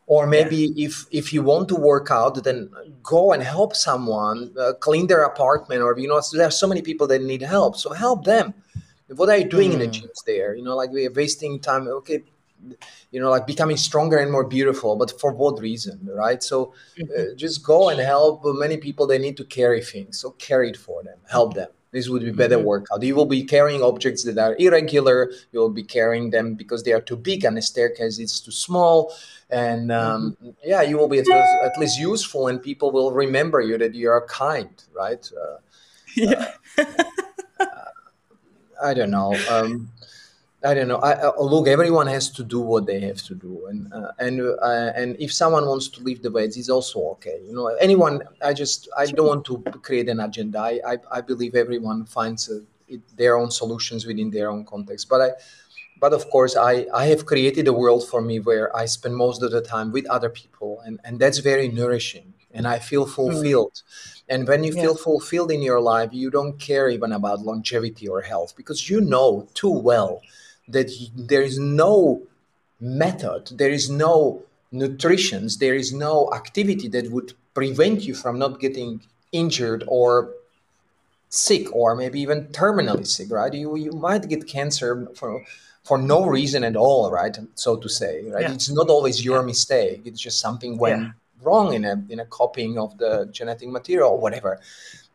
Or 0.06 0.28
maybe 0.28 0.58
yeah. 0.76 0.88
if 0.88 1.06
if 1.12 1.32
you 1.32 1.42
want 1.44 1.70
to 1.70 1.76
work 1.76 2.12
out, 2.12 2.44
then 2.44 2.70
go 3.02 3.32
and 3.32 3.42
help 3.42 3.74
someone 3.76 4.54
uh, 4.60 4.74
clean 4.74 5.08
their 5.08 5.24
apartment, 5.24 5.82
or 5.82 5.98
you 5.98 6.10
know, 6.10 6.22
there 6.34 6.48
are 6.48 6.52
so 6.52 6.68
many 6.68 6.82
people 6.82 7.08
that 7.08 7.22
need 7.22 7.42
help. 7.42 7.78
So 7.78 7.94
help 7.94 8.26
them 8.26 8.54
what 9.16 9.30
are 9.30 9.38
you 9.38 9.46
doing 9.46 9.72
mm. 9.72 9.74
in 9.74 9.80
the 9.80 9.86
hmm. 9.86 9.92
gyms 9.92 10.24
there 10.26 10.56
you 10.56 10.64
know 10.64 10.76
like 10.76 10.90
we 10.90 11.06
are 11.06 11.12
wasting 11.12 11.60
time 11.60 11.88
okay 11.88 12.24
you 13.12 13.20
know 13.20 13.30
like 13.30 13.46
becoming 13.46 13.78
stronger 13.78 14.18
and 14.18 14.32
more 14.32 14.46
beautiful 14.46 14.96
but 14.96 15.20
for 15.20 15.34
what 15.34 15.60
reason 15.60 16.00
right 16.14 16.42
so 16.42 16.74
uh, 17.00 17.04
mm-hmm. 17.04 17.36
just 17.36 17.64
go 17.64 17.90
and 17.90 18.00
help 18.00 18.42
many 18.44 18.78
people 18.78 19.06
they 19.06 19.18
need 19.18 19.36
to 19.36 19.44
carry 19.44 19.82
things 19.82 20.20
so 20.20 20.32
carry 20.32 20.70
it 20.70 20.78
for 20.78 21.04
them 21.04 21.18
help 21.30 21.54
them 21.54 21.70
this 21.94 22.10
would 22.10 22.24
be 22.24 22.32
better 22.32 22.58
mm-hmm. 22.58 22.66
workout 22.66 23.02
you 23.02 23.16
will 23.16 23.32
be 23.38 23.44
carrying 23.44 23.82
objects 23.82 24.24
that 24.26 24.38
are 24.38 24.56
irregular 24.60 25.32
you 25.54 25.60
will 25.60 25.76
be 25.82 25.84
carrying 25.84 26.30
them 26.32 26.56
because 26.56 26.84
they 26.84 26.92
are 26.92 27.02
too 27.02 27.16
big 27.16 27.46
and 27.46 27.56
the 27.56 27.62
staircase 27.62 28.20
is 28.20 28.42
too 28.42 28.52
small 28.52 29.14
and 29.50 29.92
um, 29.92 30.36
mm-hmm. 30.44 30.50
yeah 30.66 30.82
you 30.82 30.98
will 30.98 31.08
be 31.08 31.20
at 31.20 31.28
least, 31.28 31.54
at 31.64 31.78
least, 31.80 31.98
useful 31.98 32.48
and 32.48 32.62
people 32.62 32.92
will 32.92 33.14
remember 33.14 33.62
you 33.62 33.78
that 33.78 33.96
you 33.96 34.10
are 34.10 34.26
kind 34.28 34.84
right 34.94 35.32
uh, 35.42 35.58
yeah. 36.16 36.52
Uh, 36.78 37.66
I 38.84 38.94
don't 38.94 39.12
know. 39.12 39.34
Um, 39.50 39.90
I 40.64 40.74
don't 40.74 40.88
know. 40.88 40.98
I, 40.98 41.14
I, 41.14 41.42
look, 41.42 41.68
everyone 41.68 42.08
has 42.08 42.30
to 42.32 42.44
do 42.44 42.62
what 42.62 42.86
they 42.86 43.02
have 43.02 43.22
to 43.24 43.36
do, 43.36 43.68
and 43.68 43.92
uh, 43.94 44.12
and 44.20 44.42
uh, 44.42 44.94
and 44.96 45.18
if 45.20 45.34
someone 45.34 45.66
wants 45.66 45.90
to 45.90 46.04
leave 46.04 46.22
the 46.22 46.32
weights, 46.32 46.56
it's 46.56 46.70
also 46.70 47.00
okay. 47.16 47.42
You 47.46 47.54
know, 47.54 47.68
anyone. 47.82 48.22
I 48.42 48.54
just 48.54 48.88
I 48.98 49.06
don't 49.08 49.28
want 49.28 49.46
to 49.46 49.60
create 49.82 50.08
an 50.08 50.22
agenda. 50.22 50.60
I 50.60 50.80
I, 50.86 50.98
I 51.12 51.22
believe 51.22 51.56
everyone 51.56 52.06
finds 52.06 52.50
a, 52.50 52.58
uh, 52.58 52.60
it, 52.88 53.02
their 53.18 53.38
own 53.38 53.52
solutions 53.52 54.06
within 54.06 54.32
their 54.32 54.50
own 54.50 54.64
context. 54.64 55.10
But 55.10 55.22
I, 55.22 55.30
but 56.00 56.14
of 56.14 56.30
course, 56.30 56.56
I 56.56 56.88
I 56.94 57.08
have 57.08 57.26
created 57.26 57.68
a 57.68 57.74
world 57.74 58.08
for 58.08 58.22
me 58.22 58.40
where 58.40 58.74
I 58.76 58.86
spend 58.86 59.18
most 59.18 59.44
of 59.44 59.52
the 59.52 59.62
time 59.62 59.92
with 59.92 60.06
other 60.10 60.30
people, 60.30 60.82
and 60.86 60.98
and 61.04 61.20
that's 61.20 61.40
very 61.40 61.68
nourishing, 61.68 62.34
and 62.54 62.66
I 62.66 62.80
feel 62.80 63.06
hmm. 63.06 63.12
fulfilled. 63.12 63.74
Mm 63.74 64.14
and 64.30 64.48
when 64.48 64.64
you 64.64 64.72
feel 64.72 64.96
fulfilled 64.96 65.52
in 65.52 65.62
your 65.62 65.82
life, 65.82 66.10
you 66.14 66.32
don't 66.32 66.58
care 66.58 66.90
even 66.90 67.12
about 67.12 67.42
longevity 67.42 68.08
or 68.08 68.22
health 68.22 68.56
because 68.56 68.90
you 68.90 69.02
know 69.02 69.48
too 69.54 69.70
well 69.70 70.22
that 70.68 70.92
there 71.16 71.42
is 71.42 71.60
no 71.60 72.22
method, 72.80 73.52
there 73.54 73.70
is 73.70 73.90
no 73.90 74.44
nutrition, 74.72 75.48
there 75.60 75.76
is 75.76 75.94
no 75.94 76.32
activity 76.34 76.88
that 76.90 77.12
would 77.12 77.34
prevent 77.54 78.04
you 78.04 78.16
from 78.16 78.40
not 78.40 78.60
getting 78.60 79.02
injured 79.32 79.84
or 79.88 80.32
sick 81.30 81.68
or 81.74 81.96
maybe 81.96 82.20
even 82.22 82.48
terminally 82.48 83.06
sick, 83.06 83.32
right? 83.32 83.54
You, 83.54 83.76
you 83.76 83.92
might 83.92 84.28
get 84.30 84.48
cancer 84.48 85.08
for 85.16 85.44
for 85.84 85.98
no 85.98 86.26
reason 86.26 86.64
at 86.64 86.78
all, 86.78 87.12
right? 87.12 87.38
So 87.56 87.76
to 87.76 87.90
say, 87.90 88.24
right? 88.30 88.44
Yeah. 88.44 88.54
It's 88.54 88.70
not 88.70 88.90
always 88.90 89.26
your 89.26 89.44
mistake. 89.44 90.04
It's 90.06 90.22
just 90.22 90.40
something 90.40 90.78
went 90.78 91.02
yeah 91.02 91.12
wrong 91.44 91.74
in 91.74 91.86
a 91.86 92.04
in 92.10 92.20
a 92.20 92.26
copying 92.26 92.78
of 92.78 92.98
the 92.98 93.28
genetic 93.32 93.70
material 93.70 94.12
or 94.12 94.20
whatever 94.20 94.60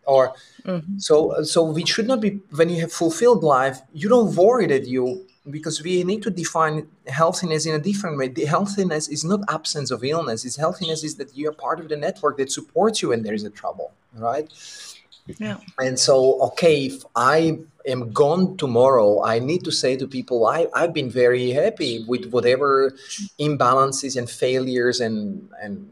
or 0.04 0.34
mm-hmm. 0.64 0.98
so 0.98 1.42
so 1.42 1.62
we 1.64 1.84
should 1.84 2.06
not 2.06 2.20
be 2.20 2.40
when 2.54 2.68
you 2.68 2.80
have 2.80 2.92
fulfilled 2.92 3.42
life 3.42 3.80
you 3.92 4.08
don't 4.08 4.34
worry 4.34 4.66
that 4.66 4.86
you 4.86 5.26
because 5.50 5.82
we 5.82 6.04
need 6.04 6.22
to 6.22 6.30
define 6.30 6.88
healthiness 7.06 7.66
in 7.66 7.74
a 7.74 7.78
different 7.78 8.18
way. 8.18 8.28
The 8.28 8.44
healthiness 8.44 9.08
is 9.08 9.24
not 9.24 9.40
absence 9.48 9.90
of 9.90 10.04
illness. 10.04 10.44
It's 10.44 10.56
healthiness 10.56 11.04
is 11.04 11.16
that 11.16 11.36
you 11.36 11.48
are 11.48 11.52
part 11.52 11.80
of 11.80 11.88
the 11.88 11.96
network 11.96 12.36
that 12.38 12.52
supports 12.52 13.02
you 13.02 13.08
when 13.10 13.22
there 13.22 13.34
is 13.34 13.44
a 13.44 13.50
trouble 13.50 13.92
right? 14.14 14.48
Yeah. 15.38 15.58
And 15.78 15.98
so 15.98 16.40
okay 16.40 16.86
if 16.86 17.04
i 17.14 17.58
am 17.86 18.10
gone 18.12 18.56
tomorrow 18.56 19.22
i 19.22 19.38
need 19.38 19.62
to 19.64 19.70
say 19.70 19.94
to 19.94 20.06
people 20.06 20.46
I, 20.46 20.68
i've 20.74 20.94
been 20.94 21.10
very 21.10 21.50
happy 21.50 22.04
with 22.08 22.30
whatever 22.30 22.94
imbalances 23.38 24.16
and 24.16 24.28
failures 24.28 25.00
and 25.00 25.50
and 25.60 25.90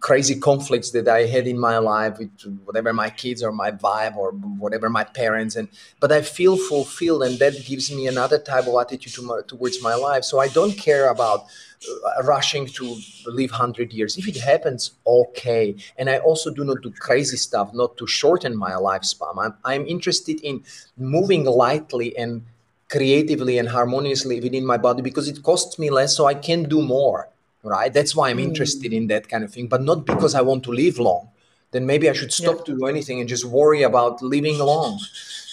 crazy 0.00 0.38
conflicts 0.38 0.90
that 0.92 1.06
I 1.06 1.26
had 1.26 1.46
in 1.46 1.58
my 1.58 1.78
life 1.78 2.18
with 2.18 2.30
whatever 2.64 2.92
my 2.92 3.10
kids 3.10 3.42
or 3.42 3.52
my 3.52 3.70
vibe 3.70 4.16
or 4.16 4.30
whatever 4.32 4.88
my 4.88 5.04
parents 5.04 5.54
and 5.56 5.68
but 6.00 6.10
I 6.12 6.22
feel 6.22 6.56
fulfilled 6.56 7.22
and 7.22 7.38
that 7.38 7.64
gives 7.64 7.92
me 7.92 8.06
another 8.06 8.38
type 8.38 8.66
of 8.66 8.74
attitude 8.74 9.12
to 9.14 9.22
my, 9.22 9.40
towards 9.46 9.82
my 9.82 9.94
life. 9.94 10.24
So 10.24 10.38
I 10.38 10.48
don't 10.48 10.72
care 10.72 11.08
about 11.08 11.44
uh, 11.86 12.22
rushing 12.24 12.66
to 12.66 12.96
live 13.26 13.50
100 13.50 13.92
years. 13.92 14.16
If 14.16 14.28
it 14.28 14.38
happens 14.38 14.92
okay. 15.06 15.76
And 15.98 16.08
I 16.08 16.18
also 16.18 16.50
do 16.50 16.64
not 16.64 16.80
do 16.82 16.90
crazy 16.90 17.36
stuff 17.36 17.72
not 17.74 17.96
to 17.98 18.06
shorten 18.06 18.56
my 18.56 18.72
lifespan. 18.72 19.34
I'm, 19.38 19.54
I'm 19.64 19.86
interested 19.86 20.40
in 20.40 20.64
moving 20.96 21.44
lightly 21.44 22.16
and 22.16 22.42
creatively 22.88 23.58
and 23.58 23.68
harmoniously 23.68 24.40
within 24.40 24.64
my 24.64 24.78
body 24.78 25.02
because 25.02 25.28
it 25.28 25.42
costs 25.42 25.78
me 25.78 25.90
less 25.90 26.16
so 26.16 26.26
I 26.26 26.34
can 26.34 26.62
do 26.62 26.80
more 26.80 27.28
right? 27.66 27.92
That's 27.92 28.14
why 28.14 28.30
I'm 28.30 28.38
interested 28.38 28.92
hmm. 28.92 28.96
in 28.96 29.06
that 29.08 29.28
kind 29.28 29.44
of 29.44 29.52
thing, 29.52 29.66
but 29.68 29.82
not 29.82 30.06
because 30.06 30.34
I 30.34 30.40
want 30.40 30.64
to 30.64 30.72
live 30.72 30.98
long. 30.98 31.30
Then 31.72 31.84
maybe 31.84 32.08
I 32.08 32.12
should 32.12 32.32
stop 32.32 32.58
yeah. 32.58 32.64
to 32.64 32.78
do 32.78 32.86
anything 32.86 33.20
and 33.20 33.28
just 33.28 33.44
worry 33.44 33.82
about 33.82 34.22
living 34.22 34.58
long. 34.58 35.00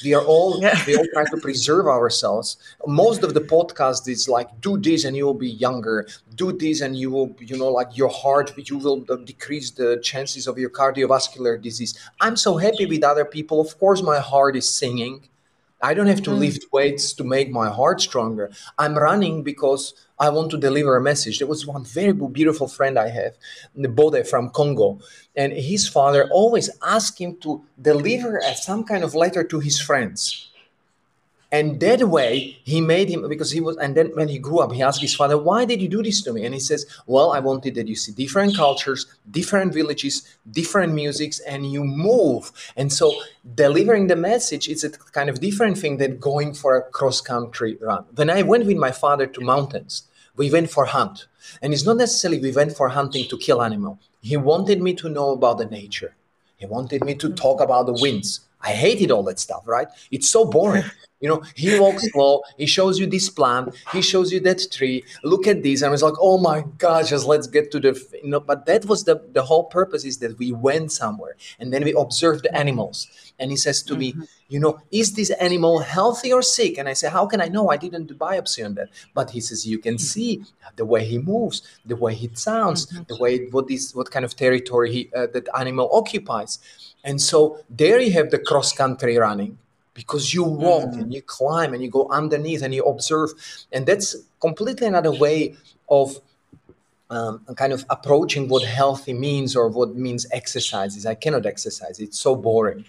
We 0.03 0.13
are 0.13 0.23
all 0.23 0.61
yeah. 0.61 0.79
we 0.85 0.95
all 0.95 1.05
try 1.13 1.25
to 1.25 1.37
preserve 1.37 1.87
ourselves. 1.87 2.57
Most 2.85 3.23
of 3.23 3.33
the 3.33 3.41
podcast 3.41 4.07
is 4.07 4.29
like 4.29 4.49
do 4.61 4.77
this 4.77 5.05
and 5.05 5.17
you 5.17 5.25
will 5.25 5.33
be 5.33 5.49
younger. 5.49 6.07
Do 6.35 6.51
this 6.51 6.81
and 6.81 6.95
you 6.95 7.09
will 7.09 7.35
you 7.39 7.57
know 7.57 7.69
like 7.69 7.97
your 7.97 8.09
heart 8.09 8.53
you 8.69 8.77
will 8.77 8.99
decrease 9.25 9.71
the 9.71 9.99
chances 10.03 10.45
of 10.45 10.57
your 10.57 10.69
cardiovascular 10.69 11.61
disease. 11.61 11.97
I'm 12.21 12.37
so 12.37 12.57
happy 12.57 12.85
with 12.85 13.03
other 13.03 13.25
people. 13.25 13.59
Of 13.59 13.77
course, 13.79 14.01
my 14.01 14.19
heart 14.19 14.55
is 14.55 14.69
singing. 14.69 15.27
I 15.83 15.93
don't 15.93 16.07
have 16.07 16.23
to 16.23 16.29
mm. 16.29 16.39
lift 16.39 16.71
weights 16.71 17.11
to 17.13 17.25
make 17.25 17.51
my 17.51 17.69
heart 17.69 17.99
stronger. 17.99 18.49
I'm 18.79 18.95
running 18.97 19.43
because 19.43 19.93
I 20.17 20.29
want 20.29 20.49
to 20.51 20.57
deliver 20.57 20.95
a 20.95 21.01
message. 21.01 21.39
There 21.39 21.47
was 21.47 21.67
one 21.67 21.83
very 21.83 22.13
beautiful 22.13 22.69
friend 22.69 22.97
I 22.97 23.09
have, 23.09 23.33
Bode 23.75 24.25
from 24.25 24.49
Congo, 24.51 25.01
and 25.35 25.51
his 25.51 25.89
father 25.89 26.29
always 26.31 26.69
asked 26.81 27.19
him 27.19 27.35
to 27.41 27.65
deliver 27.81 28.41
some 28.55 28.85
kind 28.85 29.03
of 29.03 29.13
letter 29.13 29.43
to 29.43 29.59
his 29.59 29.81
friends. 29.81 30.52
And 31.53 31.79
that 31.81 32.01
way, 32.17 32.57
he 32.63 32.81
made 32.81 33.09
him 33.09 33.29
because 33.29 33.51
he 33.51 33.61
was. 33.61 33.77
And 33.77 33.95
then 33.95 34.07
when 34.15 34.27
he 34.27 34.39
grew 34.39 34.59
up, 34.63 34.71
he 34.71 34.81
asked 34.81 35.01
his 35.07 35.13
father, 35.13 35.37
"Why 35.37 35.65
did 35.65 35.79
you 35.83 35.87
do 35.87 36.01
this 36.01 36.19
to 36.23 36.33
me?" 36.33 36.41
And 36.45 36.53
he 36.55 36.59
says, 36.69 36.81
"Well, 37.05 37.29
I 37.37 37.39
wanted 37.49 37.75
that 37.75 37.87
you 37.87 37.95
see 37.95 38.11
different 38.11 38.57
cultures, 38.57 39.05
different 39.39 39.71
villages, 39.79 40.15
different 40.59 40.91
musics, 41.01 41.37
and 41.51 41.71
you 41.71 41.83
move." 41.83 42.51
And 42.75 42.91
so, 42.91 43.05
delivering 43.63 44.07
the 44.07 44.15
message 44.31 44.65
is 44.67 44.83
a 44.83 44.89
kind 45.17 45.29
of 45.29 45.39
different 45.47 45.77
thing 45.77 45.97
than 45.97 46.17
going 46.17 46.55
for 46.61 46.71
a 46.75 46.85
cross 46.97 47.21
country 47.21 47.77
run. 47.79 48.03
When 48.15 48.31
I 48.31 48.41
went 48.41 48.65
with 48.65 48.77
my 48.87 48.93
father 49.03 49.27
to 49.27 49.41
mountains, 49.53 49.93
we 50.35 50.49
went 50.49 50.71
for 50.71 50.85
hunt, 50.85 51.27
and 51.61 51.71
it's 51.71 51.85
not 51.85 51.97
necessarily 51.97 52.39
we 52.39 52.51
went 52.59 52.75
for 52.75 52.87
hunting 52.89 53.25
to 53.29 53.37
kill 53.45 53.61
animal. 53.61 53.99
He 54.21 54.37
wanted 54.37 54.81
me 54.81 54.91
to 55.01 55.07
know 55.07 55.29
about 55.37 55.59
the 55.59 55.69
nature. 55.81 56.15
He 56.57 56.65
wanted 56.65 57.03
me 57.05 57.13
to 57.15 57.29
talk 57.43 57.61
about 57.61 57.85
the 57.85 57.99
winds. 58.03 58.39
I 58.63 58.71
hated 58.71 59.11
all 59.11 59.23
that 59.23 59.39
stuff, 59.39 59.63
right? 59.67 59.87
It's 60.11 60.29
so 60.29 60.45
boring. 60.45 60.85
You 61.23 61.29
know, 61.29 61.41
he 61.55 61.79
walks 61.79 62.05
slow, 62.11 62.41
he 62.57 62.65
shows 62.65 62.99
you 62.99 63.05
this 63.05 63.29
plant, 63.29 63.73
he 63.93 64.01
shows 64.01 64.29
you 64.33 64.41
that 64.41 64.69
tree, 64.73 65.05
look 65.23 65.47
at 65.47 65.63
this. 65.63 65.81
And 65.81 65.87
I 65.87 65.91
was 65.91 66.03
like, 66.03 66.15
oh 66.19 66.37
my 66.37 66.65
gosh, 66.77 67.11
just 67.11 67.25
let's 67.25 67.47
get 67.47 67.71
to 67.71 67.79
the, 67.79 67.93
you 68.21 68.29
know, 68.29 68.41
but 68.41 68.65
that 68.65 68.83
was 68.83 69.05
the, 69.05 69.23
the 69.31 69.41
whole 69.41 69.63
purpose 69.63 70.03
is 70.03 70.17
that 70.17 70.37
we 70.37 70.51
went 70.51 70.91
somewhere 70.91 71.37
and 71.61 71.71
then 71.71 71.85
we 71.85 71.93
observed 71.93 72.43
the 72.43 72.53
animals. 72.53 73.07
And 73.39 73.51
he 73.51 73.55
says 73.55 73.81
to 73.83 73.93
mm-hmm. 73.93 74.19
me, 74.19 74.27
you 74.49 74.59
know, 74.59 74.81
is 74.91 75.13
this 75.13 75.29
animal 75.29 75.79
healthy 75.79 76.33
or 76.33 76.41
sick? 76.41 76.77
And 76.77 76.89
I 76.89 76.93
say, 76.93 77.09
how 77.09 77.25
can 77.25 77.39
I 77.39 77.47
know? 77.47 77.69
I 77.69 77.77
didn't 77.77 78.07
do 78.07 78.15
biopsy 78.15 78.65
on 78.65 78.73
that. 78.73 78.89
But 79.13 79.29
he 79.29 79.39
says, 79.39 79.65
you 79.65 79.79
can 79.79 79.97
see 79.97 80.43
the 80.75 80.83
way 80.83 81.05
he 81.05 81.19
moves, 81.19 81.61
the 81.85 81.95
way 81.95 82.15
he 82.15 82.29
sounds, 82.33 82.85
mm-hmm. 82.87 83.03
the 83.07 83.17
way, 83.17 83.45
what 83.45 83.71
is, 83.71 83.95
what 83.95 84.11
kind 84.11 84.25
of 84.25 84.35
territory 84.35 84.91
he, 84.91 85.09
uh, 85.15 85.27
that 85.27 85.47
animal 85.57 85.89
occupies. 85.93 86.59
And 87.03 87.21
so 87.21 87.59
there 87.69 87.99
you 87.99 88.11
have 88.13 88.31
the 88.31 88.39
cross 88.39 88.71
country 88.71 89.17
running 89.17 89.57
because 89.93 90.33
you 90.33 90.43
walk 90.43 90.89
mm-hmm. 90.89 91.01
and 91.01 91.13
you 91.13 91.21
climb 91.21 91.73
and 91.73 91.83
you 91.83 91.89
go 91.89 92.07
underneath 92.09 92.61
and 92.61 92.73
you 92.73 92.83
observe 92.83 93.31
and 93.71 93.85
that's 93.85 94.15
completely 94.39 94.87
another 94.87 95.11
way 95.11 95.55
of 95.89 96.19
um, 97.09 97.45
kind 97.55 97.73
of 97.73 97.85
approaching 97.89 98.47
what 98.47 98.63
healthy 98.63 99.13
means 99.13 99.55
or 99.55 99.67
what 99.67 99.95
means 99.95 100.25
exercise 100.31 100.95
is 100.95 101.05
i 101.05 101.13
cannot 101.13 101.45
exercise 101.45 101.99
it's 101.99 102.17
so 102.17 102.35
boring 102.35 102.83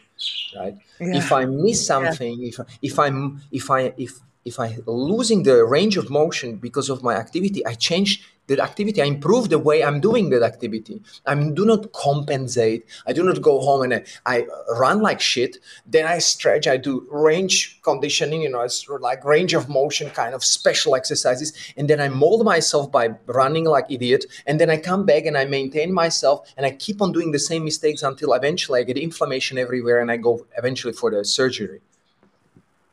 right 0.57 0.79
yeah. 1.01 1.17
if 1.17 1.31
i 1.33 1.45
miss 1.45 1.87
something 1.87 2.41
yeah. 2.41 2.49
if 2.49 2.61
if 2.81 2.99
i'm 2.99 3.43
if 3.53 3.71
i 3.71 3.93
if 3.99 4.21
if 4.45 4.61
i 4.61 4.77
losing 4.87 5.43
the 5.43 5.65
range 5.65 5.97
of 5.97 6.11
motion 6.11 6.57
because 6.57 6.89
of 6.89 7.03
my 7.03 7.15
activity 7.15 7.65
i 7.67 7.75
change 7.75 8.23
that 8.47 8.59
activity. 8.59 9.01
I 9.01 9.07
improve 9.07 9.49
the 9.49 9.59
way 9.59 9.83
i'm 9.83 10.01
doing 10.01 10.31
that 10.31 10.43
activity. 10.43 11.03
I 11.27 11.35
do 11.35 11.65
not 11.65 11.93
compensate. 11.93 12.85
I 13.07 13.13
do 13.13 13.23
not 13.23 13.41
go 13.41 13.61
home 13.61 13.83
and 13.83 13.95
I, 13.95 14.05
I, 14.27 14.47
run 14.79 15.01
like 15.01 15.21
shit. 15.21 15.59
Then 15.87 16.07
i 16.07 16.19
stretch. 16.19 16.67
I 16.67 16.77
do 16.77 17.07
range 17.11 17.81
conditioning 17.83 18.43
you 18.43 18.51
know 18.51 18.61
it's 18.61 18.89
like 18.89 19.25
range 19.25 19.55
of 19.55 19.69
motion 19.69 20.11
kind 20.11 20.35
of 20.35 20.45
special 20.45 20.95
exercises. 20.95 21.53
And 21.77 21.89
then 21.89 22.01
i 22.01 22.09
mold 22.09 22.45
myself 22.45 22.91
by 22.93 23.15
running 23.27 23.65
like 23.65 23.87
idiot. 23.89 24.27
And 24.47 24.61
then 24.61 24.71
i 24.71 24.77
come 24.77 25.07
back 25.07 25.25
and 25.25 25.39
i 25.39 25.45
maintain 25.45 25.93
myself 25.93 26.53
and 26.57 26.67
i 26.67 26.71
keep 26.71 27.01
on 27.01 27.13
doing 27.13 27.33
the 27.33 27.39
same 27.39 27.65
mistakes 27.65 28.03
until 28.03 28.35
eventually 28.35 28.81
i 28.81 28.83
get 28.83 28.99
inflammation 28.99 29.59
everywhere 29.59 30.01
and 30.01 30.11
i 30.11 30.17
go 30.17 30.47
eventually 30.59 30.93
for 30.93 31.11
the 31.11 31.25
surgery. 31.25 31.81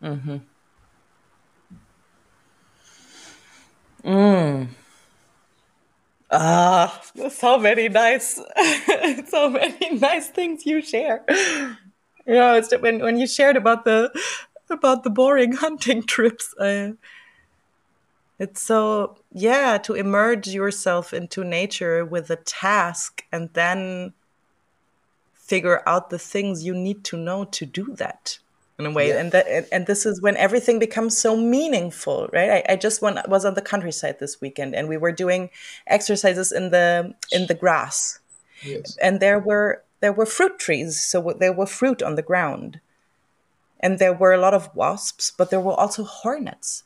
Mm-hmm. 0.01 0.37
Mm. 4.03 4.67
Ah, 6.31 7.01
so 7.29 7.57
many 7.57 7.89
nice, 7.89 8.35
so 9.27 9.49
many 9.49 9.95
nice 9.99 10.29
things 10.29 10.65
you 10.65 10.81
share. 10.81 11.23
You 12.25 12.35
know, 12.35 12.53
it's 12.55 12.71
when 12.79 12.99
when 12.99 13.17
you 13.17 13.27
shared 13.27 13.57
about 13.57 13.83
the 13.83 14.11
about 14.69 15.03
the 15.03 15.09
boring 15.09 15.53
hunting 15.63 16.03
trips. 16.03 16.53
It's 18.39 18.61
so 18.61 19.17
yeah 19.31 19.77
to 19.79 19.93
immerse 19.93 20.47
yourself 20.47 21.13
into 21.13 21.43
nature 21.43 22.03
with 22.05 22.29
a 22.29 22.37
task 22.37 23.23
and 23.31 23.49
then 23.53 24.13
figure 25.33 25.83
out 25.85 26.09
the 26.09 26.17
things 26.19 26.63
you 26.63 26.73
need 26.73 27.03
to 27.03 27.17
know 27.17 27.43
to 27.43 27.65
do 27.65 27.93
that 27.97 28.39
in 28.81 28.91
a 28.91 28.93
way 28.93 29.09
yeah. 29.09 29.19
and 29.19 29.31
that 29.31 29.67
and 29.71 29.85
this 29.85 30.05
is 30.05 30.21
when 30.21 30.35
everything 30.37 30.79
becomes 30.79 31.17
so 31.17 31.37
meaningful 31.37 32.27
right 32.33 32.63
I, 32.67 32.73
I, 32.73 32.75
just 32.75 33.01
went, 33.01 33.17
was 33.29 33.45
on 33.45 33.53
the 33.53 33.61
countryside 33.61 34.19
this 34.19 34.41
weekend 34.41 34.75
and 34.75 34.89
we 34.89 34.97
were 34.97 35.11
doing 35.11 35.49
exercises 35.87 36.51
in 36.51 36.71
the 36.71 37.13
in 37.31 37.47
the 37.47 37.53
grass 37.53 38.19
yes. 38.63 38.97
and 39.01 39.19
there 39.19 39.39
were 39.39 39.83
there 39.99 40.13
were 40.13 40.25
fruit 40.25 40.57
trees 40.59 41.03
so 41.03 41.35
there 41.39 41.53
were 41.53 41.65
fruit 41.65 42.01
on 42.01 42.15
the 42.15 42.21
ground 42.21 42.79
and 43.79 43.99
there 43.99 44.13
were 44.13 44.33
a 44.33 44.39
lot 44.39 44.53
of 44.53 44.73
wasps 44.75 45.31
but 45.37 45.49
there 45.49 45.61
were 45.61 45.79
also 45.79 46.03
hornets 46.03 46.83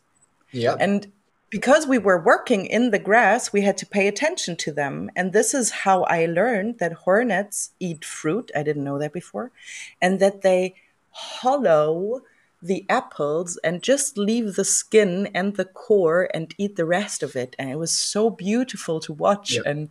yeah 0.51 0.75
and 0.79 1.11
because 1.49 1.87
we 1.87 1.97
were 1.97 2.21
working 2.21 2.65
in 2.65 2.91
the 2.91 2.99
grass, 2.99 3.53
we 3.53 3.61
had 3.61 3.77
to 3.77 3.85
pay 3.85 4.09
attention 4.09 4.57
to 4.57 4.73
them. 4.73 5.09
And 5.15 5.31
this 5.31 5.53
is 5.53 5.69
how 5.85 6.03
I 6.03 6.25
learned 6.25 6.79
that 6.79 6.91
hornets 7.05 7.71
eat 7.79 8.03
fruit. 8.03 8.51
I 8.53 8.61
didn't 8.61 8.83
know 8.83 8.99
that 8.99 9.13
before. 9.13 9.51
And 10.01 10.19
that 10.19 10.41
they 10.41 10.75
hollow 11.15 12.21
the 12.61 12.85
apples 12.89 13.57
and 13.63 13.81
just 13.81 14.17
leave 14.17 14.55
the 14.55 14.65
skin 14.65 15.29
and 15.33 15.55
the 15.55 15.65
core 15.65 16.29
and 16.33 16.53
eat 16.57 16.75
the 16.75 16.85
rest 16.85 17.23
of 17.23 17.35
it. 17.35 17.55
And 17.57 17.69
it 17.69 17.77
was 17.77 17.91
so 17.91 18.29
beautiful 18.29 18.99
to 19.01 19.13
watch. 19.13 19.55
Yep. 19.55 19.65
And, 19.65 19.89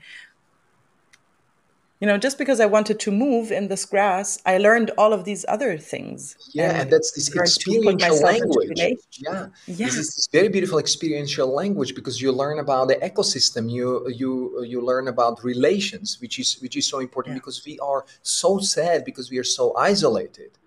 you 2.01 2.07
know, 2.07 2.19
just 2.19 2.37
because 2.37 2.61
I 2.61 2.67
wanted 2.67 2.99
to 3.01 3.11
move 3.11 3.53
in 3.53 3.69
this 3.69 3.87
grass, 3.87 4.39
I 4.45 4.59
learned 4.59 4.91
all 4.99 5.13
of 5.13 5.25
these 5.25 5.47
other 5.49 5.79
things. 5.79 6.37
Yeah, 6.53 6.71
and, 6.71 6.83
and 6.83 6.93
that's 6.93 7.13
this 7.13 7.35
experiential 7.35 8.21
language. 8.21 8.73
Yeah, 8.77 8.95
yeah. 9.21 9.47
This 9.67 9.97
is 9.97 10.15
this 10.17 10.29
very 10.31 10.49
beautiful 10.49 10.79
experiential 10.79 11.55
language 11.55 11.95
because 11.95 12.21
you 12.21 12.33
learn 12.33 12.59
about 12.59 12.89
the 12.89 12.97
ecosystem. 12.97 13.71
You 13.71 14.09
you 14.09 14.65
you 14.65 14.83
learn 14.83 15.09
about 15.09 15.45
relations, 15.45 16.21
which 16.21 16.39
is 16.39 16.61
which 16.61 16.77
is 16.77 16.87
so 16.87 16.99
important 16.99 17.35
yeah. 17.35 17.41
because 17.41 17.65
we 17.65 17.79
are 17.79 18.05
so 18.23 18.59
sad 18.59 19.05
because 19.05 19.31
we 19.31 19.39
are 19.39 19.45
so 19.59 19.75
isolated 19.77 20.59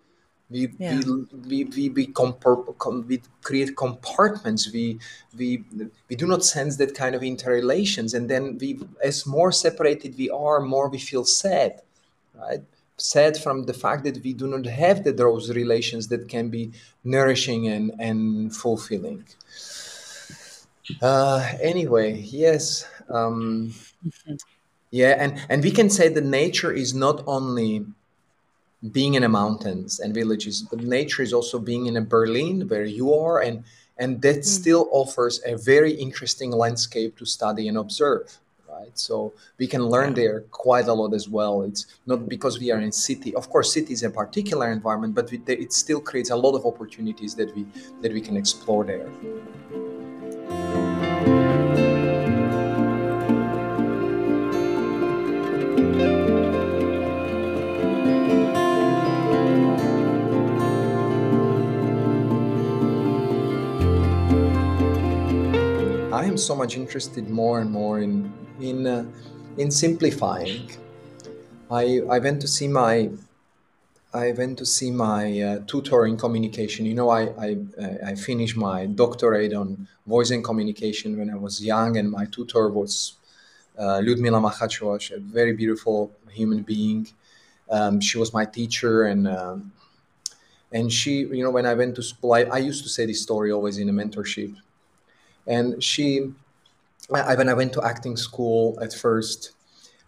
we, 0.49 0.69
yeah. 0.77 1.01
we, 1.05 1.25
we, 1.47 1.63
we, 1.65 1.89
we, 1.89 2.05
com- 2.07 3.05
we 3.07 3.21
create 3.43 3.75
compartments 3.75 4.71
we, 4.71 4.99
we 5.37 5.63
we 6.09 6.15
do 6.15 6.25
not 6.25 6.45
sense 6.45 6.77
that 6.77 6.95
kind 6.95 7.15
of 7.15 7.23
interrelations 7.23 8.13
and 8.13 8.29
then 8.29 8.57
we 8.59 8.79
as 9.03 9.25
more 9.25 9.51
separated 9.51 10.17
we 10.17 10.29
are 10.29 10.61
more 10.61 10.89
we 10.89 10.97
feel 10.97 11.25
sad 11.25 11.81
right 12.35 12.61
sad 12.97 13.37
from 13.37 13.65
the 13.65 13.73
fact 13.73 14.03
that 14.05 14.23
we 14.23 14.33
do 14.33 14.47
not 14.47 14.65
have 14.65 15.03
the, 15.03 15.11
those 15.11 15.53
relations 15.53 16.07
that 16.07 16.27
can 16.27 16.49
be 16.49 16.71
nourishing 17.03 17.67
and, 17.67 17.91
and 17.99 18.55
fulfilling 18.55 19.23
uh, 21.01 21.45
anyway 21.61 22.19
yes 22.21 22.87
um, 23.09 23.73
mm-hmm. 24.05 24.35
yeah 24.91 25.15
and 25.19 25.45
and 25.49 25.61
we 25.61 25.71
can 25.71 25.89
say 25.89 26.07
that 26.07 26.23
nature 26.23 26.71
is 26.71 26.93
not 26.93 27.21
only 27.27 27.85
being 28.93 29.15
in 29.15 29.21
the 29.21 29.29
mountains 29.29 29.99
and 29.99 30.13
villages 30.13 30.61
but 30.61 30.79
nature 30.79 31.21
is 31.21 31.33
also 31.33 31.59
being 31.59 31.85
in 31.85 31.97
a 31.97 32.01
berlin 32.01 32.67
where 32.67 32.85
you 32.85 33.13
are 33.13 33.41
and 33.41 33.63
and 33.99 34.21
that 34.21 34.37
mm. 34.37 34.45
still 34.45 34.87
offers 34.91 35.41
a 35.45 35.57
very 35.57 35.93
interesting 35.93 36.51
landscape 36.51 37.17
to 37.17 37.25
study 37.25 37.67
and 37.67 37.77
observe 37.77 38.37
right 38.69 38.97
so 38.97 39.33
we 39.57 39.67
can 39.67 39.83
learn 39.85 40.09
yeah. 40.09 40.21
there 40.21 40.39
quite 40.51 40.87
a 40.87 40.93
lot 40.93 41.13
as 41.13 41.27
well 41.27 41.63
it's 41.63 41.85
not 42.05 42.27
because 42.29 42.59
we 42.59 42.71
are 42.71 42.79
in 42.79 42.91
city 42.91 43.33
of 43.35 43.49
course 43.49 43.73
city 43.73 43.93
is 43.93 44.03
a 44.03 44.09
particular 44.09 44.71
environment 44.71 45.15
but 45.15 45.29
we, 45.31 45.41
it 45.47 45.73
still 45.73 45.99
creates 45.99 46.29
a 46.29 46.35
lot 46.35 46.55
of 46.55 46.65
opportunities 46.65 47.35
that 47.35 47.53
we 47.55 47.65
that 48.01 48.11
we 48.11 48.21
can 48.21 48.37
explore 48.37 48.83
there 48.83 49.09
so 66.37 66.55
much 66.55 66.75
interested 66.75 67.29
more 67.29 67.59
and 67.59 67.71
more 67.71 67.99
in 67.99 68.31
in 68.59 68.87
uh, 68.87 69.05
in 69.57 69.71
simplifying. 69.71 70.69
I 71.69 72.01
I 72.09 72.19
went 72.19 72.41
to 72.41 72.47
see 72.47 72.67
my 72.67 73.09
I 74.13 74.31
went 74.31 74.57
to 74.59 74.65
see 74.65 74.89
my 74.91 75.41
uh, 75.41 75.59
tutor 75.67 76.05
in 76.05 76.17
communication. 76.17 76.85
You 76.85 76.95
know, 76.95 77.09
I, 77.09 77.23
I 77.47 77.57
I 78.11 78.15
finished 78.15 78.55
my 78.55 78.85
doctorate 78.85 79.53
on 79.53 79.87
voice 80.05 80.31
and 80.31 80.43
communication 80.43 81.17
when 81.17 81.29
I 81.29 81.35
was 81.35 81.63
young, 81.63 81.97
and 81.97 82.09
my 82.09 82.25
tutor 82.25 82.69
was 82.69 83.13
uh, 83.77 84.01
Ludmila 84.03 84.39
Machachova, 84.39 85.11
a 85.15 85.19
very 85.19 85.53
beautiful 85.53 86.11
human 86.31 86.63
being. 86.63 87.07
Um, 87.69 87.99
she 87.99 88.17
was 88.17 88.33
my 88.33 88.45
teacher, 88.45 89.03
and 89.03 89.27
um, 89.27 89.71
and 90.71 90.91
she, 90.91 91.19
you 91.19 91.43
know, 91.43 91.51
when 91.51 91.65
I 91.65 91.73
went 91.73 91.95
to 91.95 92.03
school, 92.03 92.33
I, 92.33 92.43
I 92.43 92.57
used 92.59 92.83
to 92.83 92.89
say 92.89 93.05
this 93.05 93.21
story 93.21 93.51
always 93.51 93.77
in 93.77 93.89
a 93.89 93.93
mentorship 93.93 94.55
and 95.47 95.83
she, 95.83 96.31
I, 97.13 97.35
when 97.35 97.49
I 97.49 97.53
went 97.53 97.73
to 97.73 97.83
acting 97.83 98.17
school 98.17 98.77
at 98.81 98.93
first, 98.93 99.51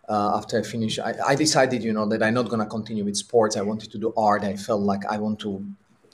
uh, 0.07 0.37
after 0.37 0.59
I 0.59 0.63
finished, 0.63 0.99
I, 0.99 1.13
I, 1.25 1.35
decided, 1.35 1.83
you 1.83 1.93
know, 1.93 2.05
that 2.07 2.23
I'm 2.23 2.33
not 2.33 2.49
going 2.49 2.61
to 2.61 2.65
continue 2.65 3.05
with 3.05 3.15
sports. 3.15 3.55
I 3.55 3.61
wanted 3.61 3.91
to 3.91 3.99
do 3.99 4.11
art. 4.17 4.43
I 4.43 4.55
felt 4.55 4.81
like 4.81 5.05
I 5.05 5.17
want 5.17 5.39
to 5.41 5.65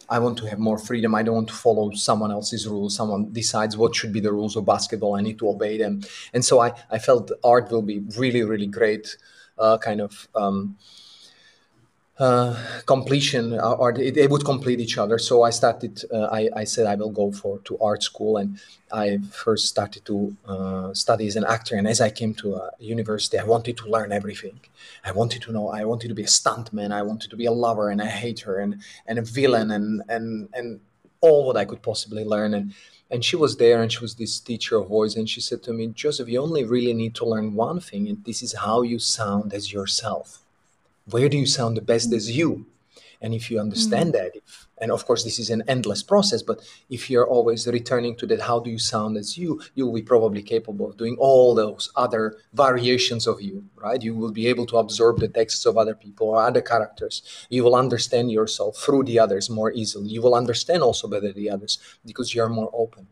I 0.08 0.20
want 0.20 0.38
to 0.40 0.46
have 0.46 0.60
more 0.60 0.78
freedom. 0.78 1.16
I 1.16 1.24
don't 1.24 1.36
want 1.36 1.48
to 1.48 1.54
follow 1.54 1.92
someone 1.92 2.32
else's 2.32 2.68
rules. 2.68 2.96
Someone 2.96 3.32
decides 3.32 3.76
what 3.76 3.96
should 3.96 4.14
be 4.14 4.20
the 4.20 4.32
rules 4.32 4.56
of 4.56 4.66
basketball. 4.66 5.16
I 5.16 5.22
need 5.22 5.40
to 5.40 5.50
obey 5.50 5.78
them. 5.78 6.04
And 6.34 6.46
so 6.46 6.60
I, 6.60 6.74
I 6.92 7.00
felt 7.00 7.32
art 7.44 7.72
will 7.72 7.82
be 7.82 8.04
really, 8.18 8.44
really 8.44 8.68
great 8.68 9.18
uh, 9.58 9.78
kind 9.78 10.02
of 10.02 10.28
um, 10.36 10.78
uh, 12.18 12.55
completion 12.86 13.59
uh, 13.59 13.74
or 13.74 13.91
they 13.91 14.28
would 14.28 14.45
complete 14.45 14.80
each 14.80 14.97
other. 14.97 15.18
So 15.20 15.43
i 15.43 15.49
started 15.49 16.01
uh, 16.13 16.30
I, 16.32 16.49
I, 16.55 16.63
said 16.63 16.88
i 16.88 16.95
will 16.95 17.11
go 17.11 17.32
for 17.32 17.59
to 17.59 17.78
art 17.80 18.03
school 18.03 18.38
and 18.38 18.57
i 18.89 19.18
first 19.32 19.66
started 19.68 20.05
to 20.05 20.36
uh, 20.47 20.93
study 20.93 21.28
as 21.28 21.36
an 21.36 21.43
actor. 21.43 21.76
And 21.76 21.88
as 21.88 21.99
i 21.99 22.09
came 22.09 22.34
to 22.36 22.55
a 22.55 22.72
university 22.80 23.38
i 23.38 23.43
wanted 23.43 23.76
to 23.78 23.89
learn 23.89 24.13
everything. 24.13 24.61
I 25.03 25.11
wanted 25.11 25.41
to 25.41 25.51
know 25.51 25.68
i 25.68 25.84
wanted 25.84 26.07
to 26.07 26.13
be 26.13 26.24
a 26.24 26.28
stuntman. 26.39 26.93
I 26.93 27.01
wanted 27.01 27.32
to 27.32 27.36
be 27.36 27.47
a 27.47 27.51
lover 27.51 27.89
and 27.89 27.99
a 27.99 28.05
hater 28.05 28.59
and, 28.59 28.82
and 29.07 29.20
a 29.20 29.22
villain 29.22 29.72
and, 29.72 30.01
and, 30.07 30.47
and 30.53 30.80
all 31.20 31.45
what 31.45 31.57
i 31.57 31.66
could 31.66 31.82
possibly 31.82 32.24
learn. 32.24 32.53
And, 32.53 32.74
and 33.11 33.26
she 33.26 33.36
was 33.36 33.57
there 33.57 33.82
and 33.82 33.91
she 33.91 33.99
was 33.99 34.16
this 34.16 34.39
teacher 34.39 34.78
of 34.78 34.88
voice 34.88 35.18
and 35.18 35.30
she 35.30 35.41
said 35.41 35.63
to 35.63 35.74
me 35.74 35.88
Jozef 35.89 36.30
you 36.30 36.41
only 36.41 36.63
really 36.63 36.93
need 36.93 37.13
to 37.16 37.26
learn 37.26 37.55
one 37.55 37.82
thing 37.82 38.07
and 38.07 38.24
this 38.24 38.41
is 38.41 38.53
how 38.53 38.84
you 38.84 38.99
sound 38.99 39.53
as 39.53 39.74
yourself 39.74 40.45
where 41.10 41.30
do 41.30 41.38
you 41.38 41.45
sound 41.45 41.78
the 41.78 41.82
best 41.82 42.12
as 42.14 42.36
you? 42.36 42.66
And 43.22 43.34
if 43.34 43.49
you 43.49 43.60
understand 43.60 44.14
mm-hmm. 44.14 44.24
that 44.24 44.36
if, 44.36 44.68
and 44.80 44.91
of 44.91 45.06
course 45.06 45.24
this 45.24 45.39
is 45.39 45.49
an 45.49 45.64
endless 45.68 46.03
process 46.03 46.41
but 46.41 46.60
if 46.89 47.10
you're 47.10 47.28
always 47.28 47.66
returning 47.66 48.16
to 48.18 48.26
that 48.28 48.41
how 48.41 48.60
do 48.60 48.70
you 48.70 48.78
sound 48.78 49.16
as 49.16 49.38
you 49.38 49.62
you'll 49.74 49.93
be 49.93 50.01
probably 50.01 50.43
capable 50.43 50.89
of 50.89 50.97
doing 50.97 51.16
all 51.18 51.56
those 51.56 51.91
other 51.95 52.36
variations 52.53 53.26
of 53.26 53.41
you 53.41 53.64
right? 53.86 54.01
You 54.01 54.16
will 54.16 54.32
be 54.32 54.47
able 54.47 54.66
to 54.68 54.78
absorb 54.78 55.20
the 55.20 55.28
texts 55.28 55.66
of 55.66 55.78
other 55.78 55.95
people 55.95 56.30
or 56.30 56.41
other 56.41 56.62
characters. 56.62 57.45
You 57.49 57.64
will 57.64 57.76
understand 57.76 58.32
yourself 58.32 58.78
through 58.78 59.03
the 59.03 59.20
others 59.20 59.49
more 59.49 59.72
easily. 59.72 60.10
You 60.10 60.22
will 60.24 60.36
understand 60.36 60.82
also 60.82 61.08
better 61.08 61.32
the 61.32 61.49
others 61.51 61.78
because 62.03 62.34
you're 62.34 62.49
more 62.49 62.72
open. 62.74 63.08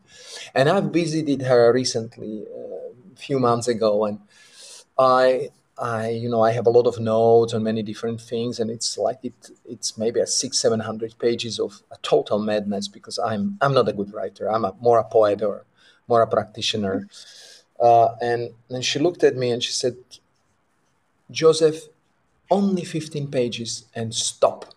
And 0.55 0.67
i've 0.67 0.91
visited 1.01 1.43
her 1.43 1.71
recently 1.71 2.45
uh, 2.53 3.13
a 3.13 3.15
few 3.15 3.39
months 3.39 3.67
ago 3.67 4.05
and 4.05 4.19
i 4.97 5.49
I, 5.83 6.11
you 6.11 6.29
know, 6.29 6.41
I 6.41 6.53
have 6.53 6.65
a 6.65 6.69
lot 6.69 6.87
of 6.87 6.97
notes 6.97 7.53
on 7.53 7.63
many 7.63 7.83
different 7.83 8.21
things, 8.21 8.61
and 8.61 8.71
it's 8.71 8.97
like 8.97 9.19
it, 9.21 9.33
it's 9.65 9.97
maybe 9.97 10.21
a 10.21 10.25
six, 10.25 10.57
seven 10.57 10.79
hundred 10.79 11.19
pages 11.19 11.59
of 11.59 11.83
a 11.91 11.97
total 12.01 12.39
madness 12.39 12.87
because 12.87 13.19
I'm, 13.19 13.57
I'm 13.59 13.73
not 13.73 13.89
a 13.89 13.93
good 13.93 14.13
writer. 14.13 14.49
I'm 14.49 14.63
a, 14.63 14.73
more 14.79 14.97
a 14.99 15.03
poet 15.03 15.41
or 15.41 15.65
more 16.07 16.21
a 16.21 16.27
practitioner. 16.27 17.09
Uh, 17.77 18.15
and 18.21 18.51
then 18.69 18.81
she 18.81 18.97
looked 18.97 19.25
at 19.25 19.35
me 19.35 19.51
and 19.51 19.61
she 19.61 19.73
said, 19.73 19.97
Jozef, 21.29 21.89
only 22.49 22.85
15 22.85 23.27
pages 23.29 23.83
and 23.93 24.15
stop. 24.15 24.73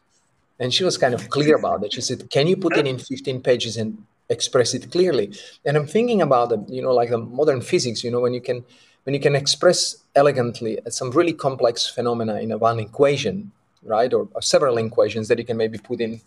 And 0.58 0.74
she 0.74 0.82
was 0.82 0.98
kind 0.98 1.14
of 1.14 1.30
clear 1.30 1.54
about 1.54 1.84
it. 1.84 1.92
She 1.92 2.00
said, 2.00 2.28
Can 2.30 2.48
you 2.48 2.56
put 2.56 2.76
it 2.76 2.84
in 2.84 2.98
15 2.98 3.42
pages 3.42 3.76
and 3.76 4.04
express 4.28 4.74
it 4.74 4.90
clearly? 4.90 5.32
And 5.64 5.76
I'm 5.76 5.86
thinking 5.86 6.20
about 6.20 6.50
it, 6.50 6.68
you 6.68 6.82
know, 6.82 6.92
like 6.92 7.10
the 7.10 7.18
modern 7.18 7.60
physics, 7.60 8.02
you 8.02 8.10
know, 8.10 8.20
when 8.20 8.34
you 8.34 8.40
can 8.40 8.64
when 9.06 9.14
you 9.14 9.20
can 9.20 9.36
express 9.36 10.02
elegantly 10.16 10.80
some 10.88 11.12
really 11.12 11.32
complex 11.32 11.86
phenomena 11.86 12.40
in 12.40 12.50
a 12.50 12.58
one 12.58 12.80
equation, 12.80 13.52
right, 13.84 14.12
or, 14.12 14.28
or, 14.34 14.42
several 14.42 14.76
equations 14.78 15.28
that 15.28 15.38
you 15.38 15.44
can 15.44 15.56
maybe 15.56 15.78
put 15.78 16.00
in 16.00 16.20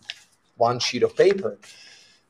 one 0.55 0.79
sheet 0.79 1.03
of 1.03 1.13
paper. 1.13 1.57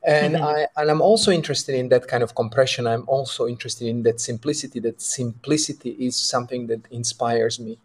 And 0.03 0.33
mm-hmm. 0.33 0.43
I 0.43 0.65
and 0.75 0.89
I'm 0.89 1.01
also 1.01 1.31
interested 1.31 1.75
in 1.75 1.89
that 1.89 2.07
kind 2.07 2.23
of 2.23 2.33
compression. 2.33 2.87
I'm 2.87 3.03
also 3.07 3.47
interested 3.47 3.87
in 3.87 4.01
that 4.03 4.19
simplicity. 4.19 4.79
That 4.79 5.01
simplicity 5.01 5.91
is 5.91 6.15
something 6.15 6.65
that 6.67 6.81
inspires 6.89 7.59
me. 7.59 7.77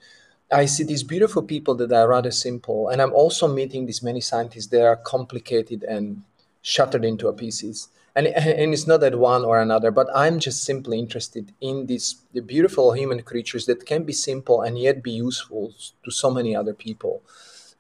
I 0.51 0.65
see 0.65 0.85
these 0.85 1.03
beautiful 1.03 1.43
people 1.43 1.75
that 1.75 1.93
are 1.93 2.09
rather 2.09 2.31
simple, 2.31 2.89
and 2.89 3.03
I'm 3.03 3.12
also 3.12 3.47
meeting 3.47 3.85
these 3.85 4.03
many 4.03 4.23
scientists 4.23 4.69
that 4.69 4.87
are 4.87 4.97
complicated 4.97 5.83
and 5.83 6.23
shattered 6.62 7.05
into 7.05 7.31
pieces 7.33 7.89
and, 8.17 8.29
and 8.29 8.73
it's 8.73 8.87
not 8.87 9.01
that 9.01 9.19
one 9.19 9.45
or 9.45 9.61
another 9.61 9.91
but 9.91 10.09
i'm 10.15 10.39
just 10.39 10.62
simply 10.62 10.99
interested 10.99 11.53
in 11.61 11.87
these 11.87 12.23
the 12.33 12.41
beautiful 12.41 12.93
human 12.93 13.23
creatures 13.23 13.67
that 13.67 13.87
can 13.87 14.05
be 14.05 14.12
simple 14.12 14.62
and 14.62 14.79
yet 14.79 15.03
be 15.03 15.11
useful 15.11 15.75
to 16.05 16.11
so 16.11 16.31
many 16.31 16.55
other 16.55 16.75
people 16.75 17.23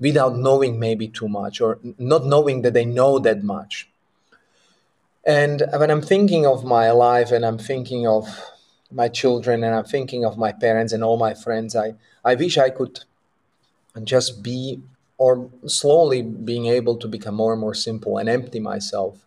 without 0.00 0.36
knowing 0.36 0.78
maybe 0.78 1.08
too 1.08 1.28
much 1.28 1.60
or 1.60 1.78
not 1.98 2.24
knowing 2.24 2.62
that 2.62 2.74
they 2.74 2.84
know 2.84 3.18
that 3.18 3.42
much. 3.42 3.88
And 5.26 5.62
when 5.74 5.90
i'm 5.90 6.02
thinking 6.02 6.44
of 6.46 6.64
my 6.64 6.90
life 6.90 7.30
and 7.32 7.46
i'm 7.46 7.56
thinking 7.56 8.06
of 8.06 8.28
my 8.92 9.08
children 9.08 9.64
and 9.64 9.74
i'm 9.74 9.84
thinking 9.84 10.24
of 10.24 10.36
my 10.36 10.52
parents 10.52 10.92
and 10.92 11.02
all 11.02 11.16
my 11.16 11.32
friends 11.32 11.74
i 11.74 11.94
i 12.22 12.34
wish 12.34 12.58
i 12.58 12.68
could 12.68 13.00
just 14.02 14.42
be 14.42 14.80
or 15.16 15.48
slowly 15.66 16.20
being 16.20 16.66
able 16.66 16.96
to 16.96 17.08
become 17.08 17.36
more 17.36 17.52
and 17.52 17.60
more 17.60 17.72
simple 17.72 18.18
and 18.18 18.28
empty 18.28 18.60
myself 18.60 19.23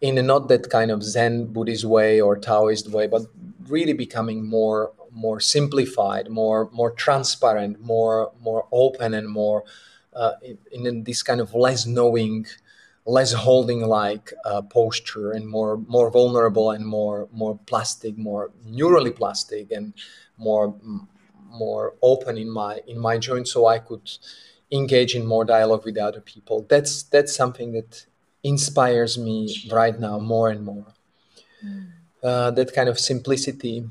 in 0.00 0.18
a 0.18 0.22
not 0.22 0.48
that 0.48 0.70
kind 0.70 0.90
of 0.90 1.02
Zen 1.02 1.46
Buddhist 1.46 1.84
way 1.84 2.20
or 2.20 2.36
Taoist 2.36 2.90
way, 2.90 3.06
but 3.06 3.22
really 3.68 3.92
becoming 3.92 4.46
more 4.46 4.92
more 5.12 5.40
simplified, 5.40 6.28
more 6.28 6.70
more 6.72 6.92
transparent, 6.92 7.80
more 7.80 8.32
more 8.40 8.66
open, 8.72 9.14
and 9.14 9.28
more 9.28 9.64
uh, 10.14 10.32
in, 10.72 10.86
in, 10.86 11.04
this 11.04 11.22
kind 11.22 11.40
of 11.40 11.54
less 11.54 11.86
knowing, 11.86 12.46
less 13.04 13.32
holding 13.32 13.80
like 13.80 14.32
uh, 14.44 14.62
posture, 14.62 15.32
and 15.32 15.48
more 15.48 15.78
more 15.88 16.10
vulnerable 16.10 16.70
and 16.70 16.86
more 16.86 17.28
more 17.32 17.58
plastic, 17.66 18.16
more 18.16 18.50
neurally 18.66 19.14
plastic, 19.14 19.70
and 19.70 19.94
more 20.36 20.74
more 21.50 21.94
open 22.02 22.38
in 22.38 22.50
my 22.50 22.80
in 22.86 22.98
my 22.98 23.18
joint, 23.18 23.48
so 23.48 23.66
I 23.66 23.78
could 23.78 24.08
engage 24.70 25.16
in 25.16 25.26
more 25.26 25.44
dialogue 25.44 25.84
with 25.84 25.98
other 25.98 26.20
people. 26.20 26.66
That's 26.68 27.02
that's 27.04 27.34
something 27.34 27.72
that 27.72 28.06
inspires 28.42 29.18
me 29.18 29.68
right 29.70 29.98
now 29.98 30.18
more 30.18 30.48
and 30.48 30.64
more. 30.64 30.86
Mm. 31.64 31.88
Uh, 32.22 32.50
that 32.50 32.74
kind 32.74 32.88
of 32.88 32.98
simplicity 32.98 33.84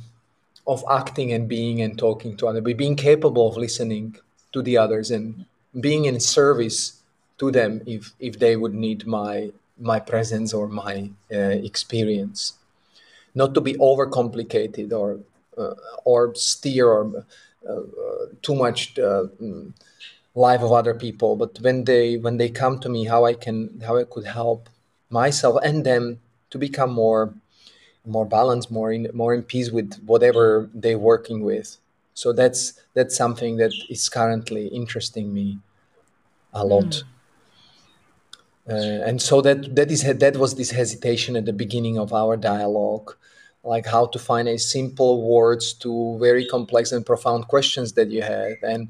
of 0.66 0.84
acting 0.90 1.32
and 1.32 1.48
being 1.48 1.82
and 1.82 1.98
talking 1.98 2.36
to 2.38 2.48
others, 2.48 2.62
being 2.76 2.96
capable 2.96 3.48
of 3.48 3.56
listening 3.56 4.18
to 4.52 4.62
the 4.62 4.78
others 4.78 5.12
and 5.12 5.46
being 5.80 6.06
in 6.06 6.20
service 6.20 7.02
to 7.38 7.52
them 7.52 7.82
if 7.86 8.14
if 8.20 8.40
they 8.40 8.56
would 8.56 8.74
need 8.74 9.06
my 9.06 9.52
my 9.80 10.00
presence 10.00 10.54
or 10.54 10.68
my 10.68 11.10
uh, 11.32 11.56
experience. 11.70 12.54
Not 13.36 13.54
to 13.54 13.62
be 13.62 13.76
overcomplicated 13.76 14.92
or 14.92 15.20
uh, 15.58 15.76
or 16.04 16.34
steer 16.36 16.88
or 16.88 17.26
uh, 17.70 17.82
too 18.42 18.56
much 18.56 18.98
uh, 19.00 19.26
mm, 19.42 19.74
life 20.46 20.62
of 20.62 20.72
other 20.72 20.94
people 20.94 21.36
but 21.36 21.52
when 21.62 21.84
they 21.90 22.18
when 22.18 22.38
they 22.38 22.50
come 22.50 22.80
to 22.80 22.90
me 22.90 23.06
how 23.06 23.26
i 23.26 23.34
can 23.34 23.58
how 23.86 23.98
i 23.98 24.04
could 24.04 24.26
help 24.26 24.70
myself 25.10 25.56
and 25.64 25.86
them 25.86 26.20
to 26.50 26.58
become 26.58 26.92
more 26.92 27.34
more 28.08 28.26
balanced 28.26 28.72
more 28.72 28.92
in 28.92 29.10
more 29.14 29.34
in 29.34 29.44
peace 29.44 29.70
with 29.70 30.02
whatever 30.06 30.70
they're 30.74 30.98
working 30.98 31.42
with. 31.42 31.78
So 32.14 32.34
that's 32.34 32.74
that's 32.94 33.16
something 33.16 33.58
that 33.58 33.72
is 33.90 34.10
currently 34.10 34.68
interesting 34.68 35.34
me 35.34 35.60
a 36.54 36.66
lot. 36.66 37.04
Mm. 37.04 37.04
uh, 38.70 39.08
and 39.08 39.22
so 39.22 39.42
that 39.42 39.76
that 39.76 39.92
is 39.92 40.04
that 40.04 40.38
was 40.38 40.56
this 40.56 40.72
hesitation 40.72 41.36
at 41.36 41.46
the 41.46 41.54
beginning 41.54 41.98
of 42.00 42.14
our 42.14 42.38
dialogue 42.38 43.16
like 43.64 43.86
how 43.86 44.06
to 44.06 44.20
find 44.20 44.48
a 44.48 44.58
simple 44.58 45.28
words 45.28 45.74
to 45.74 46.18
very 46.20 46.46
complex 46.46 46.94
and 46.94 47.06
profound 47.06 47.48
questions 47.50 47.94
that 47.94 48.10
you 48.10 48.22
have 48.22 48.56
and 48.64 48.88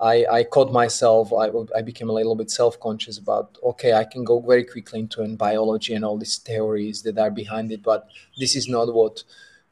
I, 0.00 0.24
I 0.30 0.44
caught 0.44 0.72
myself, 0.72 1.32
I, 1.32 1.50
I 1.76 1.82
became 1.82 2.08
a 2.08 2.12
little 2.12 2.34
bit 2.34 2.50
self 2.50 2.80
conscious 2.80 3.18
about, 3.18 3.58
okay, 3.62 3.92
I 3.92 4.04
can 4.04 4.24
go 4.24 4.40
very 4.40 4.64
quickly 4.64 5.00
into 5.00 5.22
in 5.22 5.36
biology 5.36 5.94
and 5.94 6.04
all 6.04 6.16
these 6.16 6.38
theories 6.38 7.02
that 7.02 7.18
are 7.18 7.30
behind 7.30 7.70
it, 7.70 7.82
but 7.82 8.08
this 8.38 8.56
is 8.56 8.68
not 8.68 8.92
what 8.94 9.22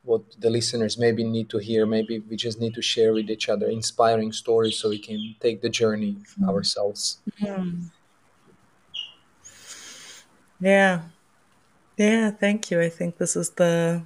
what 0.04 0.22
the 0.40 0.48
listeners 0.48 0.96
maybe 0.96 1.22
need 1.22 1.50
to 1.50 1.58
hear. 1.58 1.84
Maybe 1.84 2.20
we 2.20 2.36
just 2.36 2.60
need 2.60 2.74
to 2.74 2.82
share 2.82 3.12
with 3.12 3.28
each 3.30 3.48
other 3.48 3.68
inspiring 3.68 4.32
stories 4.32 4.78
so 4.78 4.88
we 4.88 4.98
can 4.98 5.34
take 5.40 5.60
the 5.60 5.68
journey 5.68 6.12
mm-hmm. 6.12 6.48
ourselves. 6.48 7.18
Mm-hmm. 7.42 7.88
Yeah. 10.60 11.02
Yeah, 11.96 12.30
thank 12.30 12.70
you. 12.70 12.80
I 12.80 12.88
think 12.88 13.18
this 13.18 13.36
is 13.36 13.50
the 13.50 14.02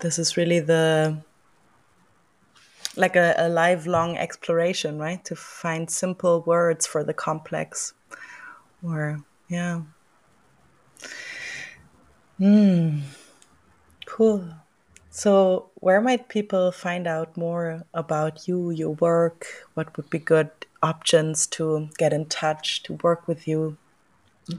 this 0.00 0.18
is 0.18 0.36
really 0.36 0.60
the 0.60 1.18
like 2.96 3.16
a, 3.16 3.34
a 3.36 3.48
lifelong 3.48 4.16
exploration, 4.16 4.98
right? 4.98 5.24
To 5.24 5.36
find 5.36 5.90
simple 5.90 6.42
words 6.42 6.86
for 6.86 7.04
the 7.04 7.14
complex. 7.14 7.94
Or, 8.82 9.20
yeah. 9.48 9.82
Hmm. 12.38 13.00
Cool. 14.06 14.44
So, 15.10 15.70
where 15.76 16.00
might 16.00 16.28
people 16.28 16.72
find 16.72 17.06
out 17.06 17.36
more 17.36 17.84
about 17.94 18.48
you, 18.48 18.70
your 18.70 18.90
work? 18.90 19.46
What 19.74 19.96
would 19.96 20.10
be 20.10 20.18
good 20.18 20.50
options 20.82 21.46
to 21.48 21.88
get 21.98 22.12
in 22.12 22.26
touch, 22.26 22.82
to 22.84 22.94
work 22.94 23.28
with 23.28 23.46
you? 23.46 23.76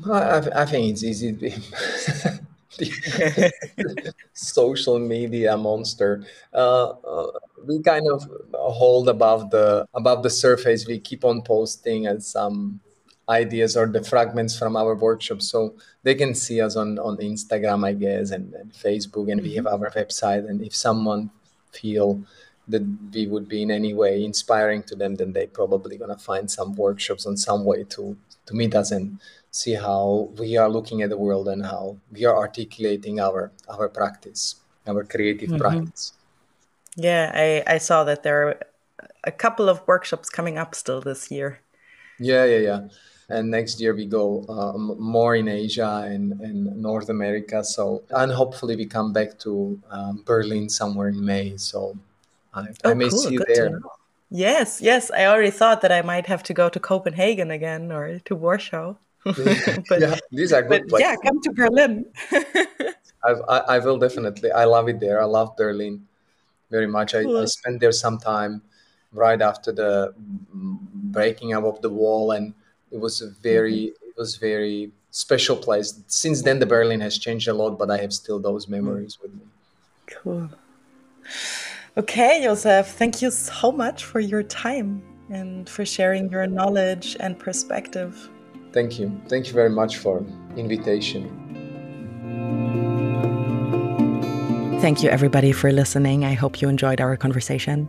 I, 0.09 0.37
I 0.55 0.65
think 0.65 0.91
it's 0.91 1.03
easy. 1.03 1.53
social 4.33 4.99
media 4.99 5.57
monster. 5.57 6.23
Uh, 6.53 6.89
uh, 6.89 7.31
we 7.65 7.81
kind 7.81 8.07
of 8.07 8.27
hold 8.53 9.09
above 9.09 9.49
the 9.49 9.87
above 9.93 10.23
the 10.23 10.29
surface. 10.29 10.85
We 10.87 10.99
keep 10.99 11.25
on 11.25 11.41
posting 11.41 12.07
and 12.07 12.23
some 12.23 12.79
ideas 13.27 13.75
or 13.75 13.87
the 13.87 14.03
fragments 14.03 14.57
from 14.57 14.75
our 14.75 14.95
workshops. 14.95 15.47
So 15.47 15.75
they 16.03 16.15
can 16.15 16.35
see 16.35 16.61
us 16.61 16.75
on, 16.75 16.99
on 16.99 17.17
Instagram, 17.17 17.85
I 17.85 17.93
guess, 17.93 18.31
and, 18.31 18.53
and 18.53 18.71
Facebook, 18.71 19.31
and 19.31 19.41
mm-hmm. 19.41 19.49
we 19.49 19.55
have 19.55 19.67
our 19.67 19.89
website. 19.91 20.47
And 20.47 20.61
if 20.61 20.75
someone 20.75 21.31
feel 21.71 22.23
that 22.67 22.83
we 23.13 23.27
would 23.27 23.47
be 23.47 23.61
in 23.61 23.71
any 23.71 23.93
way 23.93 24.23
inspiring 24.23 24.83
to 24.83 24.95
them, 24.95 25.15
then 25.15 25.33
they 25.33 25.47
probably 25.47 25.97
gonna 25.97 26.17
find 26.17 26.49
some 26.49 26.75
workshops 26.75 27.25
on 27.25 27.37
some 27.37 27.63
way 27.63 27.83
to 27.83 28.17
to 28.47 28.53
meet 28.53 28.75
us 28.75 28.91
and 28.91 29.19
see 29.55 29.73
how 29.73 30.29
we 30.37 30.57
are 30.57 30.69
looking 30.69 31.01
at 31.01 31.09
the 31.09 31.17
world 31.17 31.47
and 31.47 31.65
how 31.65 31.95
we 32.11 32.25
are 32.25 32.35
articulating 32.35 33.19
our 33.19 33.51
our 33.69 33.87
practice, 33.87 34.55
our 34.85 35.03
creative 35.03 35.49
mm-hmm. 35.49 35.65
practice. 35.65 36.13
Yeah, 36.97 37.31
I, 37.33 37.75
I 37.75 37.77
saw 37.77 38.03
that 38.03 38.23
there 38.23 38.47
are 38.47 38.59
a 39.23 39.31
couple 39.31 39.69
of 39.69 39.81
workshops 39.87 40.29
coming 40.29 40.57
up 40.57 40.75
still 40.75 41.01
this 41.01 41.31
year. 41.31 41.59
Yeah, 42.19 42.45
yeah, 42.45 42.59
yeah. 42.69 42.81
And 43.27 43.49
next 43.49 43.81
year 43.81 43.95
we 43.95 44.05
go 44.05 44.45
um, 44.47 44.95
more 44.99 45.35
in 45.35 45.47
Asia 45.47 46.05
and, 46.05 46.39
and 46.41 46.77
North 46.77 47.09
America. 47.09 47.63
So, 47.63 48.03
and 48.11 48.31
hopefully 48.31 48.75
we 48.75 48.85
come 48.85 49.11
back 49.11 49.39
to 49.39 49.81
um, 49.89 50.23
Berlin 50.25 50.69
somewhere 50.69 51.09
in 51.09 51.25
May. 51.25 51.57
So 51.57 51.97
I, 52.53 52.67
oh, 52.83 52.91
I 52.91 52.93
may 52.93 53.09
cool. 53.09 53.17
see 53.17 53.33
you 53.33 53.39
Good 53.39 53.55
there. 53.55 53.79
Yes, 54.29 54.79
yes. 54.79 55.11
I 55.11 55.25
already 55.25 55.51
thought 55.51 55.81
that 55.81 55.91
I 55.91 56.01
might 56.01 56.27
have 56.27 56.43
to 56.43 56.53
go 56.53 56.69
to 56.69 56.79
Copenhagen 56.79 57.51
again 57.51 57.91
or 57.91 58.19
to 58.19 58.35
Warsaw. 58.35 58.95
but, 59.89 59.99
yeah, 59.99 60.15
these 60.31 60.53
are 60.53 60.61
good. 60.61 60.87
But 60.87 61.01
yeah, 61.01 61.15
come 61.23 61.41
to 61.41 61.51
Berlin. 61.51 62.05
I, 63.23 63.31
I 63.75 63.79
will 63.79 63.97
definitely. 63.97 64.51
I 64.51 64.65
love 64.65 64.87
it 64.87 64.99
there. 64.99 65.19
I 65.19 65.25
love 65.25 65.57
Berlin 65.57 66.05
very 66.69 66.85
much. 66.85 67.15
I, 67.15 67.23
cool. 67.23 67.39
I 67.39 67.45
spent 67.45 67.79
there 67.79 67.91
some 67.91 68.19
time 68.19 68.61
right 69.11 69.41
after 69.41 69.71
the 69.71 70.13
breaking 70.15 71.53
up 71.53 71.63
of 71.63 71.81
the 71.81 71.89
wall, 71.89 72.31
and 72.31 72.53
it 72.91 72.99
was 72.99 73.23
a 73.23 73.29
very 73.41 73.89
mm-hmm. 73.89 74.09
it 74.09 74.15
was 74.15 74.35
very 74.37 74.91
special 75.09 75.55
place. 75.55 75.99
Since 76.05 76.43
then, 76.43 76.59
the 76.59 76.67
Berlin 76.67 77.01
has 77.01 77.17
changed 77.17 77.47
a 77.47 77.53
lot, 77.53 77.79
but 77.79 77.89
I 77.89 77.97
have 77.97 78.13
still 78.13 78.39
those 78.39 78.67
memories 78.67 79.17
with 79.19 79.33
me. 79.33 79.41
Cool. 80.05 80.49
Okay, 81.97 82.41
Jozef, 82.43 82.85
thank 82.85 83.21
you 83.23 83.31
so 83.31 83.71
much 83.71 84.03
for 84.03 84.19
your 84.19 84.43
time 84.43 85.01
and 85.31 85.67
for 85.67 85.85
sharing 85.85 86.29
your 86.29 86.45
knowledge 86.45 87.17
and 87.19 87.39
perspective. 87.39 88.29
Thank 88.75 88.99
you. 88.99 89.21
Thank 89.29 89.47
you 89.47 89.53
very 89.53 89.69
much 89.69 89.95
for 89.95 90.21
invitation. 90.57 91.31
Thank 94.81 95.01
you 95.01 95.09
everybody 95.09 95.53
for 95.53 95.71
listening. 95.71 96.25
I 96.25 96.33
hope 96.33 96.61
you 96.61 96.67
enjoyed 96.67 96.99
our 96.99 97.15
conversation. 97.15 97.87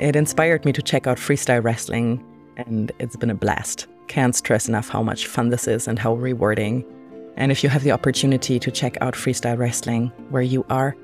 It 0.00 0.16
inspired 0.16 0.64
me 0.64 0.72
to 0.72 0.82
check 0.82 1.06
out 1.06 1.16
freestyle 1.18 1.62
wrestling 1.62 2.24
and 2.56 2.90
it's 2.98 3.14
been 3.14 3.30
a 3.30 3.36
blast. 3.36 3.86
Can't 4.08 4.34
stress 4.34 4.68
enough 4.68 4.88
how 4.88 5.00
much 5.00 5.28
fun 5.28 5.50
this 5.50 5.68
is 5.68 5.86
and 5.86 5.96
how 5.96 6.14
rewarding. 6.14 6.84
And 7.36 7.52
if 7.52 7.62
you 7.62 7.68
have 7.68 7.84
the 7.84 7.92
opportunity 7.92 8.58
to 8.58 8.72
check 8.72 8.98
out 9.00 9.14
freestyle 9.14 9.58
wrestling 9.58 10.08
where 10.30 10.42
you 10.42 10.66
are, 10.70 10.96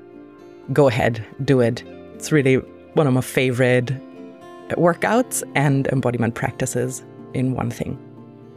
go 0.73 0.89
ahead, 0.89 1.25
do 1.45 1.61
it. 1.61 1.81
It's 2.15 2.33
really 2.33 2.55
one 2.95 3.07
of 3.07 3.13
my 3.13 3.21
favorite 3.21 3.87
workouts 4.71 5.43
and 5.55 5.87
embodiment 5.87 6.35
practices 6.35 7.05
in 7.33 7.53
one 7.53 7.71
thing. 7.71 7.97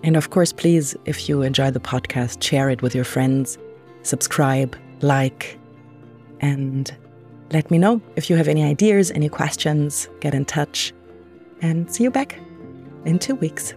And 0.04 0.16
of 0.16 0.28
course, 0.28 0.52
please, 0.52 0.94
if 1.06 1.30
you 1.30 1.40
enjoy 1.40 1.70
the 1.70 1.80
podcast, 1.80 2.42
share 2.42 2.68
it 2.68 2.82
with 2.82 2.94
your 2.94 3.04
friends, 3.04 3.56
subscribe, 4.02 4.76
like, 5.00 5.58
and 6.40 6.94
let 7.52 7.70
me 7.70 7.78
know 7.78 8.02
if 8.14 8.28
you 8.28 8.36
have 8.36 8.46
any 8.46 8.62
ideas, 8.62 9.10
any 9.12 9.30
questions, 9.30 10.06
get 10.20 10.34
in 10.34 10.44
touch, 10.44 10.92
and 11.62 11.90
see 11.90 12.04
you 12.04 12.10
back 12.10 12.38
in 13.06 13.18
two 13.18 13.34
weeks. 13.36 13.72